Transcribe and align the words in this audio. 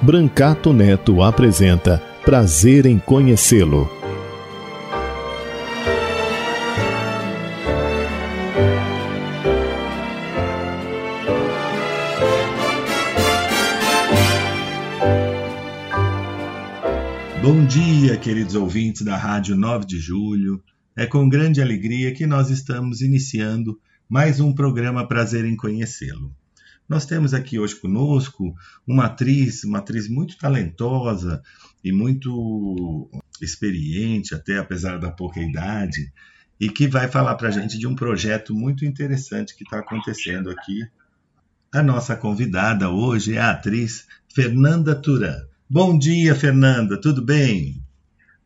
Brancato 0.00 0.72
Neto 0.72 1.20
apresenta 1.22 1.98
Prazer 2.24 2.86
em 2.86 3.00
Conhecê-lo. 3.00 3.90
Bom 17.42 17.66
dia, 17.66 18.16
queridos 18.16 18.54
ouvintes 18.54 19.02
da 19.02 19.16
Rádio 19.16 19.56
9 19.56 19.84
de 19.84 19.98
Julho. 19.98 20.62
É 20.96 21.06
com 21.06 21.28
grande 21.28 21.60
alegria 21.60 22.14
que 22.14 22.24
nós 22.24 22.50
estamos 22.50 23.00
iniciando 23.00 23.76
mais 24.08 24.38
um 24.38 24.54
programa 24.54 25.08
Prazer 25.08 25.44
em 25.44 25.56
Conhecê-lo. 25.56 26.37
Nós 26.88 27.04
temos 27.04 27.34
aqui 27.34 27.58
hoje 27.58 27.76
conosco 27.76 28.54
uma 28.86 29.04
atriz, 29.04 29.62
uma 29.62 29.78
atriz 29.78 30.08
muito 30.08 30.38
talentosa 30.38 31.42
e 31.84 31.92
muito 31.92 33.10
experiente, 33.42 34.34
até 34.34 34.56
apesar 34.56 34.98
da 34.98 35.10
pouca 35.10 35.38
idade, 35.38 36.10
e 36.58 36.70
que 36.70 36.88
vai 36.88 37.06
falar 37.06 37.34
para 37.34 37.48
a 37.48 37.50
gente 37.50 37.78
de 37.78 37.86
um 37.86 37.94
projeto 37.94 38.54
muito 38.54 38.86
interessante 38.86 39.54
que 39.54 39.64
está 39.64 39.80
acontecendo 39.80 40.50
aqui. 40.50 40.80
A 41.70 41.82
nossa 41.82 42.16
convidada 42.16 42.88
hoje 42.88 43.36
é 43.36 43.38
a 43.38 43.50
atriz 43.50 44.08
Fernanda 44.34 44.94
Turan. 44.94 45.46
Bom 45.68 45.98
dia, 45.98 46.34
Fernanda, 46.34 46.98
tudo 46.98 47.22
bem? 47.22 47.84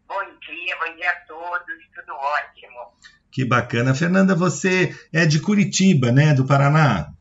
Bom 0.08 0.24
dia, 0.40 0.76
bom 0.84 0.96
dia 0.96 1.10
a 1.10 1.26
todos, 1.26 1.76
tudo 1.94 2.12
ótimo. 2.12 2.92
Que 3.30 3.44
bacana. 3.44 3.94
Fernanda, 3.94 4.34
você 4.34 4.92
é 5.12 5.24
de 5.24 5.38
Curitiba, 5.38 6.10
né, 6.10 6.34
do 6.34 6.44
Paraná? 6.44 7.12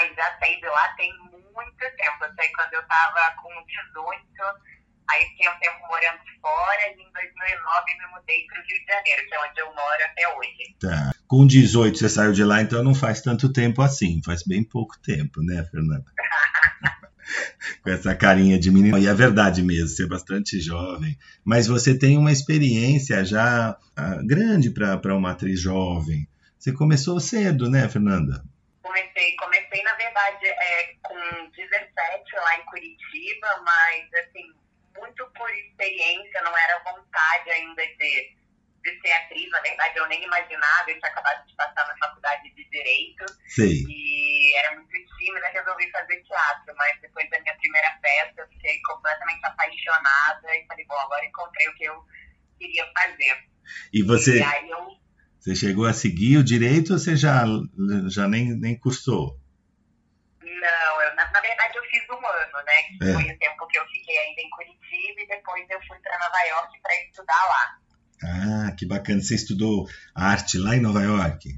mas 0.00 0.16
já 0.16 0.29
saí 0.40 0.58
de 0.58 0.66
lá 0.66 0.88
tem 0.96 1.12
muito 1.54 1.78
tempo. 1.78 2.24
Eu 2.24 2.34
saí 2.34 2.50
quando 2.52 2.74
eu 2.74 2.80
estava 2.80 3.36
com 3.36 3.48
18, 3.64 4.24
aí 5.10 5.24
fiquei 5.26 5.48
um 5.48 5.58
tempo 5.60 5.78
morando 5.86 6.20
fora 6.40 6.80
e 6.88 7.02
em 7.02 7.12
2009 7.12 7.98
me 7.98 8.06
mudei 8.16 8.46
para 8.46 8.60
o 8.60 8.64
Rio 8.66 8.78
de 8.80 8.92
Janeiro, 8.92 9.28
que 9.28 9.34
é 9.34 9.40
onde 9.40 9.60
eu 9.60 9.66
moro 9.66 10.04
até 10.04 10.28
hoje. 10.36 10.76
Tá. 10.80 11.12
Com 11.28 11.46
18 11.46 11.98
você 11.98 12.08
saiu 12.08 12.32
de 12.32 12.42
lá, 12.42 12.62
então 12.62 12.82
não 12.82 12.94
faz 12.94 13.20
tanto 13.20 13.52
tempo 13.52 13.82
assim, 13.82 14.20
faz 14.24 14.42
bem 14.42 14.64
pouco 14.64 14.98
tempo, 15.00 15.42
né, 15.42 15.64
Fernanda? 15.70 16.06
com 17.82 17.90
essa 17.90 18.14
carinha 18.14 18.58
de 18.58 18.70
menina. 18.70 18.98
E 18.98 19.06
é 19.06 19.14
verdade 19.14 19.62
mesmo, 19.62 19.88
você 19.88 20.04
é 20.04 20.08
bastante 20.08 20.60
jovem. 20.60 21.16
Mas 21.44 21.66
você 21.66 21.96
tem 21.96 22.18
uma 22.18 22.32
experiência 22.32 23.24
já 23.24 23.76
uh, 23.98 24.26
grande 24.26 24.70
para 24.70 25.16
uma 25.16 25.30
atriz 25.30 25.60
jovem. 25.60 26.26
Você 26.58 26.72
começou 26.72 27.20
cedo, 27.20 27.70
né, 27.70 27.88
Fernanda? 27.88 28.44
Comecei, 28.90 29.36
comecei 29.36 29.82
na 29.84 29.94
verdade 29.94 30.46
é, 30.46 30.94
com 31.04 31.50
17 31.50 32.34
lá 32.34 32.58
em 32.58 32.64
Curitiba, 32.64 33.62
mas 33.64 34.12
assim, 34.14 34.52
muito 34.98 35.30
por 35.30 35.48
experiência, 35.48 36.42
não 36.42 36.58
era 36.58 36.82
vontade 36.82 37.50
ainda 37.50 37.86
de, 37.86 38.36
de 38.82 39.00
ser 39.00 39.12
atriz, 39.12 39.48
na 39.50 39.60
verdade 39.60 39.96
eu 39.96 40.08
nem 40.08 40.24
imaginava, 40.24 40.90
eu 40.90 40.98
tinha 40.98 41.08
acabado 41.08 41.46
de 41.46 41.54
passar 41.54 41.86
na 41.86 41.96
faculdade 41.98 42.50
de 42.52 42.68
Direito 42.68 43.26
Sim. 43.46 43.86
e 43.88 44.56
era 44.58 44.74
muito 44.74 44.90
tímida, 45.18 45.46
resolvi 45.50 45.88
fazer 45.92 46.20
teatro, 46.24 46.74
mas 46.76 47.00
depois 47.00 47.30
da 47.30 47.38
minha 47.42 47.56
primeira 47.58 47.96
peça 48.02 48.34
eu 48.38 48.48
fiquei 48.48 48.80
completamente 48.82 49.46
apaixonada 49.46 50.56
e 50.56 50.66
falei, 50.66 50.84
bom, 50.86 50.98
agora 50.98 51.24
encontrei 51.24 51.68
o 51.68 51.74
que 51.74 51.84
eu 51.84 52.04
queria 52.58 52.90
fazer. 52.92 53.44
E 53.92 54.02
você... 54.02 54.38
E 54.38 54.42
aí 54.42 54.68
eu 54.68 54.98
você 55.40 55.54
chegou 55.56 55.86
a 55.86 55.94
seguir 55.94 56.36
o 56.36 56.44
direito 56.44 56.92
ou 56.92 56.98
você 56.98 57.16
já, 57.16 57.46
já 58.08 58.28
nem, 58.28 58.54
nem 58.56 58.78
cursou? 58.78 59.38
Não, 60.42 61.02
eu, 61.02 61.14
na, 61.14 61.30
na 61.30 61.40
verdade 61.40 61.76
eu 61.76 61.84
fiz 61.84 62.02
um 62.10 62.26
ano, 62.26 62.64
né? 62.66 62.82
Que 62.82 63.04
é. 63.04 63.12
foi 63.14 63.22
o 63.24 63.38
tempo 63.38 63.66
que 63.66 63.78
eu 63.78 63.86
fiquei 63.88 64.18
ainda 64.18 64.40
em 64.40 64.50
Curitiba 64.50 65.20
e 65.20 65.26
depois 65.28 65.70
eu 65.70 65.80
fui 65.86 65.98
para 66.00 66.18
Nova 66.18 66.40
York 66.48 66.80
para 66.82 66.94
estudar 67.04 67.46
lá. 67.48 67.80
Ah, 68.22 68.72
que 68.76 68.86
bacana. 68.86 69.20
Você 69.20 69.34
estudou 69.34 69.88
arte 70.14 70.58
lá 70.58 70.76
em 70.76 70.80
Nova 70.80 71.00
York? 71.00 71.48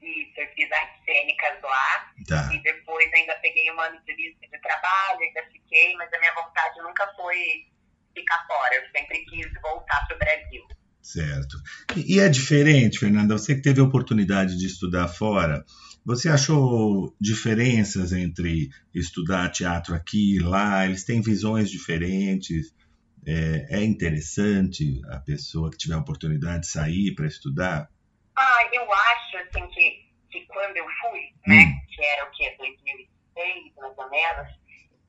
Isso, 0.00 0.40
eu 0.40 0.48
fiz 0.54 0.72
artes 0.72 1.04
cênicas 1.04 1.62
lá. 1.62 2.12
Tá. 2.26 2.50
E 2.54 2.62
depois 2.62 3.12
ainda 3.12 3.34
peguei 3.36 3.70
um 3.70 3.80
ano 3.80 4.00
de 4.04 4.14
visto 4.14 4.40
de 4.40 4.58
trabalho, 4.60 5.20
ainda 5.20 5.42
fiquei, 5.52 5.94
mas 5.96 6.12
a 6.12 6.18
minha 6.18 6.34
vontade 6.34 6.80
nunca 6.80 7.06
foi 7.14 7.66
ficar 8.14 8.46
fora. 8.46 8.74
Eu 8.74 8.90
sempre 8.90 9.24
quis 9.26 9.52
voltar 9.60 10.06
para 10.06 10.16
o 10.16 10.18
Brasil. 10.18 10.66
Certo. 11.02 11.60
E, 11.96 12.20
é 12.20 12.28
diferente, 12.28 13.00
Fernanda, 13.00 13.36
você 13.36 13.56
que 13.56 13.60
teve 13.60 13.80
a 13.80 13.84
oportunidade 13.84 14.56
de 14.56 14.66
estudar 14.66 15.08
fora, 15.08 15.64
você 16.06 16.28
achou 16.28 17.14
diferenças 17.20 18.12
entre 18.12 18.70
estudar 18.94 19.50
teatro 19.50 19.94
aqui 19.96 20.36
e 20.36 20.38
lá? 20.38 20.86
Eles 20.86 21.02
têm 21.02 21.20
visões 21.20 21.68
diferentes? 21.68 22.72
É, 23.26 23.78
é 23.78 23.84
interessante 23.84 25.00
a 25.08 25.18
pessoa 25.18 25.70
que 25.70 25.76
tiver 25.76 25.94
a 25.94 25.98
oportunidade 25.98 26.62
de 26.62 26.68
sair 26.68 27.14
para 27.14 27.26
estudar? 27.26 27.90
Ah, 28.36 28.70
eu 28.72 28.92
acho 28.92 29.36
assim 29.38 29.66
que, 29.68 30.08
que 30.30 30.46
quando 30.46 30.76
eu 30.76 30.86
fui, 31.00 31.20
né, 31.46 31.64
hum. 31.64 31.86
que 31.88 32.04
era 32.04 32.26
o 32.26 32.30
que 32.30 32.56
2006 32.56 33.74
mais 33.76 33.98
ou 33.98 34.10
menos, 34.10 34.48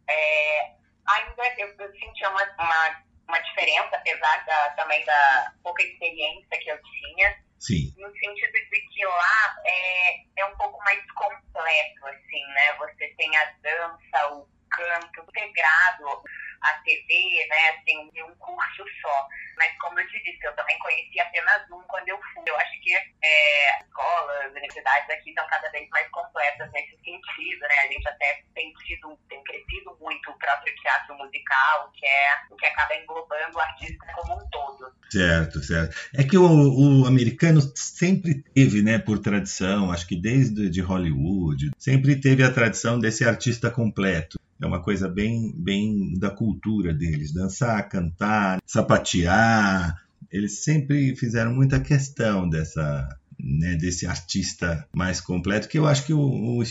é, 0.09 0.75
ainda 1.07 1.43
eu, 1.59 1.67
eu 1.67 1.91
sentia 1.91 2.29
uma, 2.29 2.43
uma 2.59 3.03
uma 3.27 3.39
diferença, 3.39 3.95
apesar 3.95 4.45
da, 4.45 4.69
também 4.71 5.03
da 5.05 5.53
pouca 5.63 5.83
experiência 5.83 6.59
que 6.59 6.69
eu 6.69 6.79
tinha. 6.81 7.35
Sim. 7.59 7.93
No 7.97 8.11
sentido 8.17 8.51
de 8.51 8.81
que 8.89 9.05
lá 9.05 9.55
é, 9.65 10.41
é 10.41 10.45
um 10.45 10.57
pouco 10.57 10.77
mais 10.83 10.99
completo, 11.13 12.05
assim, 12.07 12.45
né? 12.47 12.73
Você 12.77 13.07
tem 13.17 13.35
a 13.37 13.45
dança, 13.61 14.33
o 14.33 14.47
canto 14.69 15.21
integrado 15.29 16.23
a 16.63 16.73
TV, 16.83 17.47
né, 17.49 17.69
assim, 17.77 18.23
um 18.23 18.35
curso 18.35 18.83
só. 19.01 19.27
Mas 19.57 19.71
como 19.79 19.99
eu 19.99 20.07
te 20.07 20.23
disse, 20.23 20.45
eu 20.45 20.55
também 20.55 20.77
conheci 20.79 21.19
apenas 21.19 21.69
um 21.71 21.81
quando 21.83 22.07
eu 22.07 22.19
fui. 22.33 22.43
Eu 22.47 22.57
acho 22.57 22.81
que 22.81 22.93
é, 22.95 23.79
escolas, 23.81 24.51
universidades 24.51 25.09
aqui 25.09 25.29
estão 25.29 25.45
cada 25.47 25.69
vez 25.69 25.87
mais 25.89 26.07
completas 26.09 26.71
nesse 26.71 26.95
sentido, 27.03 27.61
né? 27.61 27.75
A 27.83 27.87
gente 27.87 28.07
até 28.07 28.43
tem 28.55 28.73
tido, 28.85 29.17
tem 29.29 29.43
crescido 29.43 29.95
muito 29.99 30.31
o 30.31 30.37
próprio 30.39 30.75
teatro 30.75 31.15
musical, 31.17 31.91
que 31.93 32.05
é 32.05 32.41
o 32.49 32.55
que 32.55 32.65
acaba 32.65 32.95
englobando 32.95 33.57
o 33.57 33.61
artista 33.61 34.05
como 34.15 34.41
um 34.41 34.49
todo. 34.49 34.93
Certo, 35.11 35.61
certo. 35.61 35.95
É 36.15 36.23
que 36.23 36.37
o, 36.37 37.03
o 37.03 37.05
americano 37.05 37.61
sempre 37.75 38.41
teve, 38.55 38.81
né, 38.81 38.97
por 38.97 39.19
tradição, 39.19 39.91
acho 39.91 40.07
que 40.07 40.15
desde 40.15 40.69
de 40.69 40.81
Hollywood, 40.81 41.71
sempre 41.77 42.19
teve 42.19 42.43
a 42.43 42.51
tradição 42.51 42.99
desse 42.99 43.23
artista 43.23 43.69
completo. 43.69 44.39
É 44.63 44.65
uma 44.65 44.81
coisa 44.81 45.09
bem, 45.09 45.53
bem 45.57 46.17
da 46.17 46.29
cultura 46.29 46.93
deles. 46.93 47.33
Dançar, 47.33 47.89
cantar, 47.89 48.61
sapatear. 48.65 50.01
Eles 50.31 50.63
sempre 50.63 51.13
fizeram 51.17 51.53
muita 51.53 51.81
questão 51.81 52.47
dessa, 52.47 53.09
né, 53.37 53.75
desse 53.75 54.07
artista 54.07 54.87
mais 54.95 55.19
completo, 55.19 55.67
que 55.67 55.77
eu 55.77 55.85
acho 55.85 56.05
que 56.05 56.13
o, 56.13 56.21
o, 56.21 56.63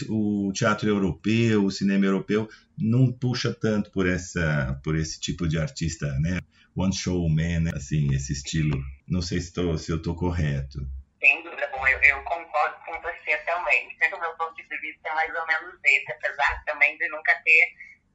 o, 0.49 0.53
teatro 0.55 0.89
europeu, 0.89 1.67
o 1.67 1.71
cinema 1.71 2.07
europeu, 2.07 2.49
não 2.79 3.13
puxa 3.13 3.53
tanto 3.53 3.91
por, 3.91 4.09
essa, 4.09 4.81
por 4.83 4.97
esse 4.97 5.21
tipo 5.21 5.47
de 5.47 5.59
artista, 5.59 6.19
né? 6.19 6.41
One 6.75 6.95
show 6.95 7.29
man, 7.29 7.61
né? 7.61 7.73
assim, 7.75 8.15
esse 8.15 8.33
estilo. 8.33 8.83
Não 9.07 9.21
sei 9.21 9.39
se, 9.39 9.53
tô, 9.53 9.77
se 9.77 9.93
eu 9.93 9.99
estou 9.99 10.15
correto. 10.15 10.89
Sem 11.23 11.41
dúvida, 11.45 11.69
bom, 11.69 11.87
eu, 11.87 12.03
eu, 12.03 12.21
concordo 12.25 12.77
com 12.85 13.01
você 13.01 13.37
também. 13.47 13.97
O 14.13 14.19
meu 14.19 14.37
ponto 14.37 14.57
de 14.57 14.79
vista 14.81 15.09
é 15.09 15.15
mais 15.15 15.33
ou 15.33 15.47
menos 15.47 15.79
esse, 15.85 16.11
apesar 16.11 16.65
também 16.65 16.99
de 16.99 17.09
nunca 17.11 17.33
ter 17.45 17.73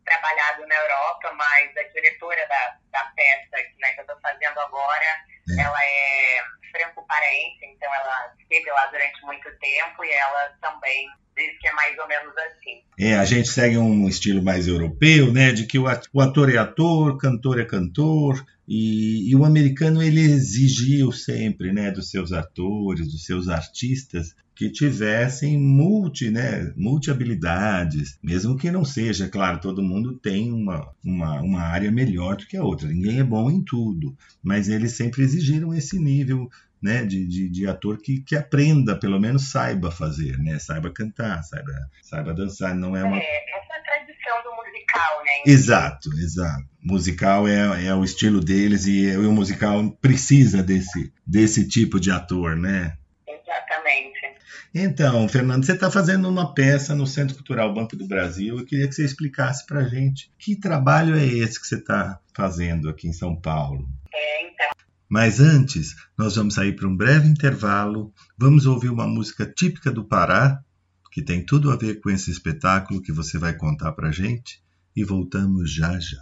trabalhado 0.08 0.66
na 0.66 0.76
Europa, 0.76 1.34
mas 1.34 1.78
a 1.78 1.84
diretora 1.94 2.48
da, 2.48 2.78
da 2.92 3.06
peça 3.16 3.58
né, 3.80 3.90
que 3.94 4.00
eu 4.00 4.04
estou 4.04 4.20
fazendo 4.22 4.58
agora, 4.60 5.06
é. 5.50 5.62
ela 5.62 5.80
é 5.84 6.44
franco-paraense, 6.72 7.66
então 7.66 7.94
ela 7.94 8.34
esteve 8.40 8.72
lá 8.72 8.86
durante 8.88 9.22
muito 9.26 9.50
tempo 9.60 10.04
e 10.04 10.12
ela 10.12 10.50
também 10.62 11.08
diz 11.36 11.58
que 11.60 11.68
é 11.68 11.74
mais 11.74 11.98
ou 12.00 12.08
menos 12.08 12.34
assim. 12.38 12.82
É, 13.00 13.16
a 13.16 13.26
gente 13.26 13.50
segue 13.50 13.78
um 13.78 14.08
estilo 14.08 14.42
mais 14.42 14.68
europeu, 14.68 15.32
né? 15.32 15.52
De 15.52 15.68
que 15.68 15.78
o 15.78 15.88
ator 15.88 16.54
é 16.54 16.58
ator, 16.58 17.18
cantor 17.18 17.60
é 17.60 17.66
cantor, 17.66 18.44
e, 18.68 19.30
e, 19.30 19.36
o 19.36 19.46
americano 19.46 20.04
ele 20.04 20.20
exigiu 20.20 21.12
sempre, 21.12 21.72
né, 21.72 21.90
dos 21.90 22.10
seus 22.10 22.34
atores, 22.34 23.10
dos 23.10 23.24
seus 23.24 23.48
artistas, 23.48 24.36
que 24.58 24.72
tivessem 24.72 25.56
multi, 25.56 26.32
né, 26.32 26.74
multi 26.76 27.12
habilidades, 27.12 28.18
mesmo 28.24 28.58
que 28.58 28.72
não 28.72 28.84
seja, 28.84 29.30
claro, 29.30 29.60
todo 29.60 29.84
mundo 29.84 30.18
tem 30.18 30.52
uma, 30.52 30.92
uma, 31.06 31.42
uma 31.42 31.62
área 31.62 31.92
melhor 31.92 32.36
do 32.36 32.48
que 32.48 32.58
a 32.58 32.64
outra, 32.64 32.88
ninguém 32.88 33.20
é 33.20 33.24
bom 33.24 33.52
em 33.52 33.64
tudo, 33.64 34.18
mas 34.44 34.68
eles 34.68 34.94
sempre 34.94 35.22
exigiram 35.22 35.76
esse 35.76 36.00
nível 36.00 36.50
né, 36.82 37.06
de, 37.06 37.28
de, 37.28 37.50
de, 37.50 37.68
ator 37.68 38.00
que, 38.00 38.22
que 38.22 38.36
aprenda, 38.36 38.96
pelo 38.96 39.20
menos 39.20 39.52
saiba 39.52 39.92
fazer, 39.92 40.40
né, 40.40 40.58
saiba 40.58 40.92
cantar, 40.92 41.44
saiba, 41.44 41.72
saiba 42.02 42.34
dançar, 42.34 42.74
não 42.74 42.98
é 42.98 43.04
uma... 43.04 43.18
É, 43.18 43.20
essa 43.20 43.74
é 43.74 43.80
a 43.80 43.84
tradição 43.84 44.44
do 44.44 44.56
musical, 44.56 45.24
né? 45.24 45.52
Exato, 45.52 46.10
exato. 46.14 46.66
Musical 46.84 47.48
é, 47.48 47.86
é 47.86 47.94
o 47.94 48.04
estilo 48.04 48.40
deles 48.40 48.88
e, 48.88 49.04
e 49.04 49.18
o 49.18 49.32
musical 49.32 49.92
precisa 50.02 50.64
desse, 50.64 51.14
desse 51.26 51.68
tipo 51.68 52.00
de 52.00 52.10
ator, 52.10 52.56
né? 52.56 52.98
Exatamente. 53.28 54.17
Então, 54.74 55.28
Fernando, 55.28 55.66
você 55.66 55.74
está 55.74 55.90
fazendo 55.90 56.30
uma 56.30 56.54
peça 56.54 56.94
no 56.94 57.08
Centro 57.08 57.36
Cultural 57.36 57.74
Banco 57.74 57.96
do 57.96 58.08
Brasil. 58.08 58.58
Eu 58.58 58.66
queria 58.66 58.88
que 58.88 58.94
você 58.94 59.06
explicasse 59.06 59.66
para 59.66 59.80
a 59.80 59.88
gente 59.88 60.32
que 60.38 60.56
trabalho 60.56 61.16
é 61.16 61.26
esse 61.26 61.60
que 61.60 61.68
você 61.68 61.76
está 61.76 62.20
fazendo 62.34 62.90
aqui 62.90 63.08
em 63.08 63.14
São 63.14 63.36
Paulo. 63.36 63.88
É, 64.14 64.48
então, 64.48 64.68
mas 65.10 65.40
antes, 65.40 65.96
nós 66.18 66.36
vamos 66.36 66.56
sair 66.56 66.76
para 66.76 66.88
um 66.88 66.96
breve 66.96 67.30
intervalo, 67.30 68.14
vamos 68.38 68.66
ouvir 68.66 68.90
uma 68.90 69.08
música 69.08 69.46
típica 69.46 69.90
do 69.90 70.04
Pará, 70.04 70.60
que 71.12 71.22
tem 71.22 71.46
tudo 71.46 71.72
a 71.72 71.78
ver 71.78 72.02
com 72.02 72.10
esse 72.10 72.30
espetáculo 72.30 73.02
que 73.02 73.12
você 73.12 73.38
vai 73.38 73.54
contar 73.54 73.94
para 73.94 74.12
gente, 74.12 74.62
e 74.96 75.06
voltamos 75.06 75.74
já 75.74 75.98
já. 75.98 76.22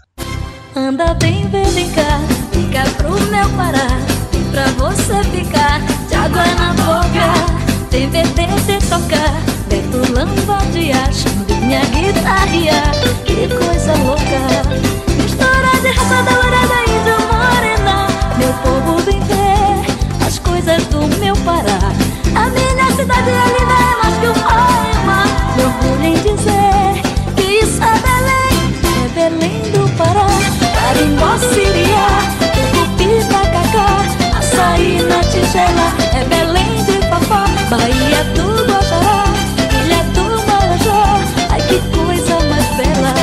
Anda 0.75 1.15
bem, 1.15 1.50
vem, 1.50 1.92
cá, 1.94 2.19
fica 2.51 2.83
pro 2.95 3.12
meu 3.12 3.50
Pará, 3.57 3.88
vem 4.31 4.51
pra 4.51 4.68
você 4.74 5.24
ficar, 5.31 5.80
de 6.07 6.13
água 6.13 6.45
na 6.56 6.74
boca, 6.74 7.75
tem 7.95 8.09
vertente 8.09 8.77
tocar, 8.89 9.42
Beto 9.69 10.00
Lambadia, 10.12 11.01
minha 11.62 11.80
guitarra, 11.80 12.92
que 13.24 13.47
coisa 13.47 13.94
louca, 14.03 14.42
mistura 15.15 15.71
de 15.81 15.88
raça 15.92 16.24
da 16.24 16.31
dourada 16.31 16.81
índio 16.89 17.18
morena, 17.31 18.07
meu 18.38 18.53
povo 18.56 19.01
vem 19.03 19.21
ver 19.21 20.27
as 20.27 20.38
coisas 20.39 20.83
do 20.88 21.07
meu 21.19 21.33
Pará. 21.45 21.80
A 22.36 22.50
minha 22.50 22.92
cidade 22.97 23.30
é 23.30 23.45
linda, 23.57 23.77
é 23.80 23.95
mais 24.03 24.18
que 24.19 24.27
um 24.27 24.33
poema. 24.33 25.24
Meu 25.56 25.68
orgulho 25.68 26.06
em 26.06 26.15
dizer 26.15 27.01
que 27.38 27.63
isso 27.63 27.81
é 27.81 27.95
Belém, 28.03 28.59
é 28.92 29.07
Belém 29.15 29.62
do 29.71 29.89
Pará. 29.95 30.27
Carimbó, 30.81 31.38
Siriá, 31.38 32.09
Tucupi, 32.56 33.24
Tacacá, 33.30 33.88
Açaí 34.38 35.01
na 35.03 35.21
tigela, 35.21 35.88
é 36.13 36.25
Belém 36.25 36.65
de 37.20 37.28
Papá, 37.28 37.46
Bahia 37.70 38.24
do 38.36 38.66
Guajará, 38.66 39.24
Ilha 39.84 40.04
do 40.14 40.48
Marajó, 40.48 41.20
ai 41.50 41.62
que 41.62 41.80
coisa 41.96 42.40
mais 42.50 42.66
bela. 42.76 43.14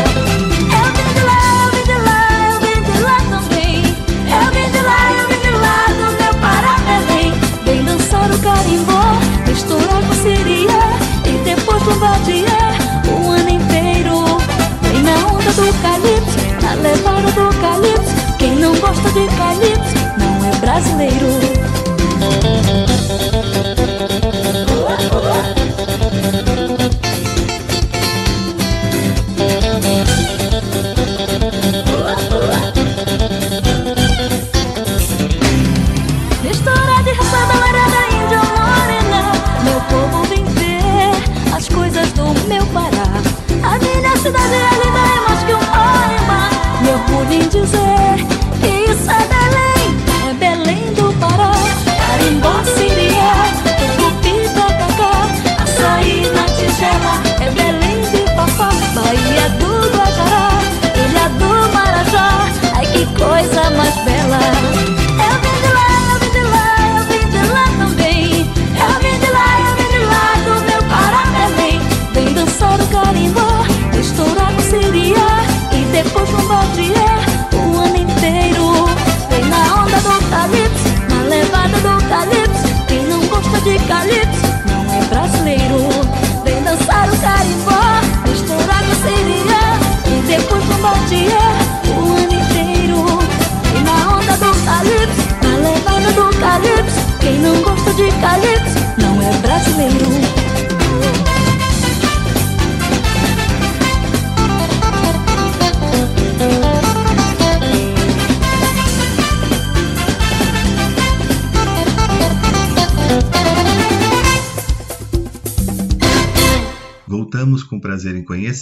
misturar 9.47 10.03
com 10.03 10.15
siria 10.15 10.81
E 11.27 11.45
depois 11.45 11.83
bombardear 11.83 12.75
o 13.09 13.31
ano 13.31 13.49
inteiro. 13.51 14.25
Vem 14.83 15.03
na 15.03 15.17
onda 15.27 15.53
do 15.53 15.83
calypso, 15.83 16.39
na 16.63 16.75
levada 16.75 17.31
do 17.33 17.61
calypso 17.61 18.37
Quem 18.39 18.57
não 18.57 18.75
gosta 18.77 19.11
de 19.11 19.27
calypso 19.37 19.95
não 20.19 20.49
é 20.49 20.57
brasileiro 20.57 21.52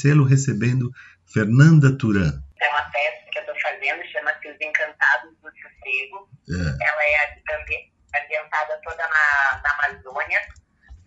conhecê-lo, 0.00 0.24
recebendo 0.24 0.90
Fernanda 1.32 1.96
Turan. 1.96 2.32
É 2.60 2.68
uma 2.68 2.90
peça 2.90 3.26
que 3.30 3.38
eu 3.38 3.42
estou 3.42 3.60
fazendo, 3.60 4.04
chama-se 4.10 4.48
Os 4.48 4.56
Encantados 4.60 5.30
do 5.42 5.50
Sossego. 5.50 6.28
É. 6.48 6.88
Ela 6.88 7.04
é 7.04 8.20
ambientada 8.22 8.80
toda 8.82 9.02
na, 9.08 9.62
na 9.62 9.70
Amazônia. 9.78 10.40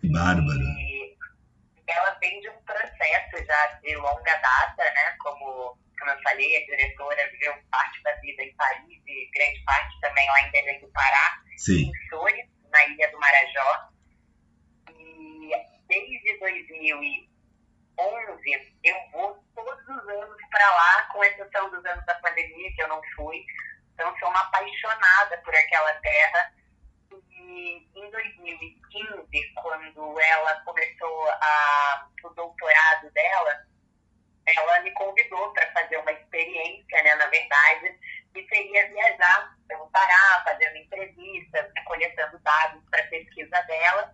Bárbara. 0.04 0.64
E 0.78 1.16
ela 1.86 2.16
vem 2.20 2.40
de 2.40 2.48
um 2.48 2.62
processo 2.64 3.46
já 3.46 3.66
de 3.82 3.96
longa 3.96 4.36
data, 4.36 4.84
né? 4.84 5.16
Como, 5.18 5.76
como 5.98 6.10
eu 6.10 6.22
falei, 6.22 6.56
a 6.56 6.66
diretora 6.66 7.30
viveu 7.32 7.54
parte 7.70 8.02
da 8.02 8.14
vida 8.16 8.42
em 8.42 8.54
Paris 8.54 9.02
e 9.06 9.30
grande 9.34 9.62
parte 9.64 10.00
também 10.00 10.26
lá 10.28 10.40
em 10.42 10.50
Belém 10.50 10.80
do 10.80 10.88
Pará, 10.88 11.42
Sim. 11.56 11.90
em 11.90 12.08
Soures, 12.08 12.46
na 12.70 12.86
Ilha 12.86 13.10
do 13.10 13.18
Marajó. 13.18 13.88
E 14.90 15.50
desde 15.88 16.38
2000 16.38 17.33
11, 17.98 18.74
eu 18.82 18.96
vou 19.12 19.44
todos 19.54 19.82
os 19.82 20.08
anos 20.08 20.38
para 20.50 20.70
lá, 20.70 21.02
com 21.12 21.24
exceção 21.24 21.70
dos 21.70 21.84
anos 21.84 22.04
da 22.06 22.14
pandemia, 22.16 22.72
que 22.74 22.82
eu 22.82 22.88
não 22.88 23.00
fui. 23.14 23.44
Então, 23.92 24.16
sou 24.18 24.28
uma 24.28 24.40
apaixonada 24.40 25.38
por 25.38 25.54
aquela 25.54 25.94
terra. 25.94 26.52
E 27.30 27.88
em 27.94 28.10
2015, 28.10 29.52
quando 29.54 30.20
ela 30.20 30.60
começou 30.64 31.28
a, 31.30 32.08
o 32.24 32.28
doutorado 32.30 33.10
dela, 33.12 33.66
ela 34.46 34.80
me 34.80 34.90
convidou 34.92 35.52
para 35.52 35.70
fazer 35.72 35.96
uma 35.98 36.12
experiência, 36.12 37.02
né, 37.02 37.14
na 37.14 37.26
verdade, 37.26 37.98
que 38.34 38.46
seria 38.48 38.88
viajar 38.88 39.56
pelo 39.68 39.88
Pará, 39.90 40.42
fazendo 40.44 40.76
entrevistas, 40.76 41.72
coletando 41.84 42.38
dados 42.40 42.82
para 42.90 43.04
pesquisa 43.04 43.62
dela 43.62 44.12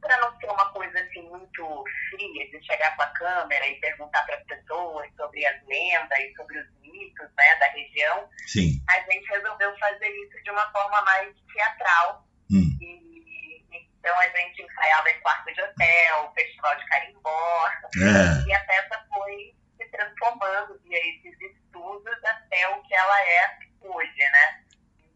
para 0.00 0.16
não 0.20 0.36
ser 0.38 0.46
uma 0.46 0.72
coisa 0.72 1.00
assim 1.00 1.22
muito 1.28 1.84
fria, 2.10 2.50
de 2.50 2.64
chegar 2.64 2.94
com 2.96 3.02
a 3.02 3.06
câmera 3.08 3.66
e 3.66 3.80
perguntar 3.80 4.22
para 4.24 4.36
as 4.36 4.44
pessoas 4.44 5.08
sobre 5.16 5.44
as 5.46 5.62
lendas 5.66 6.18
e 6.18 6.34
sobre 6.36 6.58
os 6.58 6.66
mitos 6.80 7.28
né, 7.36 7.54
da 7.60 7.66
região, 7.68 8.28
Sim. 8.46 8.82
a 8.88 9.00
gente 9.10 9.28
resolveu 9.28 9.76
fazer 9.78 10.08
isso 10.08 10.42
de 10.42 10.50
uma 10.50 10.70
forma 10.72 11.02
mais 11.02 11.34
teatral. 11.52 12.26
Hum. 12.50 12.76
E, 12.80 13.64
Então 13.98 14.18
a 14.18 14.28
gente 14.28 14.62
ensaiava 14.62 15.10
em 15.10 15.20
quarto 15.20 15.52
de 15.52 15.60
hotel, 15.60 16.32
festival 16.34 16.76
de 16.76 16.86
carimbó, 16.86 17.68
É, 17.96 18.48
e 18.48 18.54
a 18.54 18.60
peça 18.64 19.04
foi 19.08 19.54
se 19.76 19.84
transformando 19.90 20.80
via 20.84 20.98
esses 20.98 21.40
estudos 21.40 22.24
até 22.24 22.68
o 22.68 22.82
que 22.82 22.94
ela 22.94 23.22
é 23.22 23.58
hoje, 23.80 24.18
né? 24.18 24.64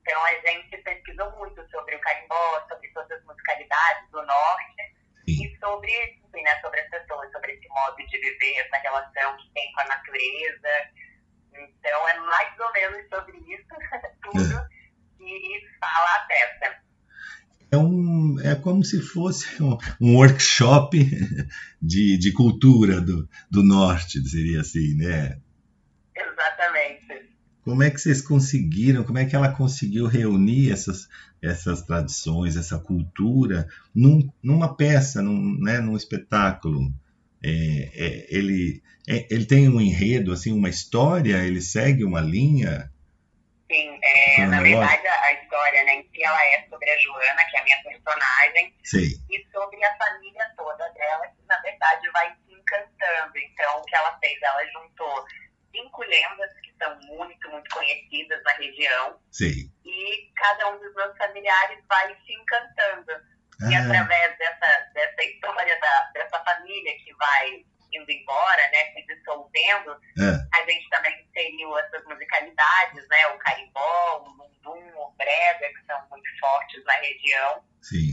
Então 0.02 0.24
a 0.24 0.34
gente 0.40 0.76
pesquisou 0.78 1.30
muito 1.38 1.64
sobre 1.70 1.94
o 1.94 2.00
carimbó, 2.00 2.66
sobre 2.68 2.88
todas 2.88 3.10
as 3.12 3.24
musicalidades 3.24 4.10
do 4.10 4.20
norte 4.26 4.94
Sim. 5.24 5.44
e 5.44 5.58
sobre, 5.58 5.92
enfim, 6.26 6.42
né, 6.42 6.60
sobre 6.60 6.80
as 6.80 6.90
pessoas, 6.90 7.30
sobre 7.30 7.52
esse 7.52 7.68
modo 7.68 7.96
de 7.96 8.18
viver, 8.18 8.58
essa 8.58 8.76
relação 8.78 9.36
que 9.36 9.48
tem 9.54 9.72
com 9.72 9.80
a 9.80 9.84
natureza. 9.84 10.90
Então 11.54 12.08
é 12.08 12.18
mais 12.18 12.58
ou 12.58 12.72
menos 12.72 13.08
sobre 13.08 13.38
isso 13.38 13.74
tudo 14.22 14.68
que 15.18 15.68
fala 15.78 16.16
a 16.16 16.26
peça. 16.26 16.82
é, 17.70 17.76
um, 17.76 18.40
é 18.40 18.56
como 18.56 18.84
se 18.84 19.00
fosse 19.00 19.62
um, 19.62 19.78
um 20.00 20.16
workshop 20.16 20.98
de, 21.80 22.18
de 22.18 22.32
cultura 22.32 23.00
do, 23.00 23.28
do 23.48 23.62
norte, 23.62 24.20
seria 24.28 24.62
assim, 24.62 24.96
né? 24.96 25.40
Como 27.64 27.82
é 27.82 27.90
que 27.90 27.98
vocês 27.98 28.20
conseguiram, 28.20 29.04
como 29.04 29.18
é 29.18 29.24
que 29.24 29.36
ela 29.36 29.52
conseguiu 29.52 30.06
reunir 30.06 30.72
essas, 30.72 31.08
essas 31.40 31.82
tradições, 31.82 32.56
essa 32.56 32.78
cultura 32.78 33.68
num, 33.94 34.28
numa 34.42 34.76
peça, 34.76 35.22
num, 35.22 35.58
né, 35.60 35.78
num 35.78 35.96
espetáculo? 35.96 36.92
É, 37.42 37.50
é, 37.94 38.26
ele, 38.36 38.82
é, 39.08 39.26
ele 39.30 39.46
tem 39.46 39.68
um 39.68 39.80
enredo, 39.80 40.32
assim, 40.32 40.52
uma 40.52 40.68
história, 40.68 41.38
ele 41.44 41.60
segue 41.60 42.04
uma 42.04 42.20
linha? 42.20 42.90
Sim, 43.70 43.98
é, 44.02 44.46
na 44.46 44.56
é 44.56 44.60
lógico. 44.60 44.78
verdade 44.80 45.06
a, 45.06 45.22
a 45.22 45.32
história 45.32 45.84
né, 45.84 45.94
em 45.94 46.02
si 46.02 46.22
ela 46.22 46.44
é 46.46 46.66
sobre 46.68 46.90
a 46.90 46.98
Joana, 46.98 47.44
que 47.48 47.56
é 47.56 47.60
a 47.60 47.64
minha 47.64 47.82
personagem, 47.82 48.74
Sei, 48.82 49.06
e 49.30 49.46
sobre 49.52 49.84
a 49.84 49.96
família 49.96 50.50
toda 50.56 50.88
dela, 50.90 51.26
que 51.28 51.46
na 51.48 51.58
verdade 51.60 52.10
vai 52.10 52.28
se 52.28 52.52
encantando. 52.52 53.38
Então, 53.38 53.78
o 53.78 53.82
que 53.84 53.94
ela 53.96 54.18
fez? 54.18 54.38
Ela 54.42 54.66
juntou 54.72 55.24
cinco 55.72 56.02
lendas 56.04 56.52
que 56.62 56.72
são 56.82 56.98
muito, 57.00 57.50
muito 57.50 57.68
conhecidas 57.74 58.42
na 58.44 58.52
região, 58.52 59.20
sei. 59.30 59.70
e 59.84 60.32
cada 60.36 60.68
um 60.70 60.78
dos 60.78 60.94
meus 60.94 61.16
familiares 61.16 61.78
vai 61.88 62.14
se 62.24 62.32
encantando. 62.34 63.12
E 63.70 63.74
Ah, 63.74 63.80
através 63.84 64.38
dessa, 64.38 64.80
dessa 64.92 65.22
história 65.24 65.78
da, 65.80 66.10
dessa 66.14 66.42
família 66.44 66.96
que 67.04 67.14
vai 67.14 67.64
indo 67.92 68.10
embora, 68.10 68.62
né, 68.70 68.92
se 68.94 69.06
dissolvendo, 69.06 69.90
ah, 69.92 70.58
a 70.58 70.64
gente 70.70 70.88
também 70.90 71.22
inseriu 71.22 71.78
essas 71.78 72.02
musicalidades, 72.04 73.06
né, 73.08 73.26
o 73.28 73.38
carimbó, 73.38 74.24
o 74.24 74.28
lundum, 74.30 74.98
o 74.98 75.10
brega, 75.12 75.68
que 75.68 75.84
são 75.86 76.08
muito 76.08 76.28
fortes 76.40 76.82
na 76.84 76.94
região. 76.94 77.64
sim. 77.82 78.12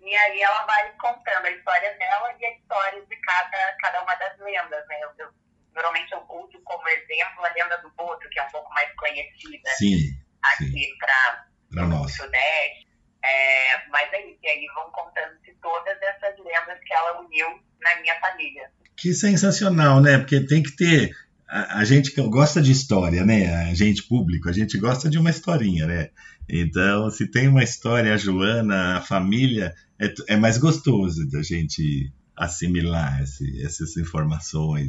E 0.00 0.14
aí 0.16 0.42
ela 0.42 0.64
vai 0.66 0.92
contando 0.98 1.46
a 1.46 1.50
história 1.50 1.94
dela 1.96 2.34
e 2.38 2.44
a 2.44 2.50
história 2.58 3.04
de 3.06 3.16
cada, 3.16 3.76
cada 3.80 4.02
uma 4.02 4.14
das 4.16 4.38
lendas, 4.38 4.86
né? 4.86 5.00
Eu, 5.02 5.12
eu- 5.18 5.34
normalmente 5.74 6.12
eu 6.12 6.20
uso 6.20 6.60
como 6.64 6.88
exemplo 6.88 7.44
a 7.44 7.52
lenda 7.52 7.78
do 7.78 7.90
Boto, 7.96 8.28
que 8.30 8.38
é 8.38 8.42
um 8.42 8.50
pouco 8.50 8.72
mais 8.72 8.88
conhecida 8.94 9.70
Sim, 9.76 9.98
aqui 10.42 10.88
para 10.98 11.86
o. 11.86 12.08
Sudeste. 12.08 12.84
É, 13.24 13.88
mas 13.88 14.12
é 14.12 14.20
isso, 14.26 14.38
e 14.42 14.48
aí 14.48 14.66
vão 14.74 14.90
contando-se 14.90 15.56
todas 15.62 15.96
essas 16.02 16.36
lendas 16.44 16.78
que 16.84 16.92
ela 16.92 17.20
uniu 17.22 17.46
na 17.80 18.00
minha 18.02 18.20
família. 18.20 18.70
Que 18.96 19.14
sensacional, 19.14 20.00
né? 20.00 20.18
Porque 20.18 20.40
tem 20.40 20.62
que 20.62 20.76
ter. 20.76 21.10
A, 21.48 21.80
a 21.80 21.84
gente 21.84 22.12
que 22.12 22.20
gosta 22.22 22.60
de 22.60 22.70
história, 22.70 23.24
né? 23.24 23.70
A 23.70 23.74
gente 23.74 24.02
público, 24.02 24.48
a 24.48 24.52
gente 24.52 24.78
gosta 24.78 25.08
de 25.08 25.18
uma 25.18 25.30
historinha, 25.30 25.86
né? 25.86 26.10
Então, 26.48 27.10
se 27.10 27.30
tem 27.30 27.48
uma 27.48 27.64
história, 27.64 28.12
a 28.12 28.18
Joana, 28.18 28.98
a 28.98 29.00
família, 29.00 29.74
é, 29.98 30.34
é 30.34 30.36
mais 30.36 30.58
gostoso 30.58 31.26
da 31.30 31.42
gente 31.42 32.12
assimilar 32.36 33.22
esse- 33.22 33.64
essas 33.64 33.96
informações. 33.96 34.88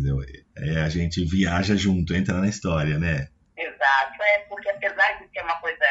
É, 0.58 0.82
a 0.82 0.90
gente 0.90 1.24
viaja 1.26 1.76
junto, 1.76 2.14
entra 2.16 2.36
na 2.40 2.48
história, 2.48 2.98
né? 2.98 3.30
Exato, 3.58 4.24
é 4.24 4.40
porque 4.50 4.70
apesar 4.70 5.20
de 5.20 5.30
ser 5.32 5.42
uma 5.44 5.60
coisa 5.62 5.86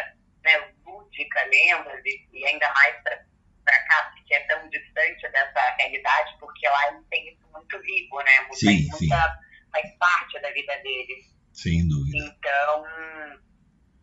né, 0.44 0.52
lúdica, 0.84 1.40
lendas, 1.46 2.00
e, 2.04 2.28
e 2.32 2.46
ainda 2.46 2.68
mais 2.72 2.94
para 3.02 3.84
cá, 3.86 4.12
porque 4.14 4.34
é 4.34 4.40
tão 4.40 4.68
distante 4.68 5.22
dessa 5.32 5.74
realidade, 5.78 6.36
porque 6.38 6.68
lá 6.68 6.88
eles 6.92 7.06
têm 7.10 7.32
isso 7.32 7.46
muito 7.52 7.80
vivo, 7.80 8.18
né? 8.22 8.40
Muita, 8.40 8.56
Sim, 8.56 8.88
muita, 8.90 8.98
sim. 8.98 9.08
faz 9.72 9.96
parte 9.98 10.40
da 10.42 10.50
vida 10.52 10.76
deles. 10.82 11.32
Sem 11.52 11.88
dúvida. 11.88 12.18
Então, 12.18 12.84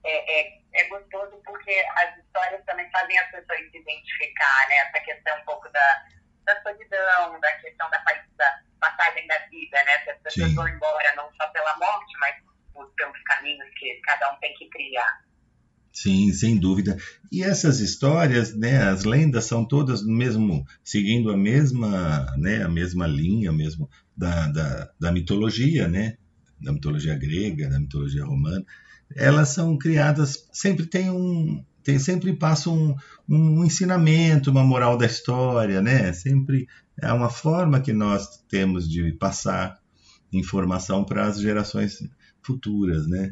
é, 0.04 0.40
é, 0.42 0.62
é 0.74 0.84
gostoso 0.88 1.40
porque 1.46 1.72
as 1.98 2.18
histórias 2.18 2.64
também 2.66 2.90
fazem 2.92 3.18
as 3.20 3.30
pessoas 3.30 3.60
se 3.70 3.78
identificar, 3.78 4.68
né? 4.70 4.76
Essa 4.78 5.00
questão 5.02 5.40
um 5.40 5.46
pouco 5.46 5.70
da, 5.72 6.04
da 6.46 6.62
solidão, 6.62 7.40
da 7.40 7.52
questão 7.60 7.90
da, 7.90 8.00
pa- 8.00 8.26
da 8.38 8.62
passagem 8.80 9.28
da 9.28 9.38
vida, 9.48 9.78
né? 9.84 9.98
Que 10.04 10.10
as 10.12 10.22
pessoas 10.22 10.50
Sim. 10.50 10.56
vão 10.56 10.68
embora 10.68 11.16
não 11.16 11.30
só 11.36 11.48
pela 11.50 11.78
morte, 11.78 12.14
mas 12.20 12.36
pelos 12.96 13.22
caminhos 13.24 13.68
que 13.78 14.00
cada 14.04 14.34
um 14.34 14.40
tem 14.40 14.54
que 14.56 14.70
trilhar. 14.70 15.22
Sim, 15.94 16.32
sem 16.34 16.58
dúvida. 16.58 16.98
E 17.32 17.44
essas 17.44 17.80
histórias, 17.80 18.56
né, 18.56 18.82
as 18.90 19.04
lendas 19.04 19.46
são 19.46 19.66
todas 19.66 20.02
mesmo, 20.04 20.66
seguindo 20.84 21.30
a 21.32 21.38
mesma, 21.38 22.26
né, 22.38 22.64
a 22.64 22.70
mesma 22.70 23.06
linha 23.06 23.52
mesmo 23.52 23.90
da, 24.16 24.48
da, 24.48 24.92
da 25.00 25.12
mitologia, 25.12 25.88
né, 25.90 26.18
da 26.60 26.72
mitologia 26.72 27.14
grega, 27.16 27.70
da 27.70 27.80
mitologia 27.80 28.24
romana. 28.24 28.66
Elas 29.16 29.50
são 29.50 29.78
criadas, 29.78 30.48
sempre 30.54 30.86
tem 30.86 31.10
um, 31.10 31.64
tem, 31.84 32.00
sempre 32.00 32.34
passa 32.34 32.70
um, 32.70 32.96
um 33.30 33.64
ensinamento, 33.64 34.52
uma 34.52 34.64
moral 34.64 34.98
da 34.98 35.06
história, 35.06 35.82
né, 35.82 36.14
sempre 36.14 36.68
é 37.02 37.12
uma 37.12 37.30
forma 37.30 37.82
que 37.82 37.94
nós 37.94 38.38
temos 38.50 38.90
de 38.90 39.12
passar 39.14 39.80
informação 40.32 41.04
para 41.04 41.26
as 41.26 41.40
gerações 41.40 42.00
futuras, 42.44 43.08
né. 43.08 43.32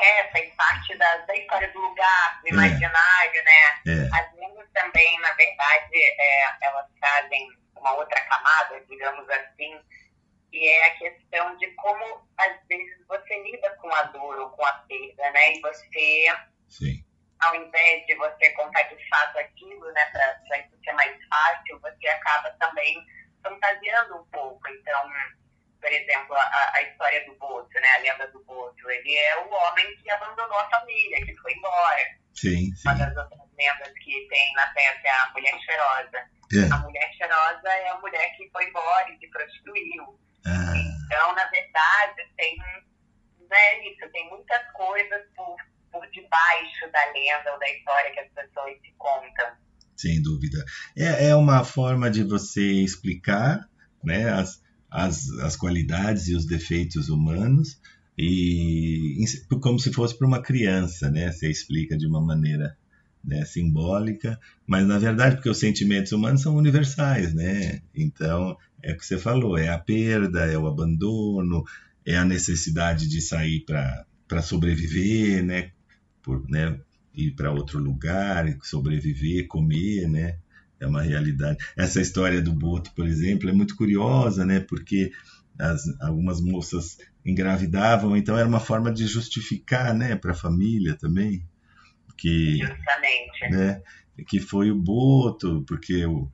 É, 0.00 0.30
faz 0.32 0.54
parte 0.56 0.96
da, 0.96 1.16
da 1.26 1.36
história 1.36 1.70
do 1.72 1.78
lugar, 1.78 2.40
do 2.40 2.48
É. 2.48 2.50
imaginário, 2.52 3.44
né? 3.44 3.82
É, 3.86 4.08
As 4.16 4.34
lendas 4.34 4.66
também, 4.72 5.20
na 5.20 5.30
verdade, 5.34 5.90
é, 5.94 6.66
elas 6.66 6.86
trazem 6.98 7.48
uma 7.76 7.92
outra 7.96 8.18
camada, 8.22 8.82
digamos 8.88 9.28
assim, 9.28 9.78
que 10.50 10.66
é 10.66 10.86
a 10.86 10.96
questão 10.96 11.56
de 11.58 11.66
como, 11.74 12.02
às 12.38 12.56
vezes, 12.66 12.96
você 13.06 13.42
lida 13.42 13.76
com 13.76 13.94
a 13.94 14.02
dor 14.04 14.38
ou 14.38 14.48
com 14.50 14.64
a 14.64 14.72
perda, 14.88 15.30
né? 15.32 15.56
E 15.56 15.60
você, 15.60 16.26
sim, 16.66 17.04
ao 17.42 17.54
invés 17.54 18.06
de 18.06 18.14
você 18.16 18.50
contar 18.50 18.82
de 18.82 19.08
fato 19.08 19.38
aquilo, 19.38 19.90
né, 19.92 20.04
para 20.06 20.58
isso 20.58 20.76
ser 20.84 20.92
mais 20.92 21.16
fácil, 21.28 21.80
você 21.80 22.08
acaba 22.08 22.50
também 22.60 23.04
fantasiando 23.42 24.18
um 24.20 24.24
pouco. 24.26 24.60
Então, 24.68 25.10
por 25.80 25.90
exemplo, 25.90 26.34
a, 26.36 26.70
a 26.74 26.82
história 26.82 27.24
do 27.26 27.34
Boto, 27.36 27.80
né, 27.80 27.88
a 27.88 27.98
lenda 27.98 28.26
do 28.28 28.44
Boto, 28.44 28.90
ele 28.90 29.16
é 29.16 29.38
o 29.38 29.50
homem 29.50 29.96
que 29.96 30.10
abandonou 30.10 30.58
a 30.58 30.68
família, 30.70 31.24
que 31.24 31.34
foi 31.38 31.52
embora. 31.54 32.04
sim, 32.34 32.74
sim. 32.74 32.88
Uma 32.88 32.94
das 32.94 33.16
outras 33.16 33.40
lendas 33.58 33.92
que 33.98 34.26
tem 34.28 34.52
na 34.54 34.66
peça 34.68 35.00
é 35.04 35.10
a 35.10 35.30
mulher 35.32 35.58
cheirosa. 35.60 36.18
É. 36.52 36.74
A 36.74 36.78
mulher 36.78 37.12
cheirosa 37.14 37.68
é 37.68 37.88
a 37.88 37.98
mulher 37.98 38.36
que 38.36 38.50
foi 38.50 38.64
embora 38.68 39.10
e 39.10 39.18
se 39.18 39.28
prostituiu. 39.30 40.20
Ah, 40.46 40.72
Então, 41.06 41.34
na 41.34 41.44
verdade, 41.46 42.28
tem, 42.36 42.56
né, 43.48 43.78
isso, 43.88 44.10
tem 44.10 44.28
muitas 44.28 44.62
coisas 44.72 45.22
por, 45.36 45.56
por 45.90 46.06
debaixo 46.10 46.90
da 46.92 47.12
lenda 47.12 47.52
ou 47.52 47.58
da 47.58 47.70
história 47.70 48.12
que 48.12 48.20
as 48.20 48.28
pessoas 48.28 48.78
se 48.80 48.92
contam. 48.96 49.46
Sem 49.96 50.22
dúvida. 50.22 50.64
É, 50.96 51.28
é 51.28 51.36
uma 51.36 51.64
forma 51.64 52.10
de 52.10 52.24
você 52.24 52.62
explicar 52.62 53.68
né, 54.02 54.30
as, 54.30 54.62
as, 54.90 55.28
as 55.40 55.56
qualidades 55.56 56.28
e 56.28 56.34
os 56.34 56.46
defeitos 56.46 57.08
humanos 57.08 57.80
e 58.16 59.24
como 59.62 59.78
se 59.78 59.92
fosse 59.92 60.16
para 60.16 60.26
uma 60.26 60.42
criança, 60.42 61.10
né? 61.10 61.32
Você 61.32 61.50
explica 61.50 61.96
de 61.96 62.06
uma 62.06 62.20
maneira 62.20 62.76
né, 63.24 63.44
simbólica, 63.44 64.38
mas 64.66 64.86
na 64.86 64.98
verdade 64.98 65.36
porque 65.36 65.48
os 65.48 65.58
sentimentos 65.58 66.12
humanos 66.12 66.42
são 66.42 66.54
universais, 66.56 67.32
né? 67.32 67.80
Então 67.94 68.56
é 68.82 68.92
o 68.92 68.96
que 68.96 69.06
você 69.06 69.18
falou, 69.18 69.56
é 69.56 69.68
a 69.68 69.78
perda, 69.78 70.44
é 70.44 70.58
o 70.58 70.66
abandono, 70.66 71.64
é 72.04 72.16
a 72.16 72.24
necessidade 72.24 73.08
de 73.08 73.20
sair 73.20 73.60
para 73.60 74.04
para 74.28 74.42
sobreviver, 74.42 75.42
né? 75.42 75.72
Por, 76.30 76.48
né? 76.48 76.78
ir 77.14 77.32
para 77.32 77.50
outro 77.50 77.78
lugar, 77.78 78.46
sobreviver, 78.62 79.46
comer, 79.48 80.08
né? 80.08 80.38
É 80.78 80.86
uma 80.86 81.02
realidade. 81.02 81.58
Essa 81.76 82.00
história 82.00 82.40
do 82.40 82.52
boto, 82.52 82.92
por 82.94 83.06
exemplo, 83.06 83.48
é 83.48 83.52
muito 83.52 83.74
curiosa, 83.76 84.46
né? 84.46 84.60
Porque 84.60 85.10
as, 85.58 85.82
algumas 86.00 86.40
moças 86.40 86.98
engravidavam, 87.24 88.16
então 88.16 88.38
era 88.38 88.48
uma 88.48 88.60
forma 88.60 88.92
de 88.92 89.06
justificar, 89.06 89.94
né, 89.94 90.16
para 90.16 90.30
a 90.30 90.34
família 90.34 90.96
também, 90.96 91.44
que, 92.16 92.56
Justamente. 92.56 93.50
né, 93.50 93.82
que 94.26 94.40
foi 94.40 94.70
o 94.70 94.74
boto, 94.74 95.62
porque 95.68 96.06
o 96.06 96.30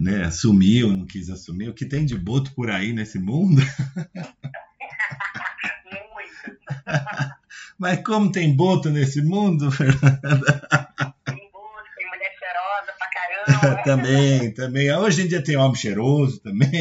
né, 0.00 0.30
sumiu, 0.30 0.96
não 0.96 1.04
quis 1.04 1.28
assumir. 1.28 1.68
O 1.68 1.74
que 1.74 1.84
tem 1.84 2.06
de 2.06 2.16
boto 2.16 2.54
por 2.54 2.70
aí 2.70 2.92
nesse 2.92 3.18
mundo? 3.18 3.60
Muito. 5.84 6.58
Mas 7.78 8.00
como 8.02 8.30
tem 8.30 8.54
boto 8.54 8.90
nesse 8.90 9.22
mundo, 9.22 9.70
Fernanda? 9.72 10.20
Tem 11.24 11.50
busca, 11.52 11.90
tem 11.96 12.06
mulher 12.08 12.32
cheirosa 12.38 12.92
pra 12.98 13.08
caramba. 13.12 13.76
né? 13.76 13.82
também, 13.84 14.54
também. 14.54 14.92
Hoje 14.94 15.22
em 15.22 15.28
dia 15.28 15.42
tem 15.42 15.56
homem 15.56 15.74
cheiroso 15.74 16.40
também. 16.40 16.70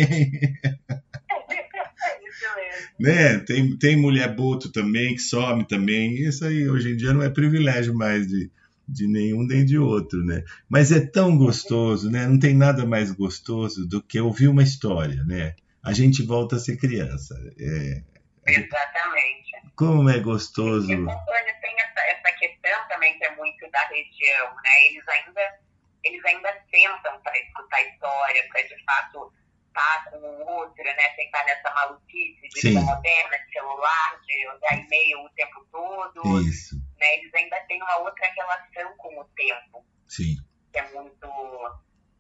Isso 2.28 2.46
mesmo. 2.56 2.96
né? 3.00 3.40
Tem, 3.40 3.78
tem 3.78 3.96
mulher 3.96 4.36
boto 4.36 4.72
também, 4.72 5.16
que 5.16 5.22
some 5.22 5.68
também. 5.68 6.16
Isso 6.16 6.46
aí 6.46 6.70
hoje 6.70 6.92
em 6.94 6.98
dia 6.98 7.14
não 7.14 7.24
é 7.24 7.30
privilégio 7.30 7.94
mais 7.96 8.28
de, 8.28 8.50
de 8.88 9.08
nenhum 9.08 9.44
nem 9.46 9.66
de 9.66 9.78
outro, 9.78 10.24
né? 10.24 10.44
Mas 10.70 10.92
é 10.92 11.00
tão 11.00 11.38
gostoso, 11.38 12.10
né? 12.12 12.28
Não 12.28 12.38
tem 12.40 12.54
nada 12.56 12.86
mais 12.86 13.12
gostoso 13.12 13.88
do 13.88 14.02
que 14.02 14.20
ouvir 14.20 14.48
uma 14.48 14.64
história, 14.64 15.24
né? 15.24 15.56
A 15.84 15.94
gente 15.94 16.22
volta 16.22 16.58
a 16.58 16.60
ser 16.60 16.78
criança. 16.78 17.36
É, 17.60 18.04
Exatamente. 18.46 19.52
como 19.76 20.10
é 20.10 20.20
gostoso. 20.20 20.92
E 20.92 20.96
o 20.96 21.06
Contorno 21.06 21.62
tem 21.62 21.76
essa, 21.80 22.02
essa 22.02 22.32
questão 22.38 22.88
também 22.88 23.18
que 23.18 23.26
é 23.26 23.36
muito 23.36 23.70
da 23.72 23.82
região, 23.88 24.56
né? 24.64 24.86
Eles 24.88 25.08
ainda, 25.08 25.60
eles 26.04 26.26
ainda 26.26 26.66
sentam 26.70 27.22
para 27.22 27.40
escutar 27.40 27.78
a 27.78 27.82
história, 27.82 28.48
para 28.50 28.62
de 28.64 28.84
fato 28.84 29.34
estar 29.68 30.10
com 30.10 30.18
o 30.18 30.48
outro, 30.48 30.84
né? 30.84 31.16
Sem 31.16 31.26
estar 31.26 31.46
nessa 31.46 31.74
maluquice 31.74 32.48
de 32.50 32.62
vida 32.62 32.82
moderna, 32.82 33.38
de 33.38 33.52
celular, 33.52 34.20
de 34.26 34.48
olhar 34.48 34.86
e-mail 34.86 35.20
o 35.20 35.30
tempo 35.30 35.66
todo. 35.72 36.42
Isso, 36.42 36.76
Né? 37.00 37.18
Eles 37.18 37.34
ainda 37.34 37.60
têm 37.68 37.82
uma 37.82 37.98
outra 38.00 38.28
relação 38.36 38.98
com 38.98 39.20
o 39.20 39.26
tempo, 39.36 39.86
sim. 40.08 40.36
que 40.72 40.80
é 40.80 40.90
muito, 40.92 41.28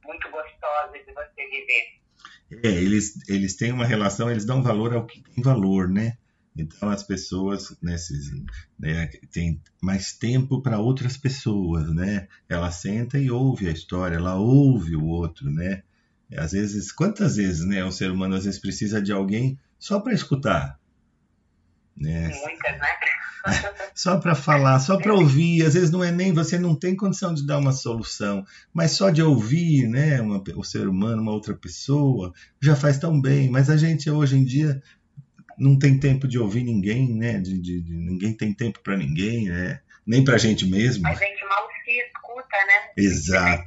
muito 0.03 0.29
gostosa 0.29 0.93
de 0.93 1.13
você 1.13 1.47
viver. 1.47 2.01
É, 2.63 2.67
eles, 2.67 3.17
eles 3.27 3.55
têm 3.55 3.71
uma 3.71 3.85
relação, 3.85 4.29
eles 4.29 4.45
dão 4.45 4.61
valor 4.61 4.93
ao 4.93 5.05
que 5.05 5.21
tem 5.21 5.43
valor, 5.43 5.87
né? 5.87 6.17
Então 6.55 6.89
as 6.89 7.01
pessoas 7.01 7.75
nesses, 7.81 8.29
né, 8.77 9.07
têm 9.31 9.61
mais 9.81 10.11
tempo 10.11 10.61
para 10.61 10.79
outras 10.79 11.15
pessoas, 11.15 11.89
né? 11.93 12.27
Ela 12.49 12.71
senta 12.71 13.17
e 13.17 13.31
ouve 13.31 13.67
a 13.67 13.71
história, 13.71 14.17
ela 14.17 14.35
ouve 14.35 14.95
o 14.95 15.05
outro, 15.05 15.49
né? 15.49 15.83
Às 16.35 16.51
vezes, 16.51 16.91
quantas 16.91 17.35
vezes, 17.37 17.65
né? 17.65 17.83
O 17.83 17.91
ser 17.91 18.11
humano 18.11 18.35
às 18.35 18.45
vezes 18.45 18.59
precisa 18.59 19.01
de 19.01 19.11
alguém 19.11 19.57
só 19.79 19.99
para 19.99 20.13
escutar, 20.13 20.79
né? 21.95 22.27
Muitas, 22.27 22.79
né? 22.79 22.87
Só 23.95 24.17
para 24.17 24.33
falar, 24.35 24.79
só 24.79 24.97
para 24.97 25.13
ouvir. 25.13 25.65
Às 25.65 25.73
vezes 25.73 25.91
não 25.91 26.03
é 26.03 26.11
nem 26.11 26.31
você 26.33 26.57
não 26.57 26.75
tem 26.75 26.95
condição 26.95 27.33
de 27.33 27.45
dar 27.45 27.57
uma 27.59 27.71
solução, 27.71 28.45
mas 28.73 28.91
só 28.91 29.09
de 29.09 29.21
ouvir, 29.21 29.87
né, 29.87 30.21
uma, 30.21 30.41
o 30.55 30.63
ser 30.63 30.87
humano, 30.87 31.21
uma 31.21 31.31
outra 31.33 31.53
pessoa, 31.55 32.31
já 32.61 32.75
faz 32.75 32.97
tão 32.97 33.19
bem. 33.19 33.49
Mas 33.49 33.69
a 33.69 33.75
gente 33.77 34.09
hoje 34.09 34.37
em 34.37 34.43
dia 34.45 34.81
não 35.57 35.77
tem 35.77 35.99
tempo 35.99 36.27
de 36.27 36.39
ouvir 36.39 36.63
ninguém, 36.63 37.13
né? 37.13 37.39
De, 37.39 37.59
de- 37.59 37.81
de- 37.81 37.93
ninguém 37.97 38.33
tem 38.33 38.53
tempo 38.53 38.79
para 38.83 38.95
ninguém, 38.97 39.45
né? 39.49 39.79
Nem 40.05 40.23
para 40.23 40.35
a 40.35 40.39
gente 40.39 40.65
mesmo. 40.65 41.05
A 41.07 41.13
gente 41.13 41.43
mal 41.45 41.67
se 41.85 41.91
escuta, 41.91 42.57
né? 42.67 42.91
Exato. 42.97 43.63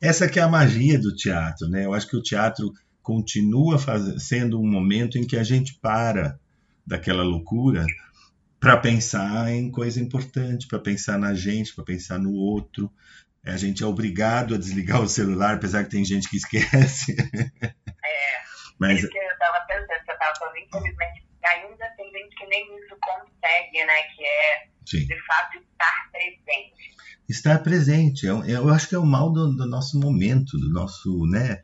Essa 0.00 0.28
que 0.28 0.38
é 0.38 0.42
a 0.42 0.48
magia 0.48 0.98
do 0.98 1.14
teatro, 1.14 1.68
né? 1.68 1.84
Eu 1.84 1.94
acho 1.94 2.06
que 2.08 2.16
o 2.16 2.22
teatro 2.22 2.72
continua 3.02 3.78
faz- 3.78 4.22
sendo 4.22 4.60
um 4.60 4.66
momento 4.70 5.18
em 5.18 5.26
que 5.26 5.36
a 5.36 5.42
gente 5.42 5.74
para 5.80 6.38
daquela 6.86 7.22
loucura 7.22 7.84
para 8.64 8.78
pensar 8.78 9.52
em 9.52 9.70
coisa 9.70 10.00
importante, 10.00 10.66
para 10.66 10.78
pensar 10.78 11.18
na 11.18 11.34
gente, 11.34 11.74
para 11.74 11.84
pensar 11.84 12.18
no 12.18 12.32
outro. 12.32 12.90
A 13.44 13.58
gente 13.58 13.82
é 13.82 13.86
obrigado 13.86 14.54
a 14.54 14.58
desligar 14.58 15.02
o 15.02 15.06
celular, 15.08 15.56
apesar 15.56 15.84
que 15.84 15.90
tem 15.90 16.02
gente 16.02 16.30
que 16.30 16.38
esquece. 16.38 17.14
É, 17.14 17.50
Mas 18.80 19.00
isso 19.00 19.08
que 19.10 19.18
eu 19.18 19.38
tava 19.38 19.60
pensando, 19.66 19.86
você 20.06 20.16
tava 20.18 20.32
falando, 20.38 20.56
infelizmente, 20.56 21.26
ainda 21.44 21.86
tem 21.94 22.10
gente 22.10 22.34
que 22.36 22.46
nem 22.46 22.64
isso 22.78 22.96
consegue, 23.02 23.84
né? 23.86 24.02
Que 24.16 24.24
é, 24.24 24.66
sim, 24.86 25.06
de 25.06 25.26
fato, 25.26 25.58
estar 25.58 26.10
presente. 26.10 26.96
estar 27.28 27.58
presente. 27.62 28.26
Eu, 28.26 28.42
eu 28.46 28.70
acho 28.70 28.88
que 28.88 28.94
é 28.94 28.98
o 28.98 29.04
mal 29.04 29.30
do, 29.30 29.54
do 29.54 29.66
nosso 29.66 30.00
momento, 30.00 30.58
do 30.58 30.70
nosso, 30.72 31.26
né, 31.26 31.62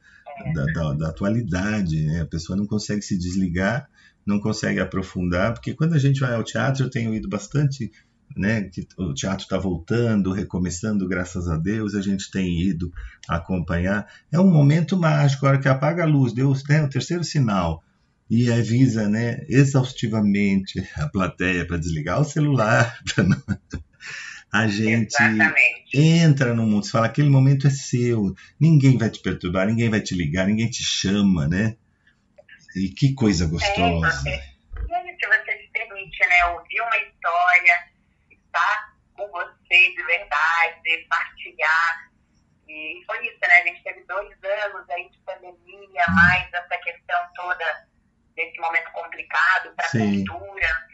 da, 0.55 0.65
da- 0.67 0.93
da 0.93 1.09
atualidade. 1.09 2.03
Né? 2.07 2.21
A 2.21 2.27
pessoa 2.27 2.59
não 2.59 2.67
consegue 2.67 3.01
se 3.01 3.17
desligar, 3.19 3.89
não 4.27 4.41
consegue 4.41 4.81
aprofundar, 4.81 5.53
porque 5.55 5.75
quando 5.75 5.95
a 5.95 5.99
gente 5.99 6.21
vai 6.21 6.35
ao 6.35 6.45
teatro, 6.45 6.85
eu 6.85 6.91
tenho 6.91 7.15
ido 7.15 7.29
bastante, 7.29 7.91
né, 8.37 8.63
que 8.63 8.87
o 8.97 9.13
teatro 9.13 9.45
está 9.45 9.59
voltando, 9.59 10.33
recomeçando, 10.33 11.09
graças 11.09 11.49
a 11.49 11.57
Deus, 11.57 11.95
a 11.95 12.01
gente 12.01 12.31
tem 12.31 12.61
ido 12.63 12.93
acompanhar. 13.29 14.07
É 14.31 14.39
um 14.39 14.51
momento 14.51 14.97
mágico, 14.97 15.47
a 15.47 15.51
hora 15.51 15.59
que 15.59 15.69
apaga 15.69 16.05
a 16.05 16.07
luz, 16.07 16.33
deu 16.33 16.53
né, 16.69 16.83
o 16.83 16.89
terceiro 16.89 17.25
sinal 17.25 17.83
e 18.29 18.51
avisa, 18.53 19.09
né, 19.09 19.45
exaustivamente 19.49 20.87
a 20.97 21.09
plateia 21.09 21.67
para 21.67 21.77
desligar 21.79 22.21
o 22.21 22.25
celular, 22.25 22.99
pra 23.15 23.25
não- 23.25 23.43
a 24.53 24.67
gente 24.67 25.15
Exatamente. 25.15 25.55
entra 25.95 26.55
no 26.55 26.67
mundo, 26.67 26.85
você 26.85 26.91
fala, 26.91 27.07
aquele 27.07 27.29
momento 27.31 27.67
é 27.69 27.71
seu, 27.71 28.35
ninguém 28.59 28.99
vai 28.99 29.09
te 29.09 29.21
perturbar, 29.23 29.67
ninguém 29.67 29.89
vai 29.89 30.01
te 30.01 30.15
ligar, 30.15 30.47
ninguém 30.47 30.69
te 30.69 30.83
chama, 30.83 31.47
né? 31.47 31.77
E 32.77 32.89
que 32.91 33.15
coisa 33.15 33.45
É, 33.45 33.49
gostosa. 33.49 34.11
você, 34.11 34.31
e 34.89 34.95
aí, 34.95 35.17
se 35.21 35.27
você 35.27 35.59
se 35.59 35.71
permite, 35.73 36.27
né, 36.27 36.45
ouvir 36.47 36.81
uma 36.81 36.97
história, 36.97 37.75
estar 38.31 38.95
com 39.15 39.29
você 39.29 39.95
de 39.95 40.03
verdade, 40.05 41.07
partilhar. 41.09 42.11
E 42.69 43.03
foi 43.07 43.27
isso, 43.27 43.39
né? 43.43 43.61
A 43.61 43.67
gente 43.67 43.83
teve 43.83 44.05
dois 44.05 44.31
anos 44.45 44.89
aí 44.91 45.11
de 45.11 45.19
pandemia, 45.19 46.05
mais 46.09 46.49
essa 46.53 46.79
questão 46.79 47.21
toda 47.35 47.89
desse 48.37 48.59
momento 48.61 48.91
complicado 48.93 49.75
para 49.75 49.87
a 49.87 49.91
cultura. 49.91 50.91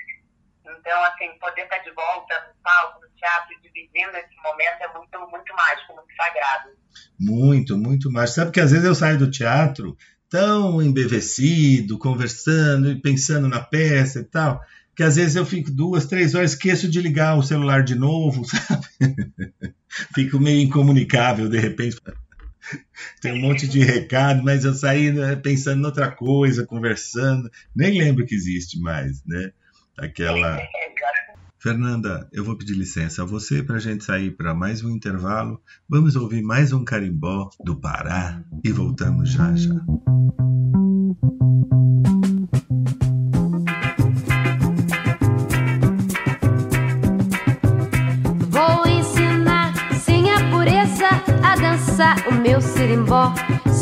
Então, 0.64 1.04
assim, 1.04 1.38
poder 1.38 1.62
estar 1.62 1.78
de 1.78 1.90
volta 1.92 2.48
no 2.48 2.62
palco, 2.62 3.00
no 3.00 3.08
teatro, 3.14 3.60
dividindo 3.60 4.16
esse 4.16 4.34
momento 4.42 4.80
é 4.82 4.88
muito, 4.88 5.28
muito 5.28 5.54
mágico, 5.54 5.94
muito 5.94 6.14
sagrado. 6.16 6.70
Muito, 7.20 7.76
muito 7.76 8.10
mais. 8.10 8.34
Sabe 8.34 8.50
que 8.50 8.60
às 8.60 8.70
vezes 8.72 8.84
eu 8.86 8.94
saio 8.94 9.18
do 9.18 9.30
teatro 9.30 9.96
tão 10.28 10.82
embevecido, 10.82 11.98
conversando 11.98 12.90
e 12.90 13.00
pensando 13.00 13.48
na 13.48 13.60
peça 13.60 14.20
e 14.20 14.24
tal, 14.24 14.60
que 14.94 15.02
às 15.02 15.16
vezes 15.16 15.36
eu 15.36 15.44
fico 15.44 15.70
duas, 15.70 16.06
três 16.06 16.34
horas, 16.34 16.52
esqueço 16.52 16.88
de 16.88 17.00
ligar 17.00 17.36
o 17.36 17.42
celular 17.42 17.82
de 17.82 17.94
novo, 17.94 18.44
sabe? 18.48 18.86
Fico 20.14 20.40
meio 20.40 20.62
incomunicável 20.62 21.48
de 21.48 21.58
repente. 21.58 21.98
Tem 23.20 23.32
um 23.32 23.40
monte 23.40 23.68
de 23.68 23.80
recado, 23.80 24.42
mas 24.42 24.64
eu 24.64 24.74
saí 24.74 25.12
né, 25.12 25.36
pensando 25.36 25.82
em 25.82 25.84
outra 25.84 26.10
coisa, 26.10 26.66
conversando, 26.66 27.50
nem 27.74 27.96
lembro 27.98 28.26
que 28.26 28.34
existe 28.34 28.80
mais, 28.80 29.22
né? 29.24 29.52
Aquela. 29.96 30.58
Fernanda, 31.66 32.29
eu 32.33 32.44
vou 32.44 32.57
pedir 32.57 32.74
licença 32.74 33.24
a 33.24 33.26
você 33.26 33.61
para 33.61 33.74
a 33.74 33.81
gente 33.81 34.05
sair 34.05 34.31
para 34.31 34.55
mais 34.55 34.85
um 34.85 34.88
intervalo. 34.88 35.61
Vamos 35.88 36.14
ouvir 36.14 36.40
mais 36.40 36.72
um 36.72 36.85
carimbó 36.85 37.50
do 37.64 37.74
Pará 37.74 38.40
e 38.62 38.70
voltamos 38.70 39.31
já 39.31 39.52
já. 39.57 39.74
Vou 48.48 48.87
ensinar 48.87 49.74
sem 49.98 50.31
a 50.31 50.48
pureza 50.48 51.09
a 51.42 51.57
dançar 51.57 52.29
o 52.29 52.35
meu 52.40 52.61
sirimbó. 52.61 53.35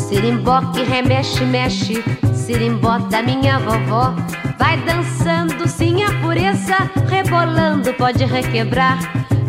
Sirimbó 0.07 0.61
que 0.71 0.83
remexe, 0.83 1.43
mexe, 1.43 2.03
sirimbó 2.31 2.99
da 3.09 3.23
minha 3.23 3.57
vovó. 3.57 4.13
Vai 4.57 4.77
dançando 4.81 5.67
sem 5.67 6.03
a 6.03 6.11
pureza, 6.21 6.77
rebolando, 7.09 7.91
pode 7.95 8.23
requebrar. 8.23 8.99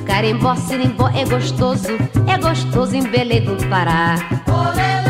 Carimbó, 0.06 0.54
sirimbó 0.54 1.08
é 1.08 1.26
gostoso, 1.26 1.92
é 2.26 2.38
gostoso 2.38 2.96
em 2.96 3.02
Belém 3.02 3.44
do 3.44 3.56
Pará. 3.68 4.16
Olele, 4.48 5.05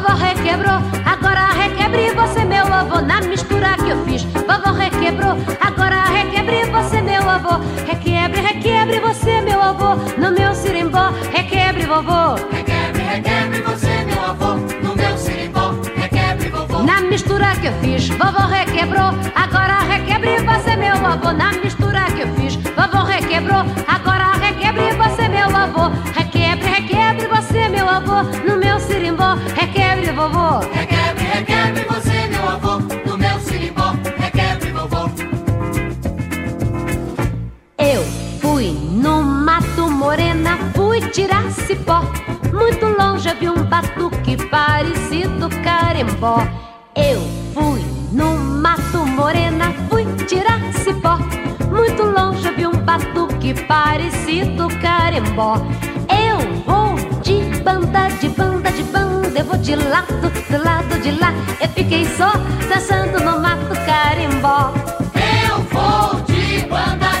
vovó 0.00 0.14
requebrou. 0.14 0.80
Agora 1.04 1.48
requebre 1.52 2.10
você, 2.10 2.44
meu 2.44 2.72
avô. 2.72 3.00
Na 3.00 3.20
mistura 3.20 3.76
que 3.76 3.90
eu 3.90 4.04
fiz, 4.04 4.22
vovó 4.22 4.72
requebrou. 4.72 5.36
Agora 5.60 6.04
requebre 6.04 6.64
você, 6.70 7.00
meu 7.00 7.28
avô. 7.28 7.58
Requebre, 7.86 8.40
requebre 8.40 9.00
você, 9.00 9.40
meu 9.40 9.60
avô. 9.60 9.96
No 10.16 10.30
meu 10.30 10.54
sirimbó, 10.54 11.10
requebre, 11.32 11.84
vovô. 11.86 12.34
Requebre, 12.52 13.02
requebre 13.02 13.60
você, 13.62 14.04
meu 14.04 14.24
avô, 14.24 14.54
no 14.82 14.94
meu 14.94 15.18
sirimbó. 15.18 15.74
Requebre, 15.96 16.48
vovô. 16.48 16.82
Na 16.82 17.00
mistura 17.00 17.56
que 17.56 17.66
eu 17.66 17.72
fiz, 17.80 18.08
vovó 18.08 18.46
requebrou. 18.46 19.10
Agora 19.34 19.80
requebre 19.80 20.36
você, 20.38 20.76
meu 20.76 20.94
avô. 20.94 21.32
Na 21.32 21.52
mistura 21.52 22.04
que 22.14 22.22
eu 22.22 22.28
fiz, 22.34 22.54
vovó 22.56 23.02
requebrou. 23.04 23.64
Agora 23.88 24.32
requebre 24.40 24.92
você, 24.92 25.28
meu 25.28 25.56
avô. 25.56 25.90
Requebre, 26.14 26.68
requebre 26.68 27.26
você, 27.26 27.68
meu 27.68 27.88
avô. 27.88 28.22
No 28.46 28.56
meu 28.58 28.78
sirimbó, 28.80 29.34
requebre, 29.56 29.77
vovô. 30.28 30.60
Requebre, 30.72 31.24
requebre, 31.24 31.84
você, 31.84 32.26
meu 32.28 32.48
avô, 32.48 32.78
do 32.78 33.18
meu 33.18 33.40
sirimbó, 33.40 33.94
requebre, 34.16 34.70
vovô. 34.70 35.10
Eu 37.78 38.02
fui 38.40 38.72
no 38.72 39.22
mato 39.22 39.90
morena, 39.90 40.58
fui 40.74 41.00
tirar 41.10 41.50
cipó. 41.50 42.02
Muito 42.52 42.86
longe 42.86 43.32
vi 43.40 43.48
um 43.48 43.62
batuque 43.64 44.36
parecido 44.48 45.48
carimbó. 45.62 46.46
Eu 46.94 47.20
fui 47.54 47.84
no 48.12 48.36
mato 48.36 49.06
morena, 49.06 49.72
fui 49.88 50.04
tirar 50.26 50.60
cipó. 50.74 51.18
Muito 51.70 52.02
longe 52.02 52.50
vi 52.52 52.66
um 52.66 52.72
batuque 52.72 53.54
parecido 53.66 54.68
carimbó. 54.80 55.56
Eu 56.08 56.38
vou 56.64 56.96
de 57.22 57.60
banda 57.60 58.08
de 58.20 58.28
banda 58.30 58.57
de 59.38 59.44
banda, 59.44 59.44
eu 59.44 59.44
vou 59.44 59.56
de 59.58 59.76
lado, 59.76 60.30
do 60.50 60.64
lado 60.64 61.00
de 61.00 61.12
lá. 61.12 61.32
Eu 61.60 61.68
fiquei 61.68 62.04
só 62.16 62.32
dançando 62.68 63.20
no 63.20 63.40
mato 63.40 63.74
carimbó. 63.86 64.72
Eu 65.48 65.58
vou 65.62 66.20
de 66.22 66.66
banda, 66.66 67.17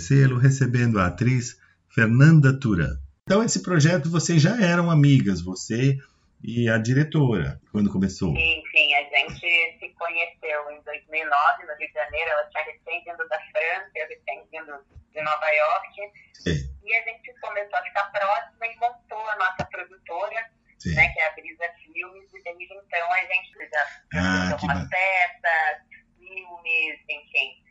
conhecê-lo, 0.00 0.36
recebendo 0.38 1.00
a 1.00 1.06
atriz 1.06 1.58
Fernanda 1.88 2.58
Turan. 2.58 2.98
Então, 3.24 3.42
esse 3.42 3.62
projeto 3.62 4.10
vocês 4.10 4.40
já 4.42 4.60
eram 4.60 4.90
amigas, 4.90 5.40
você 5.40 5.96
e 6.44 6.68
a 6.68 6.76
diretora, 6.78 7.58
quando 7.72 7.90
começou. 7.90 8.30
Sim, 8.36 8.62
sim, 8.70 8.94
a 8.94 9.02
gente 9.02 9.40
se 9.80 9.88
conheceu 9.98 10.70
em 10.70 10.80
2009, 10.84 11.64
no 11.64 11.74
Rio 11.78 11.88
de 11.88 11.94
Janeiro. 11.94 12.30
Ela 12.30 12.44
tinha 12.50 12.64
recém 12.64 13.02
vindo 13.04 13.26
da 13.28 13.38
França, 13.50 13.90
eu 13.96 14.06
recém 14.08 14.44
vindo 14.52 14.72
de 15.12 15.22
Nova 15.22 15.48
York. 15.48 15.88
Sim, 16.34 16.70
E 16.84 16.94
a 16.94 17.02
gente 17.04 17.32
começou 17.40 17.78
a 17.78 17.82
ficar 17.82 18.04
próxima 18.12 18.66
e 18.66 18.76
montou 18.78 19.28
a 19.30 19.36
nossa 19.36 19.64
produtora, 19.64 20.44
sim. 20.78 20.94
né, 20.94 21.08
que 21.08 21.18
é 21.20 21.26
a 21.26 21.32
Brisa 21.32 21.64
Filmes. 21.82 22.28
E 22.34 22.42
desde 22.44 22.64
então 22.64 23.12
a 23.12 23.20
gente 23.22 23.70
já 23.72 23.82
Ah, 24.20 24.46
que 24.46 24.52
algumas 24.52 24.82
ba- 24.82 24.88
peças, 24.90 25.82
filmes, 26.18 27.00
enfim. 27.08 27.65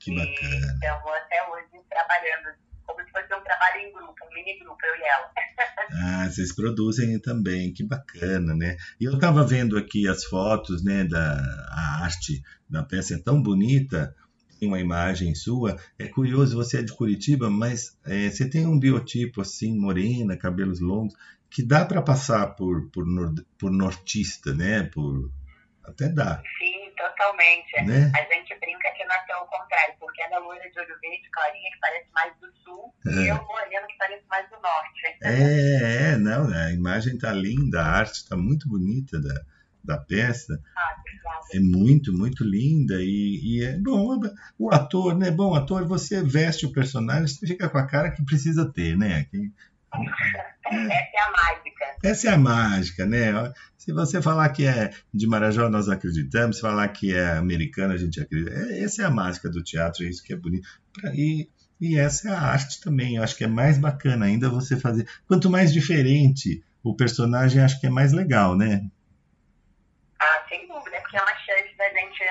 Que 0.00 0.14
bacana. 0.14 0.72
estamos 0.72 1.12
até 1.12 1.48
hoje 1.48 1.84
trabalhando 1.88 2.56
como 2.86 3.04
se 3.04 3.10
fosse 3.12 3.34
um 3.34 3.44
trabalho 3.44 3.80
em 3.80 3.92
grupo, 3.92 4.14
um 4.24 4.34
mini 4.34 4.58
grupo, 4.58 4.78
eu 4.84 4.96
e 4.96 5.02
ela. 5.02 5.30
Ah, 6.02 6.28
vocês 6.30 6.54
produzem 6.54 7.20
também, 7.20 7.72
que 7.72 7.84
bacana, 7.84 8.54
né? 8.54 8.76
E 8.98 9.04
eu 9.04 9.14
estava 9.14 9.44
vendo 9.44 9.76
aqui 9.76 10.08
as 10.08 10.24
fotos, 10.24 10.82
né, 10.84 11.04
da 11.04 11.36
arte 12.02 12.42
da 12.68 12.82
peça 12.82 13.14
é 13.14 13.18
tão 13.18 13.42
bonita, 13.42 14.14
tem 14.58 14.68
uma 14.68 14.80
imagem 14.80 15.34
sua. 15.34 15.76
É 15.98 16.06
curioso, 16.06 16.56
você 16.56 16.78
é 16.78 16.82
de 16.82 16.92
Curitiba, 16.92 17.50
mas 17.50 17.98
é, 18.04 18.30
você 18.30 18.48
tem 18.48 18.66
um 18.66 18.78
biotipo 18.78 19.40
assim, 19.40 19.76
morena, 19.76 20.36
cabelos 20.36 20.80
longos, 20.80 21.14
que 21.50 21.62
dá 21.62 21.84
para 21.84 22.00
passar 22.00 22.54
por, 22.54 22.88
por, 22.90 23.04
por 23.58 23.70
nortista, 23.70 24.54
né? 24.54 24.84
Por 24.84 25.30
até 25.84 26.08
dá, 26.08 26.40
Sim, 26.58 26.79
totalmente. 27.08 27.72
né? 27.84 28.12
A 28.14 28.34
gente 28.34 28.54
brinca 28.60 28.90
que 28.96 29.04
nasceu 29.04 29.36
ao 29.36 29.46
contrário, 29.46 29.94
porque 29.98 30.22
ela 30.22 30.36
é 30.36 30.38
loira 30.38 30.70
de 30.70 30.78
olho 30.78 31.00
verde, 31.00 31.28
clarinha, 31.32 31.70
que 31.72 31.78
parece 31.80 32.06
mais 32.12 32.32
do 32.40 32.52
sul, 32.62 32.94
e 33.06 33.28
É. 33.28 33.30
eu 33.30 33.44
morena, 33.44 33.86
que 33.86 33.96
parece 33.98 34.24
mais 34.28 34.48
do 34.50 34.56
norte. 34.60 35.00
É, 35.22 36.12
é, 36.12 36.16
não, 36.16 36.48
a 36.52 36.72
imagem 36.72 37.16
tá 37.18 37.32
linda, 37.32 37.80
a 37.82 37.86
arte 37.98 38.14
está 38.14 38.36
muito 38.36 38.68
bonita 38.68 39.20
da, 39.20 39.40
da 39.84 39.98
peça. 39.98 40.60
Ah. 40.76 40.96
É 41.52 41.58
muito, 41.58 42.12
muito 42.12 42.44
linda 42.44 42.94
e, 43.00 43.40
e 43.42 43.64
é 43.64 43.76
bom. 43.78 44.20
O 44.58 44.72
ator, 44.72 45.16
né? 45.16 45.30
Bom 45.30 45.54
ator, 45.54 45.84
você 45.86 46.22
veste 46.22 46.64
o 46.66 46.72
personagem, 46.72 47.26
você 47.26 47.44
fica 47.46 47.68
com 47.68 47.78
a 47.78 47.86
cara 47.86 48.10
que 48.10 48.24
precisa 48.24 48.70
ter, 48.70 48.96
né? 48.96 49.24
Que- 49.24 49.50
Essa 49.92 51.16
é 51.16 51.20
a 51.20 51.30
mágica. 51.30 51.96
Essa 52.02 52.28
é 52.28 52.32
a 52.32 52.38
mágica, 52.38 53.06
né? 53.06 53.52
Se 53.76 53.92
você 53.92 54.22
falar 54.22 54.48
que 54.50 54.66
é 54.66 54.90
de 55.12 55.26
Marajó, 55.26 55.68
nós 55.68 55.88
acreditamos. 55.88 56.56
Se 56.56 56.62
falar 56.62 56.86
que 56.88 57.14
é 57.14 57.32
americana, 57.32 57.94
a 57.94 57.96
gente 57.96 58.20
acredita. 58.20 58.52
É, 58.54 58.84
Essa 58.84 59.02
é 59.02 59.04
a 59.06 59.10
mágica 59.10 59.48
do 59.50 59.62
teatro, 59.62 60.04
é 60.04 60.08
isso 60.08 60.22
que 60.22 60.32
é 60.32 60.36
bonito. 60.36 60.68
E, 61.14 61.48
e 61.80 61.98
essa 61.98 62.28
é 62.28 62.32
a 62.32 62.40
arte 62.40 62.80
também. 62.80 63.16
Eu 63.16 63.22
acho 63.22 63.36
que 63.36 63.44
é 63.44 63.48
mais 63.48 63.78
bacana 63.78 64.26
ainda 64.26 64.48
você 64.48 64.78
fazer. 64.78 65.08
Quanto 65.26 65.50
mais 65.50 65.72
diferente 65.72 66.62
o 66.82 66.94
personagem, 66.94 67.62
acho 67.62 67.80
que 67.80 67.86
é 67.86 67.90
mais 67.90 68.12
legal, 68.12 68.56
né? 68.56 68.82
Ah, 70.20 70.44
sem 70.48 70.68
dúvida, 70.68 71.00
porque 71.00 71.16
é 71.16 71.22
uma 71.22 71.36
chance 71.38 71.76
da 71.76 71.88
gente 71.90 72.24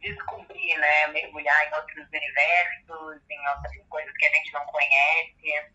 descobrir, 0.00 0.76
né? 0.78 1.08
Mergulhar 1.08 1.68
em 1.68 1.74
outros 1.76 2.06
universos, 2.08 3.20
em 3.30 3.48
outras 3.48 3.88
coisas 3.88 4.12
que 4.16 4.26
a 4.26 4.30
gente 4.30 4.52
não 4.52 4.64
conhece. 4.66 5.74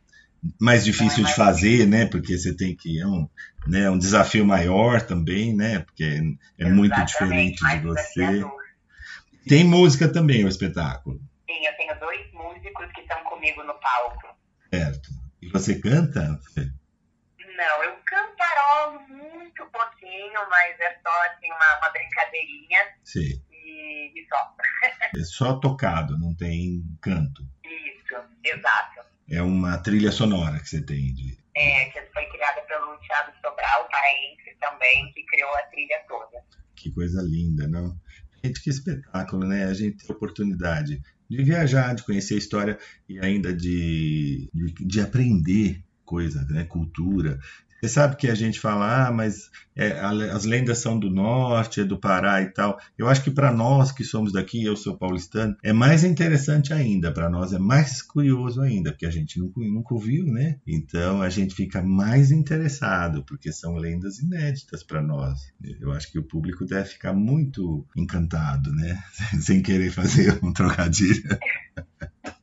Mais 0.59 0.85
difícil 0.85 1.23
de 1.23 1.33
fazer, 1.33 1.87
né? 1.87 2.05
Porque 2.05 2.37
você 2.37 2.55
tem 2.55 2.75
que 2.75 2.99
é 2.99 3.05
um, 3.05 3.27
né, 3.67 3.89
um 3.89 3.97
desafio 3.97 4.45
maior 4.45 5.01
também, 5.01 5.55
né? 5.55 5.79
Porque 5.79 6.03
é, 6.57 6.65
é 6.65 6.69
muito 6.69 7.03
diferente 7.05 7.65
de 7.65 7.79
você. 7.79 8.43
Tem 9.47 9.63
música 9.63 10.07
também 10.07 10.45
o 10.45 10.47
espetáculo, 10.47 11.19
Sim, 11.49 11.65
eu 11.65 11.75
tenho 11.77 11.99
dois 11.99 12.31
músicos 12.31 12.91
que 12.93 13.01
estão 13.01 13.23
comigo 13.23 13.63
no 13.63 13.73
palco. 13.79 14.37
certo? 14.71 15.09
E 15.41 15.49
você 15.49 15.79
canta? 15.79 16.39
Não, 17.57 17.83
eu 17.83 17.97
cantarolo 18.05 18.99
muito 19.07 19.65
pouquinho, 19.65 20.49
mas 20.49 20.79
é 20.79 20.93
só 21.01 21.09
assim 21.25 21.51
uma, 21.51 21.77
uma 21.79 21.89
brincadeirinha 21.89 22.79
Sim. 23.03 23.43
e, 23.51 24.13
e 24.15 24.27
só. 24.27 24.55
É 25.17 25.23
só 25.23 25.59
tocado, 25.59 26.19
não 26.19 26.35
tem 26.35 26.83
canto. 27.01 27.41
Isso, 27.65 28.15
exato. 28.43 29.01
É 29.31 29.41
uma 29.41 29.77
trilha 29.77 30.11
sonora 30.11 30.59
que 30.59 30.69
você 30.69 30.81
tem 30.81 31.13
de. 31.13 31.37
É, 31.55 31.85
que 31.85 32.01
foi 32.13 32.25
criada 32.25 32.61
pelo 32.61 32.97
Thiago 32.97 33.31
Sobral, 33.41 33.87
paraense 33.89 34.57
também, 34.59 35.11
que 35.13 35.23
criou 35.25 35.49
a 35.55 35.61
trilha 35.63 36.03
toda. 36.07 36.43
Que 36.75 36.91
coisa 36.91 37.21
linda, 37.21 37.67
não? 37.67 37.99
Gente, 38.43 38.61
que 38.61 38.69
espetáculo, 38.69 39.45
né? 39.45 39.65
A 39.65 39.73
gente 39.73 39.97
tem 39.97 40.07
a 40.09 40.13
oportunidade 40.13 41.01
de 41.29 41.43
viajar, 41.43 41.93
de 41.93 42.03
conhecer 42.03 42.35
a 42.35 42.37
história 42.37 42.79
e 43.07 43.19
ainda 43.19 43.53
de, 43.53 44.49
de, 44.53 44.73
de 44.73 45.01
aprender 45.01 45.83
coisa, 46.03 46.43
né? 46.49 46.63
Cultura. 46.63 47.39
Você 47.79 47.87
sabe 47.87 48.17
que 48.17 48.27
a 48.27 48.35
gente 48.35 48.59
fala, 48.59 49.07
ah, 49.07 49.11
mas 49.11 49.49
é, 49.75 49.97
as 50.01 50.43
lendas 50.43 50.79
são 50.79 50.99
do 50.99 51.09
norte, 51.09 51.79
é 51.79 51.85
do 51.85 51.97
Pará 51.97 52.41
e 52.41 52.47
tal. 52.47 52.77
Eu 52.97 53.07
acho 53.07 53.23
que 53.23 53.31
para 53.31 53.51
nós 53.51 53.91
que 53.91 54.03
somos 54.03 54.33
daqui, 54.33 54.63
eu 54.63 54.75
sou 54.75 54.97
paulistano, 54.97 55.55
é 55.63 55.71
mais 55.71 56.03
interessante 56.03 56.73
ainda. 56.73 57.11
Para 57.13 57.29
nós 57.29 57.53
é 57.53 57.59
mais 57.59 58.01
curioso 58.01 58.61
ainda, 58.61 58.91
porque 58.91 59.05
a 59.05 59.11
gente 59.11 59.39
nunca, 59.39 59.61
nunca 59.61 59.93
ouviu, 59.93 60.25
né? 60.25 60.57
Então 60.67 61.21
a 61.21 61.29
gente 61.29 61.55
fica 61.55 61.81
mais 61.81 62.31
interessado, 62.31 63.23
porque 63.23 63.51
são 63.51 63.75
lendas 63.75 64.19
inéditas 64.19 64.83
para 64.83 65.01
nós. 65.01 65.53
Eu 65.79 65.93
acho 65.93 66.11
que 66.11 66.19
o 66.19 66.23
público 66.23 66.65
deve 66.65 66.89
ficar 66.89 67.13
muito 67.13 67.85
encantado, 67.95 68.73
né? 68.73 69.01
Sem 69.39 69.61
querer 69.61 69.91
fazer 69.91 70.37
um 70.43 70.51
trocadilho. 70.51 71.23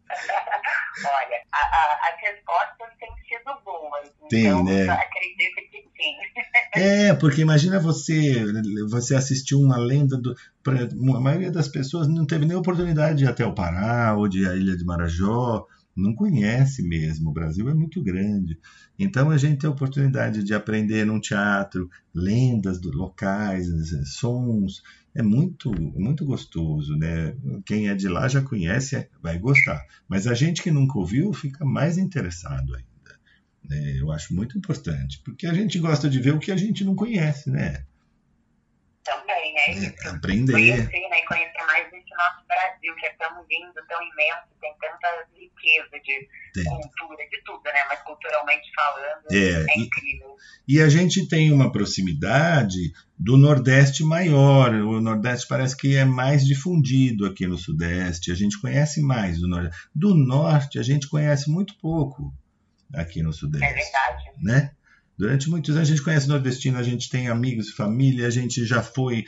Olha, 0.98 1.36
a- 1.52 1.76
a- 1.76 2.08
as 2.08 2.20
respostas 2.20 2.88
têm 2.98 3.10
sido 3.28 3.52
boas. 3.64 4.08
Tem, 4.30 4.46
então, 4.46 4.64
né? 4.64 4.88
acredito 4.88 5.56
que 5.70 5.82
sim. 5.96 6.16
É, 6.74 7.14
porque 7.14 7.40
imagina 7.40 7.78
você, 7.80 8.44
você 8.88 9.14
assistiu 9.14 9.58
uma 9.60 9.78
lenda 9.78 10.16
do. 10.18 10.34
pra- 10.62 10.82
a 10.84 11.20
maioria 11.20 11.50
das 11.50 11.68
pessoas 11.68 12.06
não 12.08 12.26
teve 12.26 12.44
nem 12.44 12.56
oportunidade 12.56 13.18
de 13.18 13.24
ir 13.24 13.28
até 13.28 13.44
o 13.46 13.54
Pará 13.54 14.14
ou 14.16 14.28
de 14.28 14.42
ir 14.42 14.48
à 14.48 14.54
Ilha 14.56 14.76
de 14.76 14.84
Marajó, 14.84 15.66
não 15.96 16.14
conhece 16.14 16.82
mesmo. 16.86 17.30
O 17.30 17.32
Brasil 17.32 17.68
é 17.70 17.74
muito 17.74 18.02
grande. 18.02 18.58
Então 18.98 19.30
a 19.30 19.38
gente 19.38 19.58
tem 19.60 19.68
a 19.68 19.72
oportunidade 19.72 20.42
de 20.42 20.52
aprender 20.54 21.06
num 21.06 21.20
teatro 21.20 21.88
lendas 22.14 22.78
do 22.80 22.90
locais, 22.90 23.66
sons. 24.18 24.82
É 25.18 25.22
muito, 25.22 25.72
muito 25.98 26.26
gostoso, 26.26 26.94
né? 26.96 27.34
Quem 27.64 27.88
é 27.88 27.94
de 27.94 28.06
lá 28.06 28.28
já 28.28 28.42
conhece, 28.42 29.08
vai 29.22 29.38
gostar. 29.38 29.82
Mas 30.06 30.26
a 30.26 30.34
gente 30.34 30.62
que 30.62 30.70
nunca 30.70 30.98
ouviu 30.98 31.32
fica 31.32 31.64
mais 31.64 31.96
interessado 31.96 32.74
ainda. 32.74 33.18
É, 33.70 34.00
eu 34.00 34.12
acho 34.12 34.34
muito 34.34 34.58
importante, 34.58 35.20
porque 35.24 35.46
a 35.46 35.54
gente 35.54 35.78
gosta 35.78 36.08
de 36.08 36.20
ver 36.20 36.34
o 36.34 36.38
que 36.38 36.52
a 36.52 36.56
gente 36.56 36.84
não 36.84 36.94
conhece, 36.94 37.50
né? 37.50 37.84
Também, 39.04 39.56
é 39.58 39.70
É, 39.70 39.72
isso. 39.72 40.08
aprender. 40.08 40.52
Conhecer, 40.52 41.08
né? 41.08 41.18
E 41.18 41.24
conhecer 41.26 41.62
mais 41.66 41.90
desse 41.90 42.10
nosso 42.10 42.46
Brasil, 42.46 42.94
que 42.96 43.06
é 43.06 43.10
tão 43.18 43.42
lindo, 43.48 43.72
tão 43.88 44.02
imenso, 44.02 44.48
tem 44.60 44.72
tanta 44.80 45.26
riqueza 45.34 45.90
de 46.04 46.28
Tem. 46.54 46.64
cultura, 46.64 47.28
de 47.30 47.42
tudo, 47.44 47.62
né? 47.64 47.80
Mas 47.88 48.00
culturalmente 48.02 48.70
falando, 48.74 49.24
É, 49.32 49.62
é, 49.62 49.78
e- 49.78 49.82
incrível. 49.82 50.36
E 50.68 50.80
a 50.80 50.88
gente 50.88 51.26
tem 51.28 51.50
uma 51.52 51.70
proximidade 51.72 52.92
do 53.18 53.36
Nordeste 53.36 54.04
maior. 54.04 54.74
O 54.74 55.00
Nordeste 55.00 55.46
parece 55.48 55.76
que 55.76 55.94
é 55.96 56.04
mais 56.04 56.44
difundido 56.44 57.26
aqui 57.26 57.46
no 57.46 57.56
Sudeste. 57.58 58.30
A 58.30 58.34
gente 58.34 58.60
conhece 58.60 59.00
mais 59.00 59.40
do 59.40 59.48
Nordeste. 59.48 59.76
Do 59.94 60.14
Norte, 60.14 60.78
a 60.78 60.82
gente 60.82 61.08
conhece 61.08 61.50
muito 61.50 61.74
pouco 61.78 62.32
aqui 62.92 63.22
no 63.22 63.30
É 63.30 63.32
Sudeste. 63.32 63.66
verdade. 63.74 64.24
né? 64.42 64.70
Durante 65.18 65.48
muitos 65.48 65.74
anos 65.74 65.88
a 65.88 65.90
gente 65.92 66.02
conhece 66.04 66.28
nordestino, 66.28 66.76
a 66.76 66.82
gente 66.82 67.08
tem 67.08 67.28
amigos, 67.28 67.70
família, 67.70 68.26
a 68.26 68.30
gente 68.30 68.66
já 68.66 68.82
foi, 68.82 69.24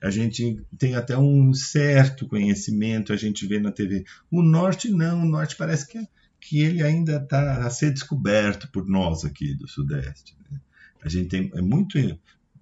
a 0.00 0.08
gente 0.08 0.64
tem 0.78 0.94
até 0.94 1.18
um 1.18 1.52
certo 1.52 2.28
conhecimento, 2.28 3.12
a 3.12 3.16
gente 3.16 3.44
vê 3.44 3.58
na 3.58 3.72
TV. 3.72 4.04
O 4.30 4.40
norte 4.40 4.88
não, 4.88 5.22
o 5.22 5.28
norte 5.28 5.56
parece 5.56 5.88
que, 5.88 5.98
que 6.40 6.60
ele 6.62 6.80
ainda 6.80 7.16
está 7.16 7.66
a 7.66 7.70
ser 7.70 7.92
descoberto 7.92 8.70
por 8.70 8.88
nós 8.88 9.24
aqui 9.24 9.52
do 9.56 9.66
sudeste. 9.66 10.36
né? 10.48 10.60
A 11.04 11.08
gente 11.08 11.28
tem 11.28 11.50
é 11.56 11.60
muito, 11.60 11.98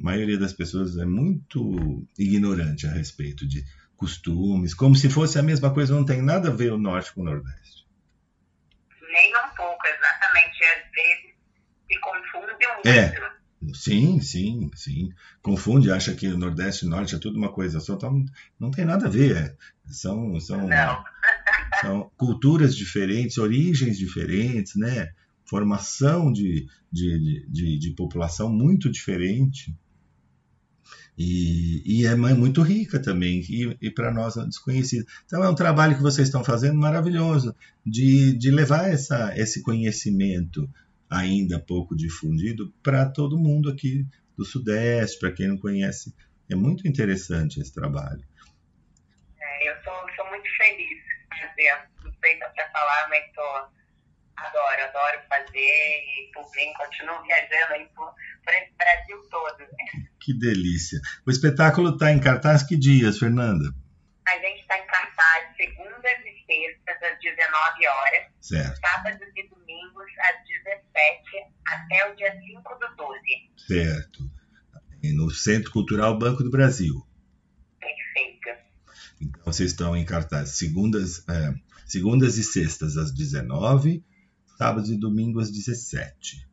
maioria 0.00 0.38
das 0.38 0.52
pessoas 0.52 0.96
é 0.96 1.04
muito 1.04 2.06
ignorante 2.18 2.86
a 2.86 2.90
respeito 2.90 3.46
de 3.46 3.64
costumes, 3.96 4.72
como 4.72 4.96
se 4.96 5.10
fosse 5.10 5.38
a 5.38 5.42
mesma 5.42 5.72
coisa, 5.72 5.94
não 5.94 6.04
tem 6.04 6.22
nada 6.22 6.48
a 6.48 6.52
ver 6.52 6.72
o 6.72 6.78
norte 6.78 7.12
com 7.12 7.20
o 7.20 7.24
nordeste. 7.24 7.86
Nem 9.12 9.30
um 9.36 9.54
pouco, 9.54 9.86
exatamente. 9.86 10.64
Às 10.64 10.90
vezes 10.90 11.34
se 11.86 12.00
confunde 12.00 12.66
muito. 12.66 12.88
É. 12.88 13.30
Sim, 13.74 14.20
sim, 14.22 14.70
sim. 14.74 15.12
Confunde, 15.42 15.90
acha 15.90 16.14
que 16.14 16.26
o 16.28 16.38
Nordeste 16.38 16.84
e 16.84 16.88
o 16.88 16.90
Norte 16.90 17.14
é 17.14 17.18
tudo 17.18 17.36
uma 17.36 17.52
coisa 17.52 17.78
só. 17.78 17.94
Então, 17.94 18.24
não 18.58 18.70
tem 18.70 18.86
nada 18.86 19.06
a 19.06 19.10
ver. 19.10 19.36
é. 19.36 19.56
São, 19.86 20.40
são, 20.40 20.66
são 21.82 22.10
culturas 22.16 22.74
diferentes, 22.74 23.36
origens 23.36 23.98
diferentes, 23.98 24.76
né? 24.76 25.12
Formação 25.44 26.32
de, 26.32 26.66
de, 26.90 27.46
de, 27.48 27.78
de 27.78 27.90
população 27.92 28.48
muito 28.48 28.90
diferente. 28.90 29.74
E, 31.18 31.82
e 31.84 32.06
é 32.06 32.14
mu- 32.14 32.34
muito 32.36 32.62
rica 32.62 33.00
também, 33.00 33.40
e, 33.48 33.76
e 33.80 33.90
para 33.90 34.10
nós 34.12 34.36
é 34.36 34.44
desconhecida. 34.44 35.04
Então 35.26 35.42
é 35.44 35.48
um 35.48 35.54
trabalho 35.54 35.96
que 35.96 36.02
vocês 36.02 36.28
estão 36.28 36.42
fazendo 36.42 36.78
maravilhoso, 36.78 37.54
de, 37.84 38.36
de 38.38 38.50
levar 38.50 38.88
essa, 38.90 39.32
esse 39.36 39.62
conhecimento 39.62 40.68
ainda 41.10 41.58
pouco 41.58 41.96
difundido 41.96 42.72
para 42.82 43.04
todo 43.06 43.38
mundo 43.38 43.68
aqui 43.68 44.06
do 44.36 44.44
Sudeste, 44.44 45.18
para 45.18 45.32
quem 45.32 45.48
não 45.48 45.58
conhece. 45.58 46.14
É 46.50 46.54
muito 46.54 46.86
interessante 46.88 47.60
esse 47.60 47.74
trabalho. 47.74 48.22
É, 49.40 49.70
eu 49.70 49.74
sou, 49.82 50.26
muito 50.30 50.48
feliz 50.56 50.98
fazendo. 51.28 51.88
Não 52.04 52.12
sei 52.20 52.36
se 52.36 52.44
é 52.44 52.48
pra 52.48 52.70
falar, 52.70 53.08
mas 53.08 53.24
tô, 53.34 53.42
adoro, 54.36 54.82
adoro 54.84 55.20
fazer 55.28 55.56
e 55.58 56.30
por 56.32 56.50
vir, 56.52 56.72
continuo 56.74 57.22
viajando 57.22 57.74
aí 57.74 57.86
por, 57.94 58.14
esse 58.48 58.72
Brasil 58.76 59.22
todo. 59.30 59.68
Que 60.20 60.32
delícia. 60.34 61.00
O 61.26 61.30
espetáculo 61.30 61.90
está 61.90 62.12
em 62.12 62.20
cartaz 62.20 62.62
que 62.62 62.76
dias, 62.76 63.18
Fernanda? 63.18 63.74
A 64.28 64.38
gente 64.38 64.60
está 64.60 64.78
em 64.78 64.86
cartaz 64.86 65.56
segundas 65.56 66.18
e 66.24 66.44
sextas 66.46 67.02
às 67.12 67.18
19 67.20 67.86
horas, 67.86 68.32
Certo, 68.40 68.80
sábados 68.80 69.28
e 69.36 69.48
domingos 69.48 70.06
às 70.18 70.46
17 70.46 71.52
até 71.66 72.10
o 72.12 72.16
dia 72.16 72.32
5 72.32 72.74
do 72.78 72.96
12. 72.96 73.20
certo. 73.66 74.30
No 75.02 75.30
Centro 75.30 75.70
Cultural 75.72 76.18
Banco 76.18 76.42
do 76.42 76.50
Brasil. 76.50 76.94
Perfeito. 77.78 78.48
Então 79.20 79.42
vocês 79.44 79.70
estão 79.70 79.96
em 79.96 80.04
cartaz 80.04 80.50
segundas, 80.50 81.24
é, 81.28 81.54
segundas 81.86 82.36
e 82.36 82.44
sextas 82.44 82.96
às 82.98 83.10
19, 83.10 84.04
sábados 84.58 84.90
e 84.90 84.96
domingos 84.98 85.44
às 85.44 85.50
17. 85.50 86.46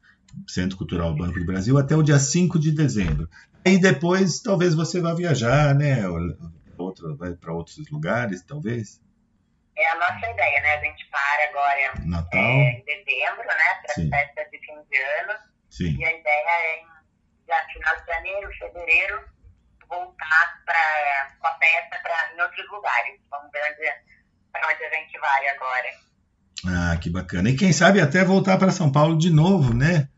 Centro 0.47 0.77
Cultural 0.77 1.15
Banco 1.15 1.39
do 1.39 1.45
Brasil 1.45 1.77
até 1.77 1.95
o 1.95 2.03
dia 2.03 2.19
5 2.19 2.59
de 2.59 2.71
dezembro. 2.71 3.29
Aí 3.65 3.79
depois 3.79 4.39
talvez 4.39 4.73
você 4.75 5.01
vá 5.01 5.13
viajar, 5.13 5.73
né? 5.75 6.07
Ou- 6.07 6.37
Outro, 6.77 7.17
vai 7.17 7.33
para 7.33 7.51
outros 7.53 7.89
lugares, 7.89 8.43
talvez. 8.43 9.01
É 9.75 9.87
a 9.91 9.95
nossa 9.95 10.29
ideia, 10.31 10.61
né? 10.61 10.75
A 10.75 10.83
gente 10.83 11.05
para 11.09 11.49
agora 11.49 12.05
Natal. 12.05 12.39
é, 12.39 12.69
em 12.79 12.85
dezembro, 12.85 13.47
né? 13.47 13.81
Para 13.83 13.93
Sim. 13.95 14.09
festa 14.09 14.43
de 14.51 14.59
fim 14.59 14.75
de 14.89 14.97
ano. 15.21 15.39
Sim. 15.71 15.97
E 15.99 16.05
a 16.05 16.09
ideia 16.13 16.49
é, 16.49 16.81
em 16.81 16.85
já 17.47 17.65
final 17.73 17.95
de 17.99 18.05
janeiro, 18.05 18.49
fevereiro, 18.59 19.21
voltar 19.89 20.61
pra, 20.65 21.35
com 21.39 21.47
a 21.47 21.51
peça 21.51 21.99
pra, 22.03 22.35
em 22.35 22.41
outros 22.41 22.69
lugares. 22.71 23.19
Vamos 23.31 23.51
ver 23.51 23.61
onde, 23.63 24.71
onde 24.73 24.83
a 24.85 24.89
gente 24.99 25.19
vai 25.19 25.47
agora. 25.49 25.89
Ah, 26.93 26.97
que 26.97 27.09
bacana. 27.09 27.49
E 27.49 27.55
quem 27.55 27.73
sabe 27.73 27.99
até 28.01 28.23
voltar 28.23 28.57
para 28.57 28.71
São 28.71 28.91
Paulo 28.91 29.17
de 29.17 29.31
novo, 29.31 29.73
né? 29.73 30.09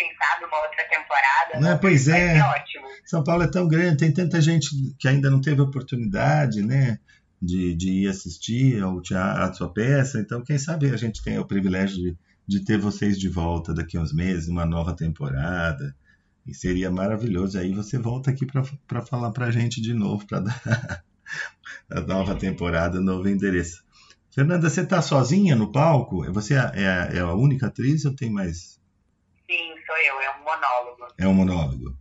Quem 0.00 0.08
sabe 0.16 0.46
uma 0.46 0.62
outra 0.62 0.82
temporada. 0.88 1.60
Né, 1.60 1.78
pois 1.78 2.06
Vai 2.06 2.38
é. 2.38 2.42
ótimo. 2.42 2.86
São 3.04 3.22
Paulo 3.22 3.42
é 3.42 3.50
tão 3.50 3.68
grande, 3.68 3.98
tem 3.98 4.10
tanta 4.10 4.40
gente 4.40 4.70
que 4.98 5.06
ainda 5.06 5.28
não 5.28 5.42
teve 5.42 5.60
oportunidade, 5.60 6.62
né? 6.62 6.98
De, 7.40 7.74
de 7.74 7.90
ir 7.90 8.08
assistir 8.08 8.82
ao 8.82 9.02
teatro, 9.02 9.42
à 9.42 9.52
sua 9.52 9.70
peça. 9.70 10.18
Então, 10.18 10.42
quem 10.42 10.58
sabe 10.58 10.90
a 10.90 10.96
gente 10.96 11.22
tem 11.22 11.38
o 11.38 11.44
privilégio 11.44 11.96
de, 11.96 12.16
de 12.46 12.64
ter 12.64 12.78
vocês 12.78 13.18
de 13.18 13.28
volta 13.28 13.74
daqui 13.74 13.98
a 13.98 14.00
uns 14.00 14.12
meses, 14.12 14.48
uma 14.48 14.64
nova 14.64 14.96
temporada. 14.96 15.94
E 16.46 16.54
seria 16.54 16.90
maravilhoso. 16.90 17.58
Aí 17.58 17.74
você 17.74 17.98
volta 17.98 18.30
aqui 18.30 18.46
para 18.46 19.02
falar 19.02 19.32
para 19.32 19.46
a 19.46 19.50
gente 19.50 19.82
de 19.82 19.92
novo, 19.92 20.26
para 20.26 20.40
dar 20.40 21.04
a 21.92 22.00
nova 22.00 22.34
temporada, 22.34 22.98
novo 23.02 23.28
endereço. 23.28 23.84
Fernanda, 24.30 24.70
você 24.70 24.80
está 24.80 25.02
sozinha 25.02 25.54
no 25.54 25.70
palco? 25.70 26.24
Você 26.32 26.54
é 26.54 26.58
a, 26.58 27.08
é 27.12 27.20
a 27.20 27.34
única 27.34 27.66
atriz 27.66 28.06
ou 28.06 28.14
tem 28.14 28.30
mais? 28.30 28.79
Sou 29.90 29.98
eu, 29.98 30.20
é 30.20 30.30
um 30.38 30.44
monólogo. 30.44 31.14
É 31.18 31.26
um 31.26 31.34
monólogo. 31.34 31.98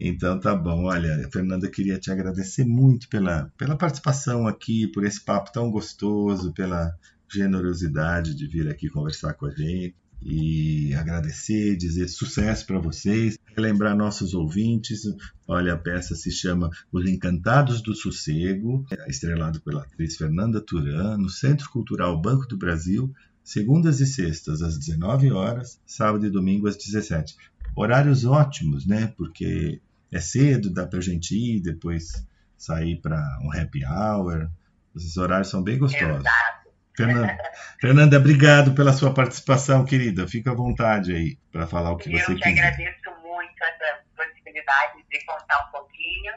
Então 0.00 0.40
tá 0.40 0.56
bom. 0.56 0.86
Olha, 0.86 1.28
Fernanda, 1.32 1.70
queria 1.70 1.96
te 1.96 2.10
agradecer 2.10 2.64
muito 2.64 3.08
pela, 3.08 3.48
pela 3.56 3.76
participação 3.76 4.48
aqui, 4.48 4.88
por 4.88 5.04
esse 5.04 5.24
papo 5.24 5.52
tão 5.52 5.70
gostoso, 5.70 6.52
pela 6.52 6.92
generosidade 7.32 8.34
de 8.34 8.44
vir 8.48 8.68
aqui 8.68 8.88
conversar 8.88 9.34
com 9.34 9.46
a 9.46 9.50
gente. 9.50 9.94
E 10.20 10.92
agradecer, 10.94 11.76
dizer 11.76 12.08
sucesso 12.08 12.66
para 12.66 12.80
vocês, 12.80 13.38
relembrar 13.54 13.96
nossos 13.96 14.34
ouvintes. 14.34 15.02
Olha, 15.46 15.74
a 15.74 15.78
peça 15.78 16.16
se 16.16 16.32
chama 16.32 16.70
Os 16.90 17.08
Encantados 17.08 17.80
do 17.80 17.94
Sossego, 17.94 18.84
estrelado 19.06 19.60
pela 19.60 19.82
atriz 19.82 20.16
Fernanda 20.16 20.60
Turan, 20.60 21.16
no 21.18 21.30
Centro 21.30 21.70
Cultural 21.70 22.20
Banco 22.20 22.48
do 22.48 22.58
Brasil, 22.58 23.14
segundas 23.48 23.98
e 24.00 24.06
sextas 24.06 24.60
às 24.60 24.76
19 24.78 25.32
horas, 25.32 25.80
sábado 25.86 26.26
e 26.26 26.30
domingo 26.30 26.68
às 26.68 26.76
17 26.76 27.34
horários 27.74 28.24
ótimos, 28.24 28.86
né? 28.86 29.12
Porque 29.16 29.80
é 30.12 30.20
cedo, 30.20 30.72
dá 30.72 30.86
pra 30.86 31.00
gente 31.00 31.34
ir, 31.34 31.60
depois 31.60 32.26
sair 32.56 32.96
para 33.00 33.16
um 33.42 33.52
happy 33.52 33.84
hour. 33.86 34.50
Esses 34.94 35.16
horários 35.16 35.48
são 35.48 35.62
bem 35.62 35.78
gostosos. 35.78 36.20
Exato. 36.20 36.68
Fernanda, 36.94 37.38
Fernanda, 37.80 38.18
obrigado 38.18 38.74
pela 38.74 38.92
sua 38.92 39.14
participação, 39.14 39.84
querida. 39.84 40.26
Fica 40.26 40.50
à 40.50 40.54
vontade 40.54 41.14
aí 41.14 41.38
para 41.52 41.66
falar 41.66 41.92
o 41.92 41.96
que 41.96 42.12
eu 42.12 42.18
você 42.18 42.34
te 42.34 42.42
quiser. 42.42 42.66
agradeço 42.66 43.10
muito 43.22 43.62
essa 43.62 44.02
possibilidade 44.16 45.04
de 45.08 45.24
contar 45.24 45.68
um 45.68 45.70
pouquinho 45.70 46.32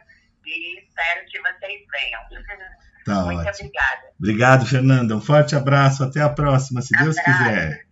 e 0.46 0.80
espero 0.80 1.26
que 1.26 1.42
vocês 1.42 1.82
venham. 1.92 2.22
Tá 3.06 3.26
muito 3.26 3.40
ótimo. 3.40 3.70
obrigada. 3.70 4.02
Obrigado, 4.20 4.66
Fernanda. 4.66 5.16
Um 5.16 5.22
forte 5.22 5.56
abraço. 5.56 6.04
Até 6.04 6.22
a 6.22 6.30
próxima, 6.30 6.82
se 6.82 6.96
Deus 6.98 7.18
Abraço. 7.18 7.40
quiser. 7.44 7.86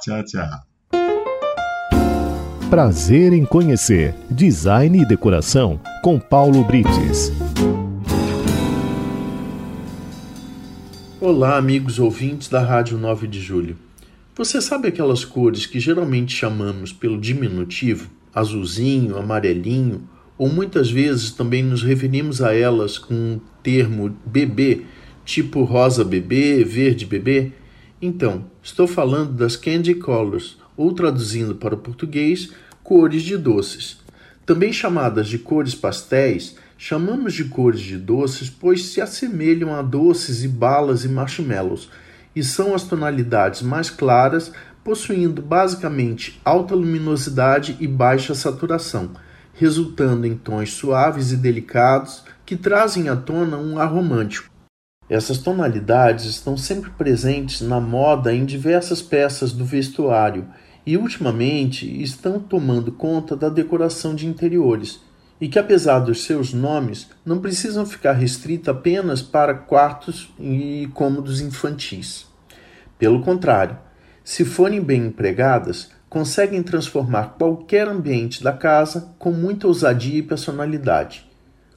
Tchau, 0.00 0.22
tchau. 0.24 0.24
Tchau, 0.24 0.48
tchau. 0.50 0.66
Prazer 2.68 3.32
em 3.32 3.44
conhecer 3.46 4.14
Design 4.30 5.00
e 5.00 5.06
Decoração 5.06 5.80
com 6.02 6.18
Paulo 6.18 6.64
Brites. 6.64 7.30
Olá, 11.20 11.56
amigos 11.56 11.98
ouvintes 11.98 12.48
da 12.48 12.60
Rádio 12.60 12.98
9 12.98 13.26
de 13.26 13.40
Julho. 13.40 13.78
Você 14.34 14.60
sabe 14.60 14.88
aquelas 14.88 15.24
cores 15.24 15.64
que 15.64 15.80
geralmente 15.80 16.34
chamamos 16.34 16.92
pelo 16.92 17.18
diminutivo, 17.18 18.10
azulzinho, 18.34 19.16
amarelinho, 19.16 20.08
ou 20.36 20.48
muitas 20.48 20.90
vezes 20.90 21.30
também 21.30 21.62
nos 21.62 21.82
referimos 21.82 22.42
a 22.42 22.54
elas 22.54 22.98
com 22.98 23.14
um 23.14 23.40
termo 23.66 24.16
bebê, 24.24 24.82
tipo 25.24 25.64
rosa 25.64 26.04
bebê, 26.04 26.62
verde 26.62 27.04
bebê? 27.04 27.50
Então, 28.00 28.44
estou 28.62 28.86
falando 28.86 29.32
das 29.32 29.56
candy 29.56 29.96
colors, 29.96 30.56
ou 30.76 30.92
traduzindo 30.92 31.56
para 31.56 31.74
o 31.74 31.78
português, 31.78 32.52
cores 32.84 33.24
de 33.24 33.36
doces. 33.36 33.98
Também 34.44 34.72
chamadas 34.72 35.26
de 35.26 35.36
cores 35.40 35.74
pastéis, 35.74 36.54
chamamos 36.78 37.34
de 37.34 37.46
cores 37.46 37.80
de 37.80 37.96
doces 37.96 38.48
pois 38.48 38.84
se 38.84 39.00
assemelham 39.00 39.74
a 39.74 39.82
doces 39.82 40.44
e 40.44 40.48
balas 40.48 41.04
e 41.04 41.08
marshmallows, 41.08 41.90
e 42.36 42.44
são 42.44 42.72
as 42.72 42.84
tonalidades 42.84 43.62
mais 43.62 43.90
claras 43.90 44.52
possuindo 44.84 45.42
basicamente 45.42 46.40
alta 46.44 46.72
luminosidade 46.72 47.76
e 47.80 47.88
baixa 47.88 48.32
saturação, 48.32 49.10
resultando 49.54 50.24
em 50.24 50.36
tons 50.36 50.72
suaves 50.72 51.32
e 51.32 51.36
delicados 51.36 52.22
que 52.46 52.56
trazem 52.56 53.08
à 53.08 53.16
tona 53.16 53.58
um 53.58 53.76
ar 53.76 53.92
romântico. 53.92 54.48
Essas 55.10 55.38
tonalidades 55.38 56.24
estão 56.24 56.56
sempre 56.56 56.90
presentes 56.90 57.60
na 57.60 57.80
moda 57.80 58.32
em 58.32 58.44
diversas 58.44 59.02
peças 59.02 59.52
do 59.52 59.64
vestuário 59.64 60.48
e, 60.86 60.96
ultimamente, 60.96 62.00
estão 62.00 62.38
tomando 62.38 62.92
conta 62.92 63.36
da 63.36 63.48
decoração 63.48 64.14
de 64.14 64.26
interiores, 64.26 65.00
e 65.40 65.48
que, 65.48 65.58
apesar 65.58 65.98
dos 65.98 66.24
seus 66.24 66.52
nomes, 66.52 67.08
não 67.24 67.40
precisam 67.40 67.84
ficar 67.84 68.12
restritas 68.12 68.74
apenas 68.74 69.20
para 69.20 69.52
quartos 69.52 70.32
e 70.38 70.88
cômodos 70.94 71.40
infantis. 71.40 72.26
Pelo 72.96 73.22
contrário, 73.22 73.76
se 74.24 74.44
forem 74.44 74.80
bem 74.80 75.06
empregadas, 75.06 75.90
conseguem 76.08 76.62
transformar 76.62 77.34
qualquer 77.36 77.88
ambiente 77.88 78.42
da 78.42 78.52
casa 78.52 79.12
com 79.18 79.32
muita 79.32 79.66
ousadia 79.66 80.18
e 80.18 80.22
personalidade. 80.22 81.25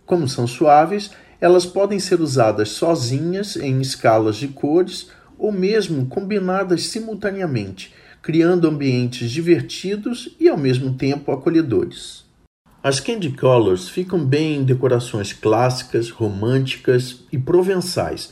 Como 0.10 0.28
são 0.28 0.48
suaves, 0.48 1.12
elas 1.40 1.68
podem 1.68 2.00
ser 2.00 2.20
usadas 2.20 2.70
sozinhas 2.70 3.56
em 3.56 3.80
escalas 3.80 4.38
de 4.38 4.48
cores 4.48 5.12
ou 5.38 5.52
mesmo 5.52 6.08
combinadas 6.08 6.88
simultaneamente, 6.88 7.94
criando 8.20 8.68
ambientes 8.68 9.30
divertidos 9.30 10.36
e 10.40 10.50
ao 10.50 10.58
mesmo 10.58 10.96
tempo 10.96 11.32
acolhedores. 11.32 12.26
As 12.82 13.00
candy 13.00 13.30
colors 13.34 13.88
ficam 13.88 14.26
bem 14.26 14.56
em 14.56 14.64
decorações 14.64 15.32
clássicas, 15.32 16.10
românticas 16.10 17.20
e 17.32 17.38
provençais, 17.38 18.32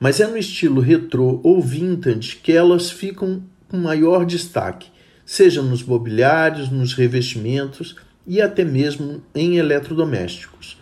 mas 0.00 0.20
é 0.20 0.26
no 0.26 0.38
estilo 0.38 0.80
retrô 0.80 1.42
ou 1.44 1.60
vintage 1.60 2.36
que 2.36 2.52
elas 2.52 2.90
ficam 2.90 3.42
com 3.68 3.76
maior 3.76 4.24
destaque, 4.24 4.88
seja 5.26 5.60
nos 5.60 5.82
mobiliários, 5.82 6.70
nos 6.70 6.94
revestimentos 6.94 7.96
e 8.26 8.40
até 8.40 8.64
mesmo 8.64 9.22
em 9.34 9.58
eletrodomésticos. 9.58 10.77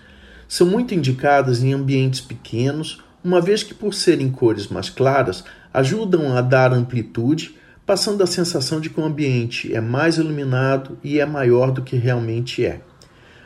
São 0.56 0.66
muito 0.66 0.94
indicadas 0.94 1.62
em 1.62 1.74
ambientes 1.74 2.18
pequenos, 2.18 3.04
uma 3.22 3.42
vez 3.42 3.62
que, 3.62 3.74
por 3.74 3.92
serem 3.92 4.30
cores 4.30 4.68
mais 4.68 4.88
claras, 4.88 5.44
ajudam 5.70 6.34
a 6.34 6.40
dar 6.40 6.72
amplitude, 6.72 7.58
passando 7.84 8.22
a 8.22 8.26
sensação 8.26 8.80
de 8.80 8.88
que 8.88 8.98
o 8.98 9.04
ambiente 9.04 9.74
é 9.74 9.82
mais 9.82 10.16
iluminado 10.16 10.98
e 11.04 11.20
é 11.20 11.26
maior 11.26 11.70
do 11.70 11.82
que 11.82 11.94
realmente 11.94 12.64
é. 12.64 12.80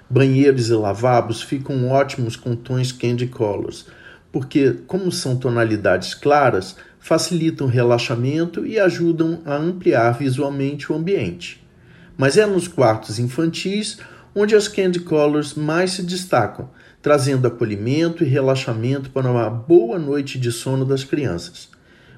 Banheiros 0.08 0.68
e 0.68 0.72
lavabos 0.72 1.42
ficam 1.42 1.88
ótimos 1.88 2.36
com 2.36 2.54
tons 2.54 2.92
candy 2.92 3.26
colors, 3.26 3.86
porque, 4.30 4.74
como 4.86 5.10
são 5.10 5.36
tonalidades 5.36 6.14
claras, 6.14 6.76
facilitam 7.00 7.66
o 7.66 7.70
relaxamento 7.70 8.64
e 8.64 8.78
ajudam 8.78 9.40
a 9.44 9.56
ampliar 9.56 10.12
visualmente 10.12 10.92
o 10.92 10.94
ambiente. 10.94 11.60
Mas 12.16 12.36
é 12.36 12.46
nos 12.46 12.68
quartos 12.68 13.18
infantis 13.18 13.98
onde 14.32 14.54
as 14.54 14.68
candy 14.68 15.00
colors 15.00 15.54
mais 15.54 15.90
se 15.90 16.04
destacam, 16.04 16.70
trazendo 17.02 17.46
acolhimento 17.46 18.22
e 18.22 18.28
relaxamento 18.28 19.10
para 19.10 19.30
uma 19.30 19.48
boa 19.48 19.98
noite 19.98 20.38
de 20.38 20.52
sono 20.52 20.84
das 20.84 21.02
crianças. 21.02 21.68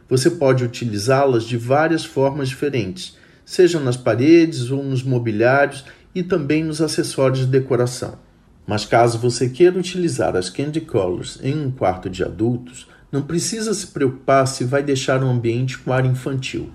Você 0.08 0.30
pode 0.30 0.64
utilizá-las 0.64 1.44
de 1.44 1.56
várias 1.56 2.04
formas 2.04 2.48
diferentes, 2.48 3.16
seja 3.44 3.78
nas 3.78 3.96
paredes 3.96 4.70
ou 4.70 4.82
nos 4.82 5.02
mobiliários 5.02 5.84
e 6.14 6.22
também 6.22 6.64
nos 6.64 6.80
acessórios 6.80 7.40
de 7.40 7.46
decoração. 7.46 8.18
Mas 8.66 8.84
caso 8.84 9.18
você 9.18 9.48
queira 9.48 9.78
utilizar 9.78 10.36
as 10.36 10.50
candy 10.50 10.80
colors 10.80 11.38
em 11.42 11.66
um 11.66 11.70
quarto 11.70 12.10
de 12.10 12.22
adultos, 12.22 12.86
não 13.10 13.22
precisa 13.22 13.74
se 13.74 13.88
preocupar 13.88 14.46
se 14.46 14.64
vai 14.64 14.82
deixar 14.82 15.22
o 15.22 15.28
ambiente 15.28 15.78
com 15.78 15.92
ar 15.92 16.04
infantil. 16.04 16.70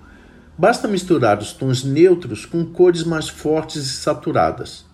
Basta 0.56 0.88
misturar 0.88 1.38
os 1.38 1.52
tons 1.52 1.84
neutros 1.84 2.44
com 2.44 2.64
cores 2.64 3.04
mais 3.04 3.28
fortes 3.28 3.84
e 3.84 3.88
saturadas. 3.88 4.87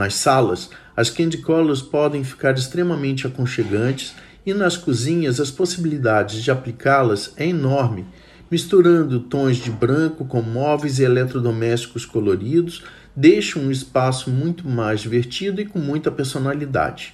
Nas 0.00 0.14
salas, 0.14 0.70
as 0.96 1.10
candy 1.10 1.36
colors 1.36 1.82
podem 1.82 2.24
ficar 2.24 2.54
extremamente 2.54 3.26
aconchegantes 3.26 4.14
e 4.46 4.54
nas 4.54 4.74
cozinhas 4.74 5.38
as 5.38 5.50
possibilidades 5.50 6.42
de 6.42 6.50
aplicá-las 6.50 7.34
é 7.36 7.46
enorme, 7.46 8.06
misturando 8.50 9.20
tons 9.20 9.58
de 9.58 9.70
branco 9.70 10.24
com 10.24 10.40
móveis 10.40 10.98
e 10.98 11.02
eletrodomésticos 11.02 12.06
coloridos 12.06 12.82
deixa 13.14 13.58
um 13.58 13.70
espaço 13.70 14.30
muito 14.30 14.66
mais 14.66 15.02
divertido 15.02 15.60
e 15.60 15.66
com 15.66 15.78
muita 15.78 16.10
personalidade. 16.10 17.12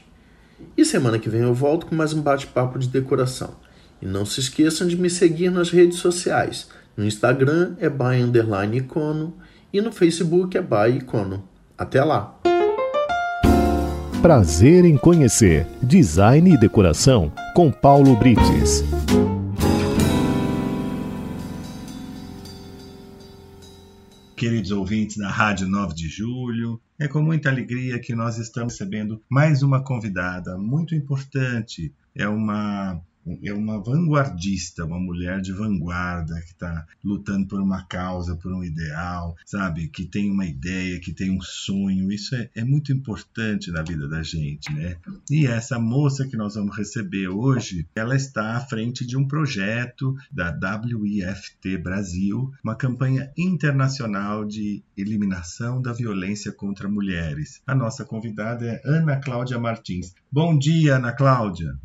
E 0.77 0.85
semana 0.85 1.19
que 1.19 1.29
vem 1.29 1.41
eu 1.41 1.53
volto 1.53 1.87
com 1.87 1.95
mais 1.97 2.13
um 2.13 2.23
bate-papo 2.23 2.79
de 2.79 2.87
decoração. 2.87 3.57
E 4.01 4.07
não 4.07 4.25
se 4.25 4.39
esqueçam 4.39 4.87
de 4.87 4.97
me 4.97 5.11
seguir 5.11 5.51
nas 5.51 5.71
redes 5.71 5.99
sociais. 5.99 6.69
No 6.97 7.05
Instagram 7.05 7.75
é 7.81 7.91
by 7.91 8.23
underline 8.23 8.77
icono 8.77 9.35
e 9.73 9.81
no 9.81 9.91
Facebook 9.91 10.57
é 10.57 10.63
by 10.63 10.99
icono. 10.99 11.49
Até 11.77 12.05
lá! 12.05 12.39
Prazer 14.23 14.85
em 14.85 14.97
conhecer 14.97 15.67
Design 15.83 16.53
e 16.53 16.59
Decoração 16.59 17.31
com 17.55 17.71
Paulo 17.71 18.17
Brites. 18.17 18.83
queridos 24.37 24.71
ouvintes 24.71 25.17
da 25.17 25.31
Rádio 25.31 25.67
9 25.67 25.95
de 25.95 26.09
Julho. 26.09 26.79
É 26.99 27.09
com 27.09 27.23
muita 27.23 27.49
alegria 27.49 27.99
que 27.99 28.15
nós 28.15 28.37
estamos 28.37 28.75
recebendo 28.75 29.23
mais 29.31 29.63
uma 29.63 29.83
convidada 29.83 30.59
muito 30.59 30.95
importante. 30.95 31.93
É 32.15 32.29
uma 32.29 33.01
é 33.43 33.53
uma 33.53 33.83
vanguardista, 33.83 34.85
uma 34.85 34.99
mulher 34.99 35.41
de 35.41 35.53
vanguarda 35.53 36.41
que 36.41 36.53
está 36.53 36.87
lutando 37.05 37.47
por 37.47 37.61
uma 37.61 37.83
causa, 37.85 38.37
por 38.37 38.53
um 38.53 38.63
ideal, 38.63 39.37
sabe? 39.45 39.89
Que 39.89 40.05
tem 40.05 40.31
uma 40.31 40.47
ideia, 40.47 41.01
que 41.01 41.13
tem 41.13 41.31
um 41.31 41.41
sonho. 41.41 42.13
Isso 42.13 42.35
é, 42.35 42.49
é 42.55 42.65
muito 42.65 42.93
importante 42.93 43.71
na 43.71 43.83
vida 43.83 44.09
da 44.09 44.23
gente, 44.23 44.73
né? 44.73 44.97
E 45.31 45.47
essa 45.47 45.79
moça 45.79 46.27
que 46.27 46.37
nós 46.37 46.55
vamos 46.55 46.77
receber 46.77 47.29
hoje, 47.29 47.87
ela 47.95 48.15
está 48.15 48.57
à 48.57 48.61
frente 48.61 49.05
de 49.07 49.17
um 49.17 49.27
projeto 49.27 50.15
da 50.31 50.57
WIFT 50.95 51.79
Brasil, 51.79 52.53
uma 52.63 52.77
campanha 52.77 53.33
internacional 53.37 54.45
de 54.45 54.83
eliminação 54.97 55.83
da 55.83 55.93
violência 55.93 56.53
contra 56.53 56.89
mulheres. 56.89 57.61
A 57.67 57.75
nossa 57.75 58.05
convidada 58.05 58.67
é 58.67 58.81
Ana 58.85 59.17
Cláudia 59.17 59.59
Martins. 59.59 60.15
Bom 60.31 60.57
dia, 60.57 60.97
Ana 60.97 61.13
Cláudia 61.13 61.77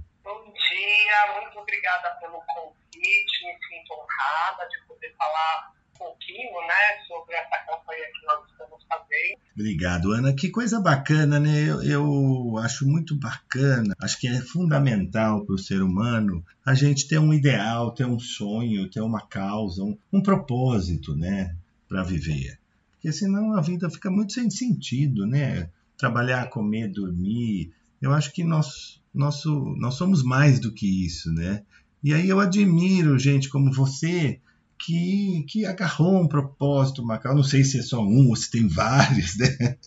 obrigada 1.71 2.09
pelo 2.19 2.41
convite, 2.53 3.45
me 3.45 3.53
sinto 3.53 3.93
honrada 3.93 4.67
de 4.69 4.87
poder 4.87 5.13
falar 5.17 5.73
um 5.95 5.97
pouquinho 5.97 6.67
né, 6.67 7.05
sobre 7.07 7.35
essa 7.35 7.57
campanha 7.65 8.05
que 8.11 8.25
nós 8.25 8.49
estamos 8.49 8.83
fazendo. 8.87 9.39
Obrigado, 9.55 10.11
Ana. 10.11 10.33
Que 10.33 10.49
coisa 10.49 10.79
bacana, 10.79 11.39
né? 11.39 11.63
Eu, 11.63 11.83
eu 11.83 12.57
acho 12.57 12.87
muito 12.87 13.15
bacana, 13.15 13.95
acho 14.01 14.19
que 14.19 14.27
é 14.27 14.41
fundamental 14.41 15.45
para 15.45 15.55
o 15.55 15.59
ser 15.59 15.81
humano 15.81 16.45
a 16.65 16.73
gente 16.73 17.07
ter 17.07 17.19
um 17.19 17.33
ideal, 17.33 17.91
ter 17.91 18.05
um 18.05 18.19
sonho, 18.19 18.89
ter 18.89 19.01
uma 19.01 19.21
causa, 19.21 19.83
um, 19.83 19.97
um 20.11 20.21
propósito, 20.21 21.15
né, 21.15 21.55
para 21.87 22.03
viver. 22.03 22.59
Porque 22.93 23.11
senão 23.11 23.57
a 23.57 23.61
vida 23.61 23.89
fica 23.89 24.11
muito 24.11 24.33
sem 24.33 24.49
sentido, 24.49 25.25
né? 25.25 25.69
Trabalhar, 25.97 26.49
comer, 26.49 26.87
dormir. 26.87 27.73
Eu 27.99 28.13
acho 28.13 28.31
que 28.31 28.43
nós 28.43 29.00
nós 29.13 29.95
somos 29.95 30.23
mais 30.23 30.59
do 30.59 30.71
que 30.71 31.05
isso, 31.05 31.31
né? 31.33 31.63
E 32.03 32.13
aí 32.13 32.27
eu 32.29 32.39
admiro 32.39 33.19
gente 33.19 33.49
como 33.49 33.71
você 33.71 34.39
que, 34.79 35.45
que 35.47 35.65
agarrou 35.65 36.21
um 36.21 36.27
propósito, 36.27 37.05
Macau. 37.05 37.35
Não 37.35 37.43
sei 37.43 37.63
se 37.63 37.77
é 37.77 37.81
só 37.81 38.01
um 38.01 38.29
ou 38.29 38.35
se 38.35 38.49
tem 38.49 38.67
vários, 38.69 39.37
né? 39.37 39.77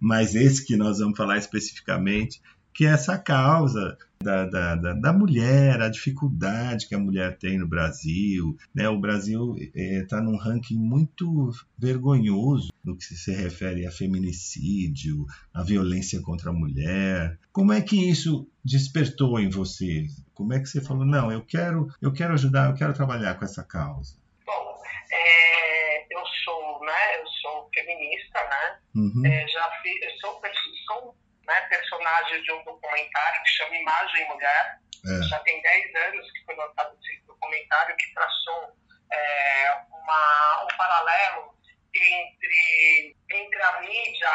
Mas 0.00 0.34
esse 0.34 0.64
que 0.64 0.76
nós 0.76 0.98
vamos 0.98 1.16
falar 1.16 1.38
especificamente, 1.38 2.40
que 2.72 2.86
é 2.86 2.90
essa 2.90 3.18
causa 3.18 3.96
da, 4.22 4.46
da, 4.46 4.74
da, 4.76 4.92
da, 4.92 5.12
mulher, 5.12 5.80
a 5.80 5.88
dificuldade 5.88 6.86
que 6.86 6.94
a 6.94 6.98
mulher 6.98 7.36
tem 7.36 7.58
no 7.58 7.66
Brasil. 7.66 8.56
Né? 8.74 8.88
O 8.88 8.98
Brasil 8.98 9.56
está 9.74 10.18
é, 10.18 10.20
num 10.20 10.36
ranking 10.36 10.78
muito 10.78 11.50
vergonhoso 11.76 12.72
no 12.84 12.96
que 12.96 13.04
se 13.04 13.32
refere 13.32 13.86
a 13.86 13.92
feminicídio, 13.92 15.26
a 15.52 15.62
violência 15.62 16.20
contra 16.22 16.50
a 16.50 16.52
mulher. 16.52 17.38
Como 17.52 17.72
é 17.72 17.80
que 17.80 18.08
isso 18.08 18.48
despertou 18.64 19.38
em 19.38 19.50
você? 19.50 20.06
Como 20.32 20.52
é 20.52 20.60
que 20.60 20.66
você 20.66 20.80
falou, 20.80 21.04
não, 21.04 21.30
eu 21.30 21.44
quero, 21.44 21.88
eu 22.00 22.12
quero 22.12 22.32
ajudar, 22.34 22.70
eu 22.70 22.74
quero 22.74 22.94
trabalhar 22.94 23.34
com 23.34 23.44
essa 23.44 23.62
causa? 23.62 24.16
Bom, 24.46 24.74
é, 25.12 26.14
eu 26.14 26.22
sou, 26.44 26.80
né, 26.84 27.20
eu 27.20 27.26
sou 27.40 27.68
feminista, 27.74 28.38
né? 28.38 28.78
Uhum. 28.94 29.26
É, 29.26 29.46
já 29.48 29.70
fiz, 29.82 30.02
eu 30.02 30.20
sou, 30.20 30.40
sou 30.86 31.14
né, 31.46 31.60
personagem 31.62 32.42
de 32.42 32.52
um 32.52 32.64
documentário 32.64 33.42
que 33.42 33.48
chama 33.50 33.76
Imagem 33.76 34.28
Mulher. 34.28 34.78
É. 35.04 35.22
Já 35.28 35.38
tem 35.40 35.60
10 35.60 35.94
anos 35.96 36.30
que 36.32 36.44
foi 36.44 36.54
lançado 36.56 36.96
esse 37.02 37.20
documentário 37.26 37.96
que 37.96 38.14
traçou 38.14 38.76
é, 39.12 39.74
uma, 39.90 40.64
um 40.64 40.76
paralelo 40.76 41.54
entre, 41.94 43.16
entre 43.30 43.62
a 43.62 43.80
mídia 43.80 44.30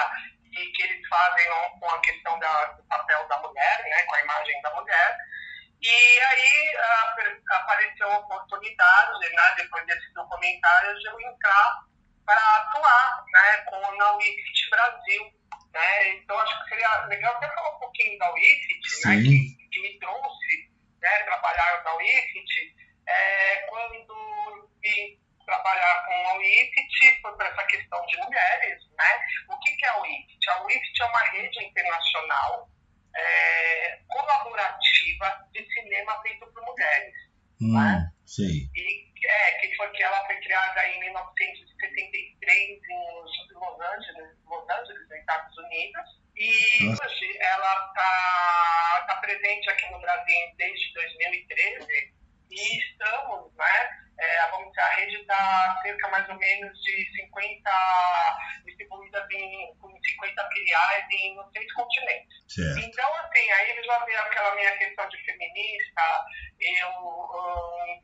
e 0.51 0.65
que 0.71 0.83
eles 0.83 1.07
fazem 1.07 1.47
com 1.79 1.89
a 1.89 2.01
questão 2.01 2.39
da, 2.39 2.65
do 2.65 2.83
papel 2.83 3.27
da 3.27 3.37
mulher, 3.39 3.83
né, 3.83 4.03
com 4.03 4.15
a 4.15 4.21
imagem 4.21 4.61
da 4.61 4.75
mulher, 4.75 5.17
e 5.81 6.19
aí 6.19 6.75
a- 6.77 7.15
apareceu 7.51 8.11
a 8.11 8.17
oportunidade, 8.19 9.29
né, 9.35 9.53
depois 9.57 9.85
desse 9.85 10.13
documentário, 10.13 10.97
de 10.99 11.07
eu 11.07 11.21
entrar 11.21 11.79
para 12.25 12.55
atuar 12.57 13.23
né, 13.31 13.57
com 13.65 13.95
na 13.95 14.11
WIFIT 14.13 14.69
Brasil. 14.69 15.36
Né? 15.73 16.09
Então 16.15 16.37
acho 16.39 16.63
que 16.63 16.69
seria 16.69 17.05
legal 17.05 17.35
até 17.35 17.47
falar 17.49 17.75
um 17.75 17.79
pouquinho 17.79 18.17
da 18.17 18.31
WIFIT, 18.31 19.07
né, 19.07 19.21
que, 19.21 19.69
que 19.69 19.81
me 19.81 19.99
trouxe 19.99 20.71
né, 21.01 21.23
trabalhar 21.23 21.83
na 21.83 21.93
WIFIT. 21.95 22.75
É, 23.07 23.55
quando 23.69 24.69
vim 24.81 25.19
trabalhar 25.45 26.05
com 26.05 26.29
a 26.29 26.33
WIFIT, 26.33 27.21
foi 27.21 27.37
para 27.37 27.47
essa 27.47 27.63
questão 27.63 28.05
de 28.05 28.17
mulheres. 28.17 28.83
Né? 28.97 29.21
O 29.49 29.57
que, 29.59 29.75
que 29.75 29.85
é 29.85 29.89
a 29.89 30.01
WIFIT? 30.01 30.49
A 30.49 30.63
WIFIT 30.63 31.01
é 31.01 31.05
uma 31.05 31.19
rede 31.19 31.65
internacional 31.65 32.69
é, 33.15 33.99
colaborativa 34.07 35.47
de 35.51 35.65
cinema 35.73 36.21
feito 36.21 36.45
por 36.47 36.61
mulheres. 36.63 37.26
Hum, 37.61 38.11
sei. 38.25 38.69
E 38.75 39.07
é, 39.27 39.51
que 39.59 39.75
foi 39.75 39.89
que 39.91 40.03
ela 40.03 40.25
foi 40.25 40.35
criada 40.37 40.87
em 40.87 40.99
1973 40.99 42.47
em 42.49 42.81
Los 43.53 43.79
Angeles, 43.81 44.37
Los 44.45 44.69
Angeles, 44.69 45.09
nos 45.09 45.19
Estados 45.19 45.57
Unidos. 45.57 46.17
E 46.35 46.83
Nossa. 46.83 47.05
hoje 47.05 47.37
ela 47.39 47.87
está 47.87 49.05
tá 49.07 49.15
presente 49.21 49.69
aqui 49.69 49.91
no 49.91 49.99
Brasil 49.99 50.37
desde 50.57 50.93
2013 50.93 52.13
e 52.51 52.77
estamos, 52.77 53.53
né? 53.55 54.06
É, 54.19 54.47
vamos 54.49 54.69
dizer, 54.69 54.81
a 54.81 54.95
rede 54.95 55.15
está 55.17 55.79
cerca 55.83 56.07
mais 56.09 56.27
ou 56.29 56.35
menos 56.35 56.81
de 56.81 57.11
50 57.15 57.71
distribuídas 58.65 59.27
em, 59.31 59.75
com 59.79 59.89
50 59.89 60.49
filiais 60.49 61.05
em 61.11 61.35
nos 61.35 61.51
seis 61.51 61.71
continentes. 61.73 62.37
Certo. 62.47 62.79
Então, 62.79 63.15
assim, 63.17 63.51
aí 63.51 63.83
já 63.83 64.05
veio 64.05 64.21
aquela 64.21 64.55
minha 64.55 64.77
questão 64.77 65.07
de 65.09 65.17
feminista, 65.23 66.25
eu, 66.59 66.89
um, 66.89 68.01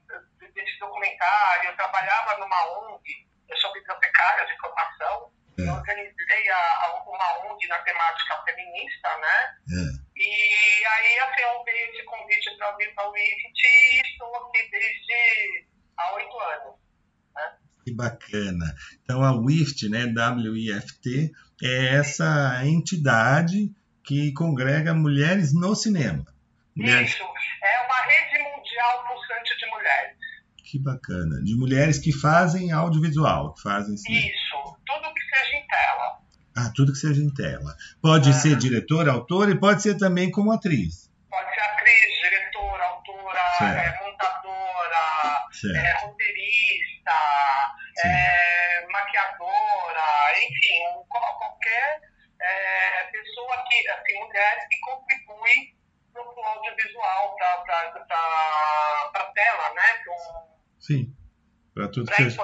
desse 0.54 0.80
documentário, 0.80 1.70
eu 1.70 1.76
trabalhava 1.76 2.38
numa 2.38 2.80
ONG, 2.80 3.28
eu 3.50 3.58
sou 3.58 3.74
bibliotecária 3.74 4.46
de 4.46 4.58
formação, 4.58 5.32
É. 5.58 5.62
eu 5.68 5.74
organizei 5.74 6.50
a, 6.50 6.58
a, 6.58 7.04
uma 7.08 7.40
ONG 7.46 7.68
na 7.68 7.80
temática 7.80 8.44
feminista, 8.44 9.18
né? 9.18 9.58
É. 9.70 10.04
E 10.16 10.86
aí, 10.86 11.20
assim, 11.20 11.42
eu 11.42 11.64
veio 11.64 11.92
esse 11.92 12.04
convite 12.04 12.56
para 12.58 12.72
vir 12.78 12.94
para 12.94 13.10
o 13.10 13.18
IFT 13.18 13.68
e 13.68 14.02
estou 14.02 14.36
aqui 14.36 14.70
desde 14.70 15.73
há 15.98 16.16
oito 16.16 16.40
anos. 16.40 16.74
Que 17.86 17.94
bacana. 17.94 18.74
Então 19.04 19.22
a 19.24 19.34
WIFT, 19.36 19.90
né, 19.90 20.08
W-I-F-T, 20.08 21.32
é 21.62 21.96
essa 21.96 22.62
entidade 22.66 23.70
que 24.04 24.32
congrega 24.34 24.94
mulheres 24.94 25.54
no 25.54 25.76
cinema. 25.76 26.26
Mulheres, 26.76 27.12
Isso, 27.12 27.24
é 27.24 27.82
uma 27.86 28.02
rede 28.02 28.44
mundial 28.44 29.04
pulsante 29.08 29.58
de 29.60 29.70
mulheres. 29.70 30.14
que 30.64 30.80
bacana. 30.80 31.42
De 31.44 31.56
mulheres 31.56 32.00
que 32.00 32.12
fazem 32.14 32.72
audiovisual, 32.72 33.54
que 33.54 33.62
fazem 33.62 33.96
cinema. 33.98 34.26
Isso, 34.28 34.78
tudo 34.86 35.14
que 35.14 35.22
seja 35.22 35.58
em 35.58 35.68
tela. 35.68 36.20
Ah, 36.56 36.72
tudo 36.76 36.92
que 36.94 36.98
seja 36.98 37.22
em 37.22 37.34
tela. 37.34 37.76
Pode 38.02 38.30
Ah. 38.30 38.34
ser 38.34 38.56
diretora, 38.56 39.12
autora 39.12 39.52
e 39.52 39.60
pode 39.60 39.82
ser 39.84 39.98
também 39.98 40.32
como 40.32 40.52
atriz. 40.52 41.12
Pode 41.30 41.50
ser 41.54 41.62
atriz, 41.62 42.22
diretora, 42.24 42.84
autora, 42.86 43.40
Certo. 43.58 44.03
é. 44.03 44.03
É, 45.72 46.06
roteirista, 46.06 47.12
é, 48.06 48.86
maquiadora, 48.92 50.38
enfim, 50.38 51.06
qual- 51.10 51.38
qualquer 51.38 52.02
é, 52.42 53.04
pessoa 53.12 53.64
que, 53.70 53.88
assim, 53.90 54.20
mulher 54.20 54.68
que 54.70 54.80
contribui 54.80 55.74
para 56.12 56.22
o 56.22 56.46
audiovisual, 56.46 57.36
para 57.38 59.22
a 59.22 59.32
tela, 59.34 59.74
né? 59.74 60.04
Sim. 60.80 61.16
Para 61.74 61.88
tudo 61.88 62.12
que 62.12 62.22
isso. 62.22 62.38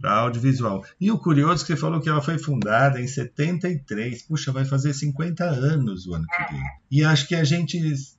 para 0.00 0.12
audiovisual. 0.12 0.82
E 0.98 1.10
o 1.10 1.18
curioso 1.18 1.62
é 1.62 1.66
que 1.66 1.72
você 1.74 1.76
falou 1.80 2.00
que 2.00 2.08
ela 2.08 2.22
foi 2.22 2.38
fundada 2.38 2.98
em 3.00 3.06
73. 3.06 4.22
Puxa, 4.26 4.50
vai 4.50 4.64
fazer 4.64 4.94
50 4.94 5.44
anos 5.44 6.06
o 6.06 6.14
ano 6.14 6.26
que 6.28 6.52
vem. 6.54 6.62
E 6.90 7.04
acho 7.04 7.26
que 7.28 7.34
a 7.34 7.44
gente. 7.44 7.78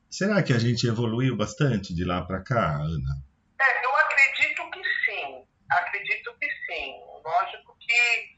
Será 0.09 0.43
que 0.43 0.53
a 0.53 0.59
gente 0.59 0.85
evoluiu 0.87 1.35
bastante 1.35 1.93
de 1.93 2.03
lá 2.05 2.21
para 2.23 2.41
cá, 2.43 2.75
Ana? 2.75 3.24
É, 3.65 3.85
eu 3.85 3.95
acredito 3.97 4.69
que 4.71 4.83
sim. 5.05 5.45
Acredito 5.71 6.33
que 6.39 6.49
sim. 6.67 6.93
Lógico 7.23 7.75
que 7.79 8.35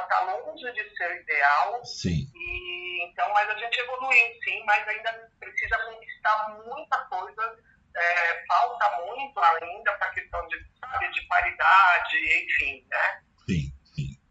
está 0.00 0.20
longe 0.20 0.72
de 0.72 0.96
ser 0.96 1.10
o 1.10 1.16
ideal, 1.20 1.84
Sim. 1.84 2.26
E, 2.34 3.04
então, 3.04 3.32
mas 3.32 3.48
a 3.50 3.56
gente 3.58 3.78
evoluiu 3.78 4.34
sim, 4.44 4.64
mas 4.64 4.86
ainda 4.88 5.30
precisa 5.38 5.78
conquistar 5.84 6.48
muita 6.64 6.98
coisa. 7.06 7.58
é, 7.96 8.44
falta 8.46 9.04
muito 9.04 9.40
ainda 9.40 9.92
para 9.94 10.08
a 10.08 10.14
questão 10.14 10.46
de, 10.48 10.56
sabe, 10.80 11.10
de 11.12 11.22
paridade, 11.26 12.44
enfim, 12.44 12.86
né? 12.90 13.22
Sim. 13.48 13.72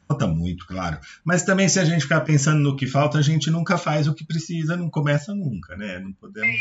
Falta 0.08 0.26
muito, 0.28 0.66
claro. 0.66 1.00
Mas 1.26 1.44
também, 1.44 1.68
se 1.68 1.80
a 1.80 1.86
gente 1.86 2.04
ficar 2.04 2.22
pensando 2.22 2.60
no 2.62 2.76
que 2.78 2.88
falta, 2.88 3.18
a 3.18 3.22
gente 3.22 3.50
nunca 3.52 3.78
faz 3.78 4.08
o 4.08 4.14
que 4.14 4.26
precisa, 4.26 4.78
não 4.78 4.90
começa 4.90 5.34
nunca, 5.36 5.76
né? 5.76 6.00
Não 6.00 6.14
podemos. 6.14 6.56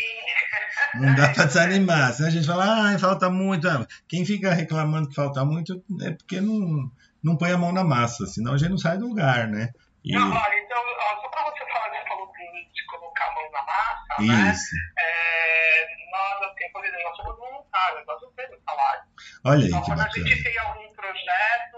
Não 0.95 1.15
dá 1.15 1.29
para 1.29 1.45
desanimar. 1.45 2.13
Se 2.13 2.25
a 2.25 2.31
gente 2.31 2.47
falar, 2.47 2.95
ah, 2.95 2.99
falta 2.99 3.31
muito. 3.31 3.69
ah, 3.69 3.87
Quem 4.09 4.25
fica 4.25 4.53
reclamando 4.53 5.09
que 5.09 5.15
falta 5.15 5.45
muito 5.45 5.83
é 6.03 6.11
porque 6.11 6.41
não, 6.41 6.91
não 7.23 7.37
põe 7.37 7.53
a 7.53 7.59
mão 7.59 7.73
na 7.73 7.85
massa, 7.85 8.27
senão 8.27 8.55
a 8.55 8.59
gente 8.59 8.71
não 8.71 8.79
sai 8.79 8.99
do 8.99 9.09
lugar, 9.09 9.47
né? 9.49 9.71
E, 10.05 10.13
não, 10.15 10.29
olha, 10.31 10.59
então, 10.65 10.79
ó, 10.79 11.21
só 11.21 11.29
para 11.29 11.45
você 11.45 11.65
falar, 11.73 11.91
você 11.91 12.09
falou 12.09 12.33
de, 12.33 12.87
colocar 12.87 13.27
a 13.27 13.35
mão 13.35 13.51
na 13.53 13.63
massa, 13.63 14.23
né? 14.45 14.53
isso. 14.53 14.77
É, 14.99 15.87
nós, 16.13 16.51
assim, 16.51 16.71
por 16.73 16.85
exemplo, 16.85 17.03
nós 17.05 17.17
somos 17.17 17.37
voluntários, 17.39 18.07
nós 18.07 18.23
não 18.23 18.31
temos 18.33 18.59
salário. 18.65 19.03
Olha 19.45 19.63
aí 19.65 19.69
Então, 19.69 19.81
que 19.81 19.87
quando 19.87 20.01
a 20.01 20.05
bacana. 20.05 20.27
gente 20.29 20.43
tem 20.45 20.59
algum 20.59 20.93
projeto, 20.95 21.77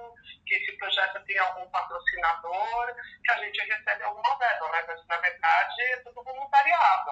que 0.49 0.55
esse 0.55 0.72
projeto 0.78 1.22
tem 1.26 1.38
algum 1.38 1.68
patrocinador, 1.70 2.94
que 3.22 3.30
a 3.30 3.44
gente 3.44 3.61
recebe 3.61 4.03
alguma 4.03 4.38
verba, 4.38 4.72
né? 4.72 4.84
mas 4.88 5.07
na 5.07 5.16
verdade 5.18 5.82
é 5.92 5.96
tudo 5.99 6.24
voluntariado. 6.24 7.11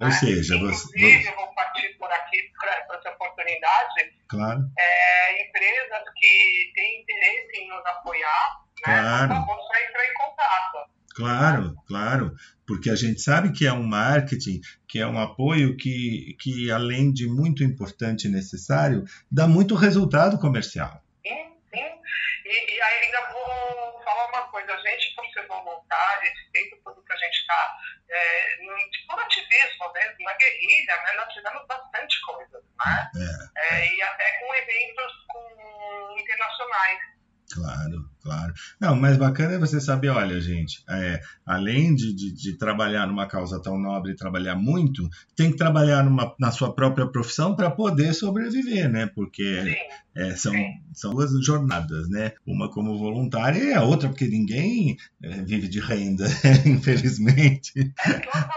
Ou 0.00 0.08
né? 0.08 0.10
seja, 0.12 0.58
você. 0.58 0.86
Inclusive, 0.88 1.26
eu 1.26 1.36
vou 1.36 1.54
partir 1.54 1.96
por 1.98 2.12
aqui 2.12 2.52
para 2.60 2.96
essa 2.98 3.10
oportunidade, 3.10 4.12
Claro, 4.28 4.68
é, 4.78 5.48
empresas 5.48 6.04
que 6.16 6.72
têm 6.74 7.00
interesse 7.00 7.56
em 7.56 7.68
nos 7.68 7.86
apoiar, 7.86 8.60
né? 8.86 8.94
Claro. 8.94 9.28
por 9.28 9.34
favor, 9.36 9.58
só 9.62 9.88
entrar 9.88 10.04
em 10.04 10.14
contato. 10.14 10.90
claro, 11.14 11.74
claro. 11.86 12.34
Porque 12.66 12.90
a 12.90 12.96
gente 12.96 13.20
sabe 13.20 13.52
que 13.52 13.66
é 13.66 13.72
um 13.72 13.82
marketing, 13.82 14.60
que 14.88 14.98
é 14.98 15.06
um 15.06 15.20
apoio 15.20 15.76
que, 15.76 16.34
que 16.40 16.70
além 16.70 17.12
de 17.12 17.28
muito 17.28 17.62
importante 17.62 18.26
e 18.26 18.30
necessário, 18.30 19.04
dá 19.30 19.46
muito 19.46 19.74
resultado 19.74 20.38
comercial. 20.38 21.03
E, 22.44 22.74
e 22.74 22.82
aí 22.82 23.04
ainda 23.04 23.20
vou 23.30 24.02
falar 24.04 24.26
uma 24.26 24.48
coisa, 24.48 24.74
a 24.74 24.80
gente, 24.80 25.14
por 25.14 25.26
ser 25.32 25.46
voluntário, 25.46 26.28
esse 26.28 26.50
tempo 26.52 26.76
todo 26.84 27.02
que 27.04 27.12
a 27.12 27.16
gente 27.16 27.36
está 27.38 27.76
é, 28.10 28.56
no- 28.62 28.90
de 28.90 29.06
por 29.06 29.18
ativismo 29.20 29.92
mesmo, 29.92 30.16
na 30.24 30.32
guerrilha, 30.34 30.96
né, 31.02 31.12
nós 31.14 31.32
fizemos 31.32 31.66
bastante 31.66 32.20
coisa, 32.22 32.60
né? 32.84 33.10
É, 33.56 33.86
e 33.94 34.02
até 34.02 34.38
com 34.40 34.54
eventos 34.54 35.12
com, 35.28 36.16
internacionais. 36.18 37.13
Claro, 37.52 38.08
claro. 38.22 38.54
Não, 38.80 38.94
o 38.94 39.00
mais 39.00 39.16
bacana 39.16 39.54
é 39.54 39.58
você 39.58 39.80
saber, 39.80 40.08
olha, 40.08 40.40
gente, 40.40 40.82
é, 40.88 41.20
além 41.46 41.94
de, 41.94 42.12
de, 42.12 42.32
de 42.32 42.56
trabalhar 42.56 43.06
numa 43.06 43.26
causa 43.28 43.60
tão 43.62 43.78
nobre 43.78 44.12
e 44.12 44.16
trabalhar 44.16 44.56
muito, 44.56 45.08
tem 45.36 45.50
que 45.50 45.56
trabalhar 45.56 46.02
numa, 46.02 46.34
na 46.38 46.50
sua 46.50 46.74
própria 46.74 47.06
profissão 47.06 47.54
para 47.54 47.70
poder 47.70 48.12
sobreviver, 48.14 48.88
né? 48.90 49.06
Porque 49.14 49.62
Sim, 49.62 49.76
é, 50.16 50.36
são, 50.36 50.52
são 50.92 51.10
duas 51.12 51.30
jornadas, 51.44 52.08
né? 52.08 52.32
Uma 52.46 52.70
como 52.70 52.98
voluntária 52.98 53.62
e 53.62 53.74
a 53.74 53.82
outra 53.82 54.08
porque 54.08 54.26
ninguém 54.26 54.96
é, 55.22 55.42
vive 55.42 55.68
de 55.68 55.80
renda, 55.80 56.26
infelizmente. 56.64 57.72
é 58.06 58.12
totalmente 58.20 58.54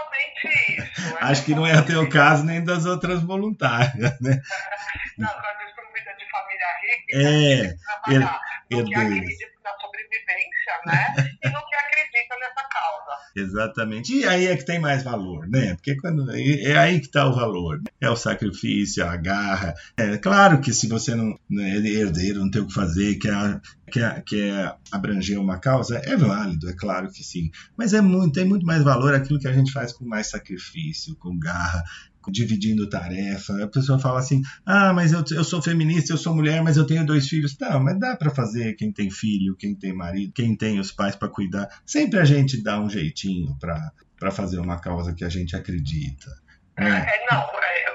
isso. 0.78 1.14
é 1.14 1.24
Acho 1.24 1.44
que 1.44 1.54
não 1.54 1.66
é 1.66 1.78
o 1.78 1.84
teu 1.84 2.08
caso 2.08 2.42
nem 2.44 2.64
das 2.64 2.84
outras 2.84 3.22
voluntárias, 3.22 4.18
né? 4.20 4.40
Não, 5.18 5.26
quando 5.26 5.58
sou 5.74 5.84
vida 5.92 6.14
de 6.16 6.30
família 6.30 6.66
rica, 6.80 7.76
É, 8.14 8.47
no 8.76 8.84
que 8.84 8.94
acredita 8.94 9.58
na 9.64 9.70
sobrevivência, 9.80 10.74
né? 10.86 11.30
e 11.42 11.48
no 11.48 11.66
que 11.66 11.74
acredita 11.76 12.36
nessa 12.40 12.68
causa. 12.68 13.18
Exatamente. 13.36 14.14
E 14.14 14.24
aí 14.24 14.46
é 14.46 14.56
que 14.56 14.64
tem 14.64 14.78
mais 14.78 15.02
valor, 15.02 15.48
né? 15.48 15.74
Porque 15.74 15.96
quando 15.96 16.30
é 16.30 16.76
aí 16.76 17.00
que 17.00 17.06
está 17.06 17.26
o 17.26 17.34
valor. 17.34 17.80
É 18.00 18.08
o 18.08 18.16
sacrifício, 18.16 19.04
a 19.04 19.16
garra. 19.16 19.74
É 19.96 20.16
claro 20.18 20.60
que 20.60 20.72
se 20.72 20.88
você 20.88 21.14
não, 21.14 21.38
não 21.48 21.62
é 21.62 21.76
herdeiro, 21.76 22.40
não 22.40 22.50
tem 22.50 22.62
o 22.62 22.66
que 22.66 22.74
fazer, 22.74 23.16
quer, 23.16 23.60
quer, 23.90 24.22
quer 24.24 24.76
abranger 24.92 25.38
uma 25.38 25.58
causa, 25.58 26.00
é 26.04 26.16
válido, 26.16 26.68
é 26.68 26.74
claro 26.74 27.10
que 27.10 27.24
sim. 27.24 27.50
Mas 27.76 27.92
é 27.92 28.00
muito, 28.00 28.34
tem 28.34 28.44
muito 28.44 28.64
mais 28.64 28.82
valor 28.82 29.14
aquilo 29.14 29.40
que 29.40 29.48
a 29.48 29.52
gente 29.52 29.72
faz 29.72 29.92
com 29.92 30.04
mais 30.04 30.28
sacrifício, 30.28 31.16
com 31.16 31.38
garra, 31.38 31.82
dividindo 32.30 32.88
tarefa. 32.88 33.62
A 33.64 33.68
pessoa 33.68 33.98
fala 33.98 34.18
assim: 34.20 34.42
ah, 34.66 34.92
mas 34.92 35.12
eu, 35.12 35.24
eu 35.32 35.44
sou 35.44 35.60
feminista, 35.62 36.12
eu 36.12 36.16
sou 36.18 36.34
mulher, 36.34 36.62
mas 36.62 36.76
eu 36.76 36.86
tenho 36.86 37.04
dois 37.06 37.28
filhos. 37.28 37.56
Tá, 37.56 37.78
mas 37.78 37.98
dá 37.98 38.16
para 38.16 38.30
fazer 38.30 38.74
quem 38.74 38.92
tem 38.92 39.10
filho, 39.10 39.56
quem 39.56 39.74
tem 39.74 39.92
marido, 39.92 40.32
quem 40.32 40.56
tem 40.56 40.78
os 40.78 40.92
pais 40.92 41.16
para 41.16 41.28
cuidar. 41.28 41.68
Sempre 41.86 42.18
a 42.20 42.24
gente 42.24 42.62
dá 42.62 42.80
um 42.80 42.88
jeitinho 42.88 43.56
para 43.58 44.30
fazer 44.30 44.58
uma 44.58 44.80
causa 44.80 45.14
que 45.14 45.24
a 45.24 45.28
gente 45.28 45.54
acredita. 45.56 46.30
né? 46.78 47.06
É, 47.08 47.26
não, 47.34 47.40
é, 47.42 47.88